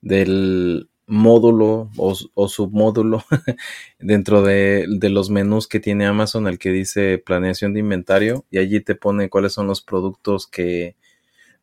del 0.00 0.88
módulo 1.06 1.90
o, 1.96 2.48
submódulo 2.48 3.24
dentro 4.00 4.42
de, 4.42 4.86
de, 4.88 5.10
los 5.10 5.30
menús 5.30 5.68
que 5.68 5.78
tiene 5.78 6.06
Amazon, 6.06 6.48
el 6.48 6.58
que 6.58 6.70
dice 6.70 7.18
planeación 7.18 7.72
de 7.72 7.80
inventario, 7.80 8.44
y 8.50 8.58
allí 8.58 8.80
te 8.80 8.94
pone 8.94 9.28
cuáles 9.28 9.52
son 9.52 9.66
los 9.68 9.82
productos 9.82 10.46
que, 10.46 10.96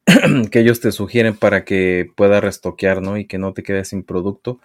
que 0.51 0.59
ellos 0.59 0.79
te 0.79 0.91
sugieren 0.91 1.35
para 1.35 1.65
que 1.65 2.09
puedas 2.15 2.43
restoquear, 2.43 3.01
¿no? 3.01 3.17
Y 3.17 3.25
que 3.25 3.37
no 3.37 3.53
te 3.53 3.63
quedes 3.63 3.89
sin 3.89 4.03
producto. 4.03 4.59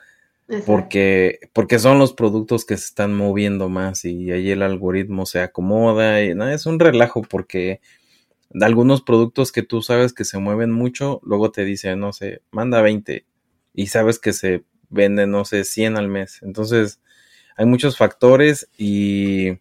Porque, 0.67 1.41
porque 1.55 1.79
son 1.79 1.99
los 1.99 2.13
productos 2.13 2.67
que 2.67 2.77
se 2.77 2.85
están 2.85 3.15
moviendo 3.15 3.71
más 3.71 4.05
y 4.05 4.31
ahí 4.31 4.51
el 4.51 4.61
algoritmo 4.61 5.25
se 5.25 5.41
acomoda 5.41 6.23
y 6.23 6.35
nada, 6.35 6.53
es 6.53 6.67
un 6.67 6.79
relajo 6.79 7.23
porque 7.23 7.81
de 8.51 8.65
algunos 8.65 9.03
productos 9.03 9.53
que 9.53 9.63
tú 9.63 9.83
sabes 9.83 10.13
que 10.13 10.25
se 10.25 10.39
mueven 10.39 10.71
mucho, 10.71 11.21
luego 11.25 11.51
te 11.51 11.65
dice, 11.65 11.97
no 11.97 12.13
sé, 12.13 12.43
manda 12.51 12.83
20 12.83 13.27
y 13.75 13.87
sabes 13.89 14.19
que 14.19 14.33
se 14.33 14.65
venden, 14.89 15.31
no 15.31 15.45
sé, 15.45 15.65
100 15.65 15.97
al 15.97 16.09
mes. 16.09 16.41
Entonces, 16.43 17.01
hay 17.57 17.67
muchos 17.67 17.97
factores 17.97 18.69
y, 18.79 19.59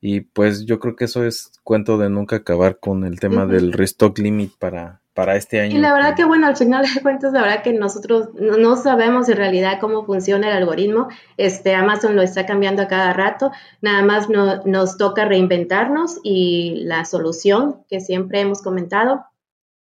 y 0.00 0.20
pues 0.20 0.64
yo 0.64 0.80
creo 0.80 0.96
que 0.96 1.04
eso 1.04 1.24
es 1.24 1.52
cuento 1.62 1.98
de 1.98 2.10
nunca 2.10 2.36
acabar 2.36 2.78
con 2.78 3.04
el 3.04 3.20
tema 3.20 3.46
del 3.46 3.72
restock 3.72 4.18
limit 4.18 4.52
para, 4.58 5.02
para 5.14 5.36
este 5.36 5.60
año. 5.60 5.76
Y 5.76 5.78
la 5.78 5.94
verdad 5.94 6.16
que 6.16 6.24
bueno, 6.24 6.48
al 6.48 6.56
final 6.56 6.84
de 6.94 7.00
cuentas, 7.00 7.32
la 7.32 7.40
verdad 7.40 7.62
que 7.62 7.72
nosotros 7.72 8.30
no, 8.34 8.76
sabemos 8.76 9.28
en 9.28 9.36
realidad 9.36 9.78
cómo 9.80 10.04
funciona 10.04 10.48
el 10.48 10.56
algoritmo. 10.56 11.08
Este, 11.36 11.74
Amazon 11.74 12.16
lo 12.16 12.22
está 12.22 12.44
cambiando 12.44 12.82
a 12.82 12.88
cada 12.88 13.12
rato. 13.12 13.52
Nada 13.80 14.02
más 14.02 14.28
nos 14.28 14.98
toca 14.98 15.24
reinventarnos 15.24 16.18
y 16.22 16.82
la 16.84 17.04
solución 17.04 17.84
que 17.88 18.00
siempre 18.00 18.40
hemos 18.40 18.60
comentado, 18.60 19.24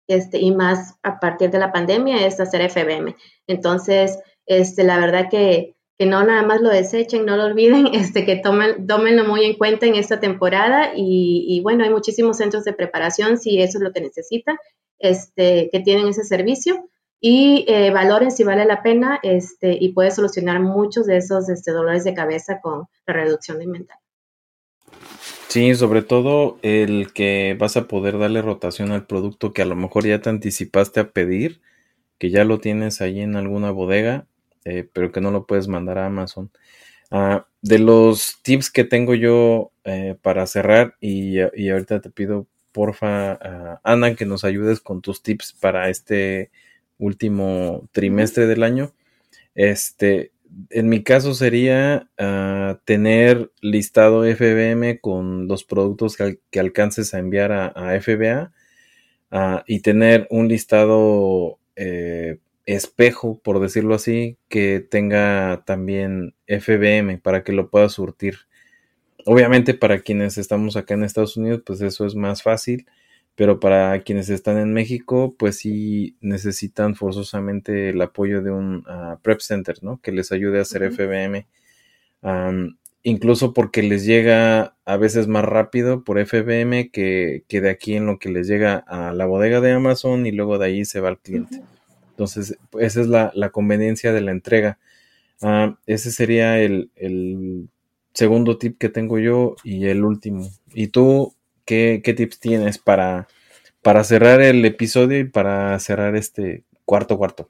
este, 0.08 0.38
y 0.38 0.50
más 0.50 0.96
a 1.02 1.20
partir 1.20 1.50
de 1.50 1.58
la 1.60 1.72
pandemia, 1.72 2.26
es 2.26 2.40
hacer 2.40 2.68
FBM. 2.68 3.14
Entonces, 3.46 4.18
este, 4.46 4.82
la 4.82 4.98
verdad 4.98 5.28
que, 5.30 5.76
que 5.96 6.06
no 6.06 6.24
nada 6.24 6.42
más 6.42 6.60
lo 6.60 6.68
desechen, 6.68 7.24
no 7.24 7.36
lo 7.36 7.44
olviden, 7.44 7.86
este, 7.94 8.26
que 8.26 8.36
tomen, 8.36 8.88
tómenlo 8.88 9.24
muy 9.24 9.44
en 9.44 9.54
cuenta 9.54 9.86
en 9.86 9.94
esta 9.94 10.18
temporada 10.18 10.92
y, 10.96 11.46
y 11.48 11.60
bueno, 11.60 11.84
hay 11.84 11.90
muchísimos 11.90 12.38
centros 12.38 12.64
de 12.64 12.72
preparación 12.72 13.38
si 13.38 13.62
eso 13.62 13.78
es 13.78 13.84
lo 13.84 13.92
que 13.92 14.00
necesitan 14.00 14.56
este, 15.02 15.68
que 15.70 15.80
tienen 15.80 16.08
ese 16.08 16.24
servicio 16.24 16.88
y 17.20 17.66
eh, 17.68 17.90
valoren 17.90 18.30
si 18.30 18.42
vale 18.42 18.64
la 18.64 18.82
pena 18.82 19.20
este, 19.22 19.76
y 19.78 19.92
puede 19.92 20.10
solucionar 20.10 20.60
muchos 20.60 21.06
de 21.06 21.18
esos 21.18 21.48
este, 21.50 21.72
dolores 21.72 22.04
de 22.04 22.14
cabeza 22.14 22.60
con 22.62 22.86
la 23.06 23.12
reducción 23.12 23.58
de 23.58 23.64
inventario. 23.64 24.02
Sí, 25.48 25.74
sobre 25.74 26.00
todo 26.00 26.58
el 26.62 27.12
que 27.12 27.54
vas 27.58 27.76
a 27.76 27.86
poder 27.86 28.18
darle 28.18 28.40
rotación 28.40 28.90
al 28.90 29.06
producto 29.06 29.52
que 29.52 29.60
a 29.60 29.66
lo 29.66 29.76
mejor 29.76 30.06
ya 30.06 30.20
te 30.20 30.30
anticipaste 30.30 31.00
a 31.00 31.10
pedir, 31.10 31.60
que 32.18 32.30
ya 32.30 32.44
lo 32.44 32.58
tienes 32.58 33.02
ahí 33.02 33.20
en 33.20 33.36
alguna 33.36 33.70
bodega, 33.70 34.26
eh, 34.64 34.88
pero 34.92 35.12
que 35.12 35.20
no 35.20 35.30
lo 35.30 35.46
puedes 35.46 35.68
mandar 35.68 35.98
a 35.98 36.06
Amazon. 36.06 36.50
Ah, 37.10 37.46
de 37.60 37.78
los 37.78 38.38
tips 38.42 38.70
que 38.70 38.84
tengo 38.84 39.14
yo 39.14 39.70
eh, 39.84 40.16
para 40.22 40.46
cerrar, 40.46 40.96
y, 41.00 41.38
ahorita 41.38 42.00
te 42.00 42.10
pido 42.10 42.46
porfa, 42.72 43.80
Ana, 43.84 44.14
que 44.14 44.26
nos 44.26 44.44
ayudes 44.44 44.80
con 44.80 45.02
tus 45.02 45.22
tips 45.22 45.52
para 45.52 45.88
este 45.88 46.50
último 46.98 47.88
trimestre 47.92 48.46
del 48.46 48.62
año. 48.62 48.92
Este, 49.54 50.32
en 50.70 50.88
mi 50.88 51.02
caso 51.02 51.34
sería 51.34 52.08
tener 52.84 53.50
listado 53.60 54.24
FBM 54.24 55.00
con 55.00 55.48
los 55.48 55.64
productos 55.64 56.16
que, 56.16 56.60
alcances 56.60 57.14
a 57.14 57.18
enviar 57.18 57.52
a, 57.52 58.00
FBA 58.00 58.52
y 59.66 59.80
tener 59.80 60.26
un 60.30 60.48
listado 60.48 61.58
eh, 61.76 62.38
espejo, 62.66 63.40
por 63.42 63.60
decirlo 63.60 63.94
así, 63.94 64.36
que 64.48 64.80
tenga 64.80 65.62
también 65.66 66.34
FBM 66.46 67.18
para 67.18 67.42
que 67.44 67.52
lo 67.52 67.70
puedas 67.70 67.92
surtir. 67.92 68.36
Obviamente 69.26 69.74
para 69.74 70.00
quienes 70.00 70.38
estamos 70.38 70.76
acá 70.76 70.94
en 70.94 71.04
Estados 71.04 71.36
Unidos, 71.36 71.62
pues 71.64 71.80
eso 71.80 72.06
es 72.06 72.14
más 72.14 72.42
fácil, 72.42 72.86
pero 73.34 73.60
para 73.60 74.00
quienes 74.02 74.28
están 74.30 74.58
en 74.58 74.72
México, 74.72 75.34
pues 75.38 75.58
sí 75.58 76.16
necesitan 76.20 76.94
forzosamente 76.94 77.90
el 77.90 78.00
apoyo 78.02 78.42
de 78.42 78.50
un 78.50 78.84
ah, 78.86 79.18
prep 79.22 79.40
center, 79.40 79.82
¿no? 79.82 80.00
Que 80.02 80.12
les 80.12 80.32
ayude 80.32 80.58
a 80.58 80.62
hacer 80.62 80.82
FBM. 80.92 81.46
incluso 83.04 83.52
porque 83.52 83.82
les 83.82 84.04
llega 84.06 84.76
a 84.84 84.96
veces 84.96 85.26
más 85.28 85.44
rápido 85.44 86.04
por 86.04 86.24
FBM 86.24 86.90
que, 86.90 87.44
que, 87.48 87.60
de 87.60 87.70
aquí 87.70 87.94
en 87.94 88.06
lo 88.06 88.18
que 88.18 88.30
les 88.30 88.46
llega 88.48 88.76
a 88.86 89.12
la 89.12 89.26
bodega 89.26 89.60
de 89.60 89.72
Amazon 89.72 90.26
y 90.26 90.32
luego 90.32 90.58
de 90.58 90.66
ahí 90.66 90.84
se 90.84 91.00
va 91.00 91.08
al 91.08 91.18
cliente. 91.18 91.62
Entonces, 92.10 92.58
esa 92.78 93.00
es 93.00 93.08
la, 93.08 93.32
la 93.34 93.50
conveniencia 93.50 94.12
de 94.12 94.20
la 94.20 94.32
entrega. 94.32 94.78
Ah, 95.42 95.78
ese 95.86 96.12
sería 96.12 96.60
el, 96.60 96.90
el 96.96 97.68
segundo 98.14 98.58
tip 98.58 98.78
que 98.78 98.88
tengo 98.88 99.18
yo 99.18 99.56
y 99.64 99.86
el 99.86 100.04
último. 100.04 100.48
¿Y 100.72 100.88
tú 100.88 101.34
qué, 101.64 102.00
tips 102.04 102.40
tienes 102.40 102.78
para, 102.78 103.28
para 103.82 104.04
cerrar 104.04 104.40
el 104.40 104.64
episodio 104.64 105.18
y 105.20 105.24
para 105.24 105.78
cerrar 105.78 106.16
este 106.16 106.64
cuarto 106.84 107.18
cuarto? 107.18 107.48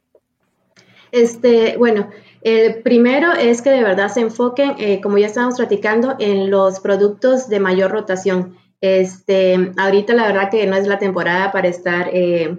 Este, 1.10 1.76
bueno, 1.76 2.08
el 2.40 2.82
primero 2.82 3.32
es 3.32 3.60
que 3.60 3.70
de 3.70 3.82
verdad 3.82 4.08
se 4.08 4.20
enfoquen, 4.20 4.74
eh, 4.78 5.00
como 5.02 5.18
ya 5.18 5.26
estábamos 5.26 5.56
platicando, 5.56 6.16
en 6.18 6.50
los 6.50 6.80
productos 6.80 7.48
de 7.48 7.60
mayor 7.60 7.90
rotación. 7.90 8.56
Este, 8.80 9.72
ahorita 9.76 10.14
la 10.14 10.26
verdad 10.26 10.50
que 10.50 10.66
no 10.66 10.76
es 10.76 10.86
la 10.86 10.98
temporada 10.98 11.52
para 11.52 11.68
estar 11.68 12.08
eh, 12.12 12.56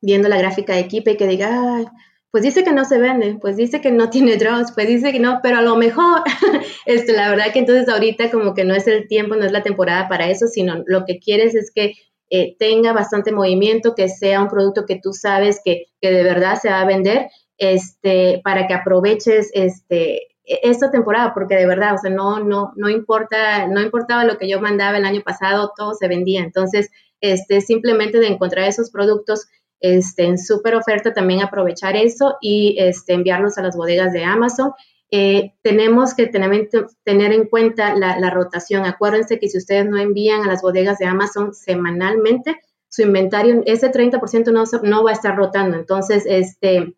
viendo 0.00 0.28
la 0.28 0.36
gráfica 0.36 0.74
de 0.74 0.80
equipo 0.80 1.10
y 1.10 1.16
que 1.16 1.26
diga, 1.26 1.92
pues 2.32 2.42
dice 2.42 2.64
que 2.64 2.72
no 2.72 2.84
se 2.86 2.98
vende, 2.98 3.36
pues 3.40 3.56
dice 3.56 3.80
que 3.80 3.92
no 3.92 4.10
tiene 4.10 4.36
drones, 4.38 4.72
pues 4.72 4.88
dice 4.88 5.12
que 5.12 5.20
no, 5.20 5.38
pero 5.42 5.58
a 5.58 5.62
lo 5.62 5.76
mejor, 5.76 6.22
este, 6.86 7.12
la 7.12 7.30
verdad 7.30 7.52
que 7.52 7.60
entonces 7.60 7.88
ahorita 7.88 8.30
como 8.30 8.54
que 8.54 8.64
no 8.64 8.74
es 8.74 8.88
el 8.88 9.06
tiempo, 9.06 9.36
no 9.36 9.44
es 9.44 9.52
la 9.52 9.62
temporada 9.62 10.08
para 10.08 10.28
eso, 10.28 10.48
sino 10.48 10.82
lo 10.86 11.04
que 11.04 11.20
quieres 11.20 11.54
es 11.54 11.70
que 11.72 11.92
eh, 12.30 12.56
tenga 12.58 12.94
bastante 12.94 13.30
movimiento, 13.30 13.94
que 13.94 14.08
sea 14.08 14.40
un 14.40 14.48
producto 14.48 14.86
que 14.86 14.98
tú 15.00 15.12
sabes 15.12 15.60
que, 15.62 15.88
que, 16.00 16.10
de 16.10 16.22
verdad 16.24 16.58
se 16.60 16.70
va 16.70 16.80
a 16.80 16.86
vender, 16.86 17.28
este, 17.58 18.40
para 18.42 18.66
que 18.66 18.72
aproveches 18.72 19.50
este, 19.52 20.28
e, 20.44 20.60
esta 20.62 20.90
temporada, 20.90 21.34
porque 21.34 21.56
de 21.56 21.66
verdad, 21.66 21.94
o 21.94 21.98
sea, 21.98 22.10
no, 22.10 22.40
no, 22.40 22.72
no 22.76 22.88
importa, 22.88 23.66
no 23.66 23.82
importaba 23.82 24.24
lo 24.24 24.38
que 24.38 24.48
yo 24.48 24.62
mandaba 24.62 24.96
el 24.96 25.04
año 25.04 25.20
pasado, 25.22 25.72
todo 25.76 25.92
se 25.92 26.08
vendía. 26.08 26.40
Entonces, 26.40 26.88
este, 27.20 27.60
simplemente 27.60 28.18
de 28.18 28.28
encontrar 28.28 28.66
esos 28.66 28.90
productos 28.90 29.46
este, 29.82 30.24
en 30.24 30.38
súper 30.38 30.76
oferta 30.76 31.12
también 31.12 31.42
aprovechar 31.42 31.96
eso 31.96 32.36
y 32.40 32.76
este, 32.78 33.12
enviarlos 33.12 33.58
a 33.58 33.62
las 33.62 33.76
bodegas 33.76 34.12
de 34.12 34.24
Amazon. 34.24 34.72
Eh, 35.10 35.52
tenemos 35.60 36.14
que 36.14 36.28
tener, 36.28 37.32
en 37.32 37.48
cuenta 37.48 37.94
la, 37.94 38.30
rotación. 38.30 38.86
Acuérdense 38.86 39.38
que 39.38 39.48
si 39.48 39.58
ustedes 39.58 39.86
no 39.86 39.98
envían 39.98 40.42
a 40.42 40.46
las 40.46 40.62
bodegas 40.62 40.98
de 40.98 41.06
Amazon 41.06 41.52
semanalmente, 41.52 42.56
su 42.88 43.02
inventario, 43.02 43.62
ese 43.66 43.90
30% 43.90 44.52
no, 44.52 44.64
no 44.88 45.04
va 45.04 45.10
a 45.10 45.14
estar 45.14 45.36
rotando. 45.36 45.76
Entonces, 45.76 46.24
este, 46.26 46.94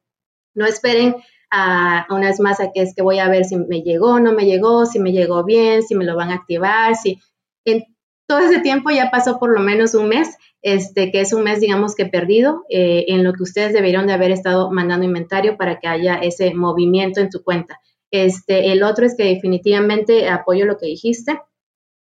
no 0.54 0.66
esperen 0.66 1.16
a, 1.50 2.06
una 2.10 2.28
vez 2.28 2.38
más 2.38 2.60
a 2.60 2.70
que 2.70 2.82
es 2.82 2.94
que 2.94 3.02
voy 3.02 3.18
a 3.18 3.28
ver 3.28 3.44
si 3.44 3.56
me 3.56 3.80
llegó, 3.80 4.20
no 4.20 4.32
me 4.32 4.44
llegó, 4.44 4.84
si 4.86 5.00
me 5.00 5.12
llegó 5.12 5.42
bien, 5.42 5.82
si 5.82 5.94
me 5.94 6.04
lo 6.04 6.16
van 6.16 6.30
a 6.30 6.34
activar, 6.34 6.94
si 6.96 7.18
en 7.64 7.84
todo 8.26 8.40
ese 8.40 8.60
tiempo 8.60 8.90
ya 8.90 9.10
pasó 9.10 9.38
por 9.38 9.52
lo 9.52 9.60
menos 9.60 9.94
un 9.94 10.08
mes 10.08 10.36
este, 10.64 11.12
que 11.12 11.20
es 11.20 11.34
un 11.34 11.42
mes, 11.42 11.60
digamos 11.60 11.94
que 11.94 12.06
perdido, 12.06 12.64
eh, 12.70 13.04
en 13.08 13.22
lo 13.22 13.34
que 13.34 13.42
ustedes 13.42 13.74
deberían 13.74 14.06
de 14.06 14.14
haber 14.14 14.30
estado 14.30 14.70
mandando 14.70 15.04
inventario 15.04 15.58
para 15.58 15.78
que 15.78 15.86
haya 15.86 16.14
ese 16.14 16.54
movimiento 16.54 17.20
en 17.20 17.28
tu 17.28 17.42
cuenta. 17.42 17.80
Este, 18.10 18.72
el 18.72 18.82
otro 18.82 19.04
es 19.04 19.14
que 19.14 19.24
definitivamente 19.24 20.26
apoyo 20.30 20.64
lo 20.64 20.78
que 20.78 20.86
dijiste. 20.86 21.38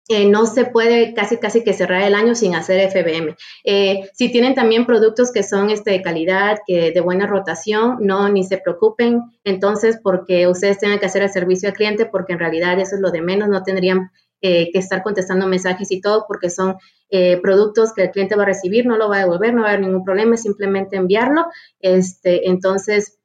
Eh, 0.08 0.26
no 0.26 0.47
se 0.47 0.66
puede 0.66 1.14
casi 1.14 1.38
casi 1.38 1.64
que 1.64 1.74
cerrar 1.74 2.02
el 2.02 2.16
año 2.16 2.34
sin 2.34 2.56
hacer 2.56 2.89
FBM. 2.89 3.36
Eh, 3.66 4.10
si 4.16 4.32
tienen 4.32 4.56
también 4.56 4.88
productos 4.88 5.32
que 5.32 5.43
son 5.43 5.70
este, 5.70 5.91
de 5.91 6.02
calidad, 6.02 6.58
que 6.66 6.91
de 6.91 7.02
buena 7.02 7.28
rotación, 7.28 7.97
no, 8.02 8.30
ni 8.30 8.43
se 8.43 8.58
preocupen 8.58 9.22
entonces 9.43 10.00
porque 10.02 10.47
ustedes 10.47 10.80
tengan 10.80 10.97
que 10.97 11.06
hacer 11.06 11.22
el 11.22 11.30
servicio 11.30 11.70
al 11.70 11.76
cliente, 11.76 12.08
porque 12.08 12.34
en 12.34 12.39
realidad 12.39 12.80
eso 12.80 12.95
es 12.95 13.02
lo 13.02 13.12
de 13.12 13.22
menos, 13.22 13.47
no 13.47 13.62
tendrían 13.62 14.10
que 14.41 14.72
estar 14.74 15.04
contestando 15.04 15.47
mensajes 15.47 15.91
y 15.91 16.00
todo, 16.00 16.24
porque 16.26 16.50
son 16.50 16.78
eh, 17.10 17.39
productos 17.41 17.93
que 17.93 18.03
el 18.03 18.12
cliente 18.12 18.36
va 18.36 18.43
a 18.43 18.47
recibir, 18.47 18.86
no 18.86 18.97
lo 18.97 19.10
va 19.10 19.18
a 19.18 19.20
devolver, 19.20 19.53
no 19.53 19.62
va 19.62 19.70
a 19.70 19.72
haber 19.72 19.86
ningún 19.86 20.03
problema, 20.03 20.36
es 20.36 20.41
simplemente 20.41 20.97
enviarlo. 20.97 21.45
Este, 21.80 22.49
entonces, 22.49 23.20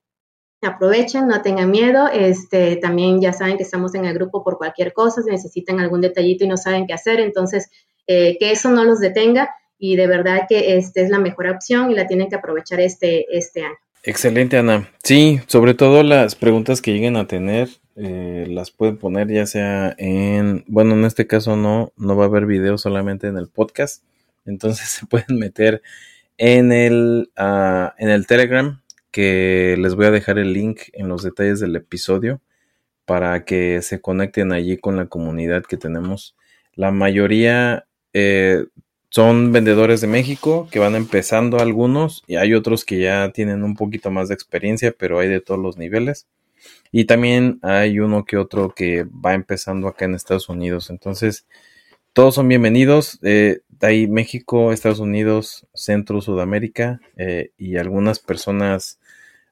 aprovechen, 0.62 1.28
no 1.28 1.42
tengan 1.42 1.70
miedo. 1.70 2.08
Este, 2.12 2.76
también 2.76 3.20
ya 3.20 3.32
saben 3.32 3.56
que 3.56 3.62
estamos 3.62 3.94
en 3.94 4.04
el 4.04 4.14
grupo 4.14 4.42
por 4.42 4.58
cualquier 4.58 4.92
cosa, 4.92 5.22
si 5.22 5.30
necesitan 5.30 5.80
algún 5.80 6.00
detallito 6.00 6.44
y 6.44 6.48
no 6.48 6.56
saben 6.56 6.86
qué 6.86 6.94
hacer, 6.94 7.20
entonces 7.20 7.70
eh, 8.06 8.36
que 8.38 8.50
eso 8.50 8.70
no 8.70 8.84
los 8.84 9.00
detenga 9.00 9.50
y 9.78 9.96
de 9.96 10.06
verdad 10.06 10.42
que 10.48 10.76
esta 10.76 11.00
es 11.00 11.10
la 11.10 11.18
mejor 11.18 11.48
opción 11.48 11.90
y 11.90 11.94
la 11.94 12.06
tienen 12.06 12.28
que 12.28 12.36
aprovechar 12.36 12.80
este, 12.80 13.26
este 13.36 13.64
año. 13.64 13.76
Excelente, 14.02 14.58
Ana. 14.58 14.90
Sí, 15.02 15.40
sobre 15.46 15.74
todo 15.74 16.02
las 16.02 16.34
preguntas 16.34 16.82
que 16.82 16.92
lleguen 16.92 17.16
a 17.16 17.26
tener, 17.26 17.68
eh, 17.96 18.46
las 18.48 18.70
pueden 18.70 18.96
poner 18.96 19.28
ya 19.28 19.46
sea 19.46 19.94
en, 19.98 20.64
bueno, 20.66 20.94
en 20.94 21.04
este 21.04 21.26
caso 21.26 21.56
no, 21.56 21.92
no 21.96 22.16
va 22.16 22.24
a 22.24 22.28
haber 22.28 22.46
video 22.46 22.78
solamente 22.78 23.28
en 23.28 23.36
el 23.36 23.48
podcast, 23.48 24.04
entonces 24.44 24.88
se 24.90 25.06
pueden 25.06 25.38
meter 25.38 25.82
en 26.38 26.72
el, 26.72 27.30
ah, 27.36 27.94
en 27.98 28.10
el 28.10 28.26
Telegram, 28.26 28.80
que 29.10 29.76
les 29.78 29.94
voy 29.94 30.06
a 30.06 30.10
dejar 30.10 30.38
el 30.38 30.52
link 30.52 30.80
en 30.92 31.08
los 31.08 31.22
detalles 31.22 31.60
del 31.60 31.76
episodio 31.76 32.40
para 33.04 33.44
que 33.44 33.82
se 33.82 34.00
conecten 34.00 34.52
allí 34.52 34.76
con 34.76 34.96
la 34.96 35.06
comunidad 35.06 35.62
que 35.64 35.76
tenemos. 35.76 36.34
La 36.74 36.90
mayoría 36.90 37.86
eh, 38.12 38.64
son 39.10 39.52
vendedores 39.52 40.00
de 40.00 40.08
México 40.08 40.68
que 40.72 40.80
van 40.80 40.96
empezando 40.96 41.60
algunos 41.60 42.24
y 42.26 42.36
hay 42.36 42.54
otros 42.54 42.84
que 42.84 42.98
ya 42.98 43.30
tienen 43.32 43.62
un 43.62 43.76
poquito 43.76 44.10
más 44.10 44.28
de 44.28 44.34
experiencia, 44.34 44.92
pero 44.98 45.20
hay 45.20 45.28
de 45.28 45.40
todos 45.40 45.60
los 45.60 45.76
niveles. 45.78 46.26
Y 46.92 47.06
también 47.06 47.58
hay 47.62 47.98
uno 47.98 48.24
que 48.24 48.36
otro 48.36 48.74
que 48.74 49.04
va 49.04 49.34
empezando 49.34 49.88
acá 49.88 50.04
en 50.04 50.14
Estados 50.14 50.48
Unidos. 50.48 50.90
Entonces, 50.90 51.46
todos 52.12 52.36
son 52.36 52.48
bienvenidos. 52.48 53.18
Eh, 53.22 53.60
de 53.68 53.86
ahí 53.86 54.06
México, 54.06 54.72
Estados 54.72 55.00
Unidos, 55.00 55.66
Centro, 55.74 56.20
Sudamérica 56.20 57.00
eh, 57.16 57.50
y 57.58 57.76
algunas 57.76 58.20
personas 58.20 59.00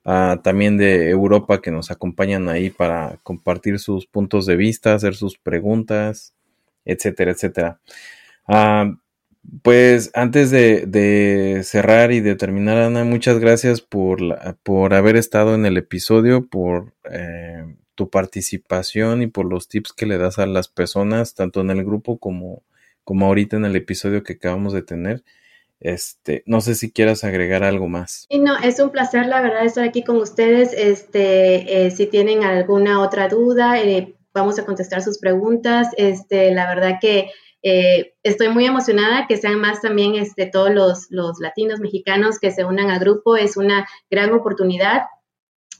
ah, 0.04 0.40
también 0.44 0.76
de 0.76 1.10
Europa 1.10 1.60
que 1.60 1.72
nos 1.72 1.90
acompañan 1.90 2.48
ahí 2.48 2.70
para 2.70 3.18
compartir 3.24 3.78
sus 3.78 4.06
puntos 4.06 4.46
de 4.46 4.56
vista, 4.56 4.94
hacer 4.94 5.16
sus 5.16 5.38
preguntas, 5.38 6.34
etcétera, 6.84 7.32
etcétera. 7.32 7.80
Ah, 8.46 8.92
Pues 9.62 10.10
antes 10.14 10.50
de, 10.50 11.60
cerrar 11.64 12.12
y 12.12 12.20
de 12.20 12.36
terminar, 12.36 12.78
Ana, 12.78 13.04
muchas 13.04 13.38
gracias 13.38 13.80
por, 13.80 14.18
por 14.62 14.94
haber 14.94 15.16
estado 15.16 15.54
en 15.54 15.66
el 15.66 15.76
episodio, 15.76 16.46
por 16.46 16.94
eh, 17.10 17.64
tu 17.94 18.08
participación 18.08 19.22
y 19.22 19.26
por 19.26 19.46
los 19.46 19.68
tips 19.68 19.92
que 19.92 20.06
le 20.06 20.16
das 20.16 20.38
a 20.38 20.46
las 20.46 20.68
personas, 20.68 21.34
tanto 21.34 21.60
en 21.60 21.70
el 21.70 21.84
grupo 21.84 22.18
como, 22.18 22.62
como 23.04 23.26
ahorita 23.26 23.56
en 23.56 23.64
el 23.64 23.76
episodio 23.76 24.22
que 24.22 24.34
acabamos 24.34 24.72
de 24.72 24.82
tener. 24.82 25.24
Este, 25.80 26.44
no 26.46 26.60
sé 26.60 26.76
si 26.76 26.92
quieras 26.92 27.24
agregar 27.24 27.64
algo 27.64 27.88
más. 27.88 28.26
Y 28.28 28.38
no, 28.38 28.56
es 28.58 28.78
un 28.78 28.90
placer, 28.90 29.26
la 29.26 29.42
verdad, 29.42 29.64
estar 29.64 29.82
aquí 29.82 30.04
con 30.04 30.16
ustedes. 30.16 30.72
Este, 30.72 31.86
eh, 31.86 31.90
si 31.90 32.06
tienen 32.06 32.44
alguna 32.44 33.00
otra 33.00 33.28
duda, 33.28 33.80
eh, 33.80 34.14
vamos 34.32 34.60
a 34.60 34.64
contestar 34.64 35.02
sus 35.02 35.18
preguntas. 35.18 35.88
Este, 35.96 36.52
la 36.52 36.72
verdad 36.72 36.98
que 37.00 37.30
eh, 37.62 38.14
estoy 38.22 38.48
muy 38.48 38.66
emocionada 38.66 39.26
que 39.28 39.36
sean 39.36 39.60
más 39.60 39.80
también 39.80 40.16
este, 40.16 40.46
todos 40.46 40.70
los, 41.10 41.40
latinos 41.40 41.80
mexicanos 41.80 42.38
que 42.38 42.50
se 42.50 42.64
unan 42.64 42.90
al 42.90 42.98
grupo. 42.98 43.36
Es 43.36 43.56
una 43.56 43.86
gran 44.10 44.32
oportunidad 44.32 45.02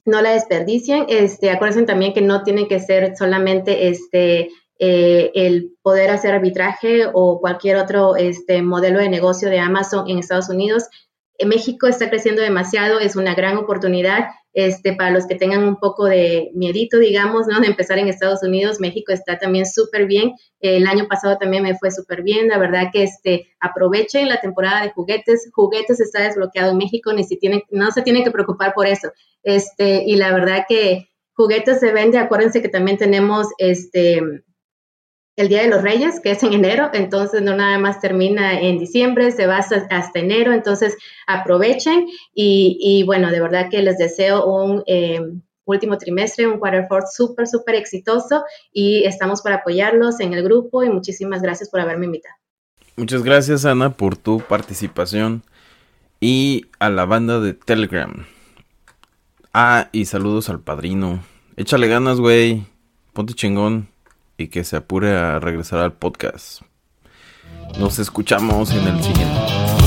no 0.04 0.20
la 0.20 0.32
desperdicien. 0.32 1.06
Este, 1.08 1.50
acuérdense 1.50 1.86
también 1.86 2.12
que 2.12 2.22
no 2.22 2.42
tiene 2.42 2.66
que 2.66 2.80
ser 2.80 3.16
solamente 3.16 3.88
este, 3.88 4.50
eh, 4.78 5.30
el 5.34 5.76
poder 5.82 6.10
hacer 6.10 6.34
arbitraje 6.34 7.06
o 7.12 7.40
cualquier 7.40 7.76
otro 7.76 8.16
este, 8.16 8.62
modelo 8.62 8.98
de 8.98 9.08
negocio 9.08 9.48
de 9.48 9.60
Amazon 9.60 10.08
en 10.08 10.18
Estados 10.18 10.48
Unidos. 10.48 10.88
En 11.38 11.48
México 11.48 11.86
está 11.86 12.10
creciendo 12.10 12.42
demasiado, 12.42 13.00
es 13.00 13.16
una 13.16 13.34
gran 13.34 13.56
oportunidad 13.56 14.26
este, 14.54 14.92
para 14.92 15.10
los 15.10 15.26
que 15.26 15.34
tengan 15.34 15.64
un 15.64 15.76
poco 15.76 16.04
de 16.04 16.50
miedito, 16.54 16.98
digamos, 16.98 17.46
¿no? 17.46 17.60
de 17.60 17.68
empezar 17.68 17.98
en 17.98 18.08
Estados 18.08 18.42
Unidos. 18.42 18.80
México 18.80 19.12
está 19.12 19.38
también 19.38 19.66
súper 19.66 20.06
bien. 20.06 20.32
El 20.60 20.86
año 20.86 21.06
pasado 21.08 21.38
también 21.38 21.62
me 21.62 21.76
fue 21.76 21.90
súper 21.90 22.22
bien. 22.22 22.48
La 22.48 22.58
verdad 22.58 22.90
que 22.92 23.04
este, 23.04 23.48
aprovechen 23.60 24.28
la 24.28 24.40
temporada 24.40 24.82
de 24.82 24.90
juguetes. 24.90 25.50
Juguetes 25.52 26.00
está 26.00 26.22
desbloqueado 26.22 26.72
en 26.72 26.78
México, 26.78 27.12
ni 27.12 27.24
si 27.24 27.38
tienen, 27.38 27.62
no 27.70 27.90
se 27.90 28.02
tienen 28.02 28.24
que 28.24 28.30
preocupar 28.30 28.74
por 28.74 28.86
eso. 28.86 29.10
Este, 29.42 30.04
y 30.06 30.16
la 30.16 30.32
verdad 30.32 30.64
que 30.68 31.08
juguetes 31.34 31.80
se 31.80 31.92
vende. 31.92 32.18
Acuérdense 32.18 32.62
que 32.62 32.68
también 32.68 32.98
tenemos 32.98 33.48
este, 33.58 34.20
el 35.36 35.48
Día 35.48 35.62
de 35.62 35.68
los 35.68 35.82
Reyes, 35.82 36.20
que 36.20 36.32
es 36.32 36.42
en 36.42 36.52
enero, 36.52 36.90
entonces 36.92 37.40
no 37.40 37.56
nada 37.56 37.78
más 37.78 38.00
termina 38.00 38.60
en 38.60 38.78
diciembre, 38.78 39.30
se 39.32 39.46
va 39.46 39.58
hasta, 39.58 40.10
enero, 40.14 40.52
entonces 40.52 40.96
aprovechen 41.26 42.06
y, 42.34 43.02
bueno, 43.06 43.30
de 43.30 43.40
verdad 43.40 43.68
que 43.70 43.82
les 43.82 43.96
deseo 43.96 44.44
un 44.44 44.82
eh, 44.86 45.20
último 45.64 45.96
trimestre, 45.96 46.46
un 46.46 46.58
quarter 46.58 46.86
fourth 46.86 47.06
súper, 47.14 47.46
súper 47.46 47.76
exitoso 47.76 48.44
y 48.72 49.04
estamos 49.04 49.40
para 49.40 49.56
apoyarlos 49.56 50.20
en 50.20 50.34
el 50.34 50.42
grupo 50.42 50.84
y 50.84 50.90
muchísimas 50.90 51.40
gracias 51.40 51.70
por 51.70 51.80
haberme 51.80 52.06
invitado. 52.06 52.34
Muchas 52.96 53.22
gracias 53.22 53.64
Ana 53.64 53.96
por 53.96 54.18
tu 54.18 54.40
participación 54.40 55.42
y 56.20 56.66
a 56.78 56.90
la 56.90 57.06
banda 57.06 57.40
de 57.40 57.54
Telegram. 57.54 58.26
Ah, 59.54 59.88
y 59.92 60.04
saludos 60.04 60.50
al 60.50 60.60
padrino. 60.60 61.22
Échale 61.56 61.88
ganas, 61.88 62.20
güey. 62.20 62.64
Ponte 63.14 63.34
chingón 63.34 63.91
y 64.42 64.48
que 64.48 64.64
se 64.64 64.76
apure 64.76 65.16
a 65.16 65.38
regresar 65.38 65.80
al 65.80 65.92
podcast. 65.92 66.62
Nos 67.78 67.98
escuchamos 67.98 68.72
en 68.72 68.86
el 68.86 69.02
siguiente. 69.02 69.81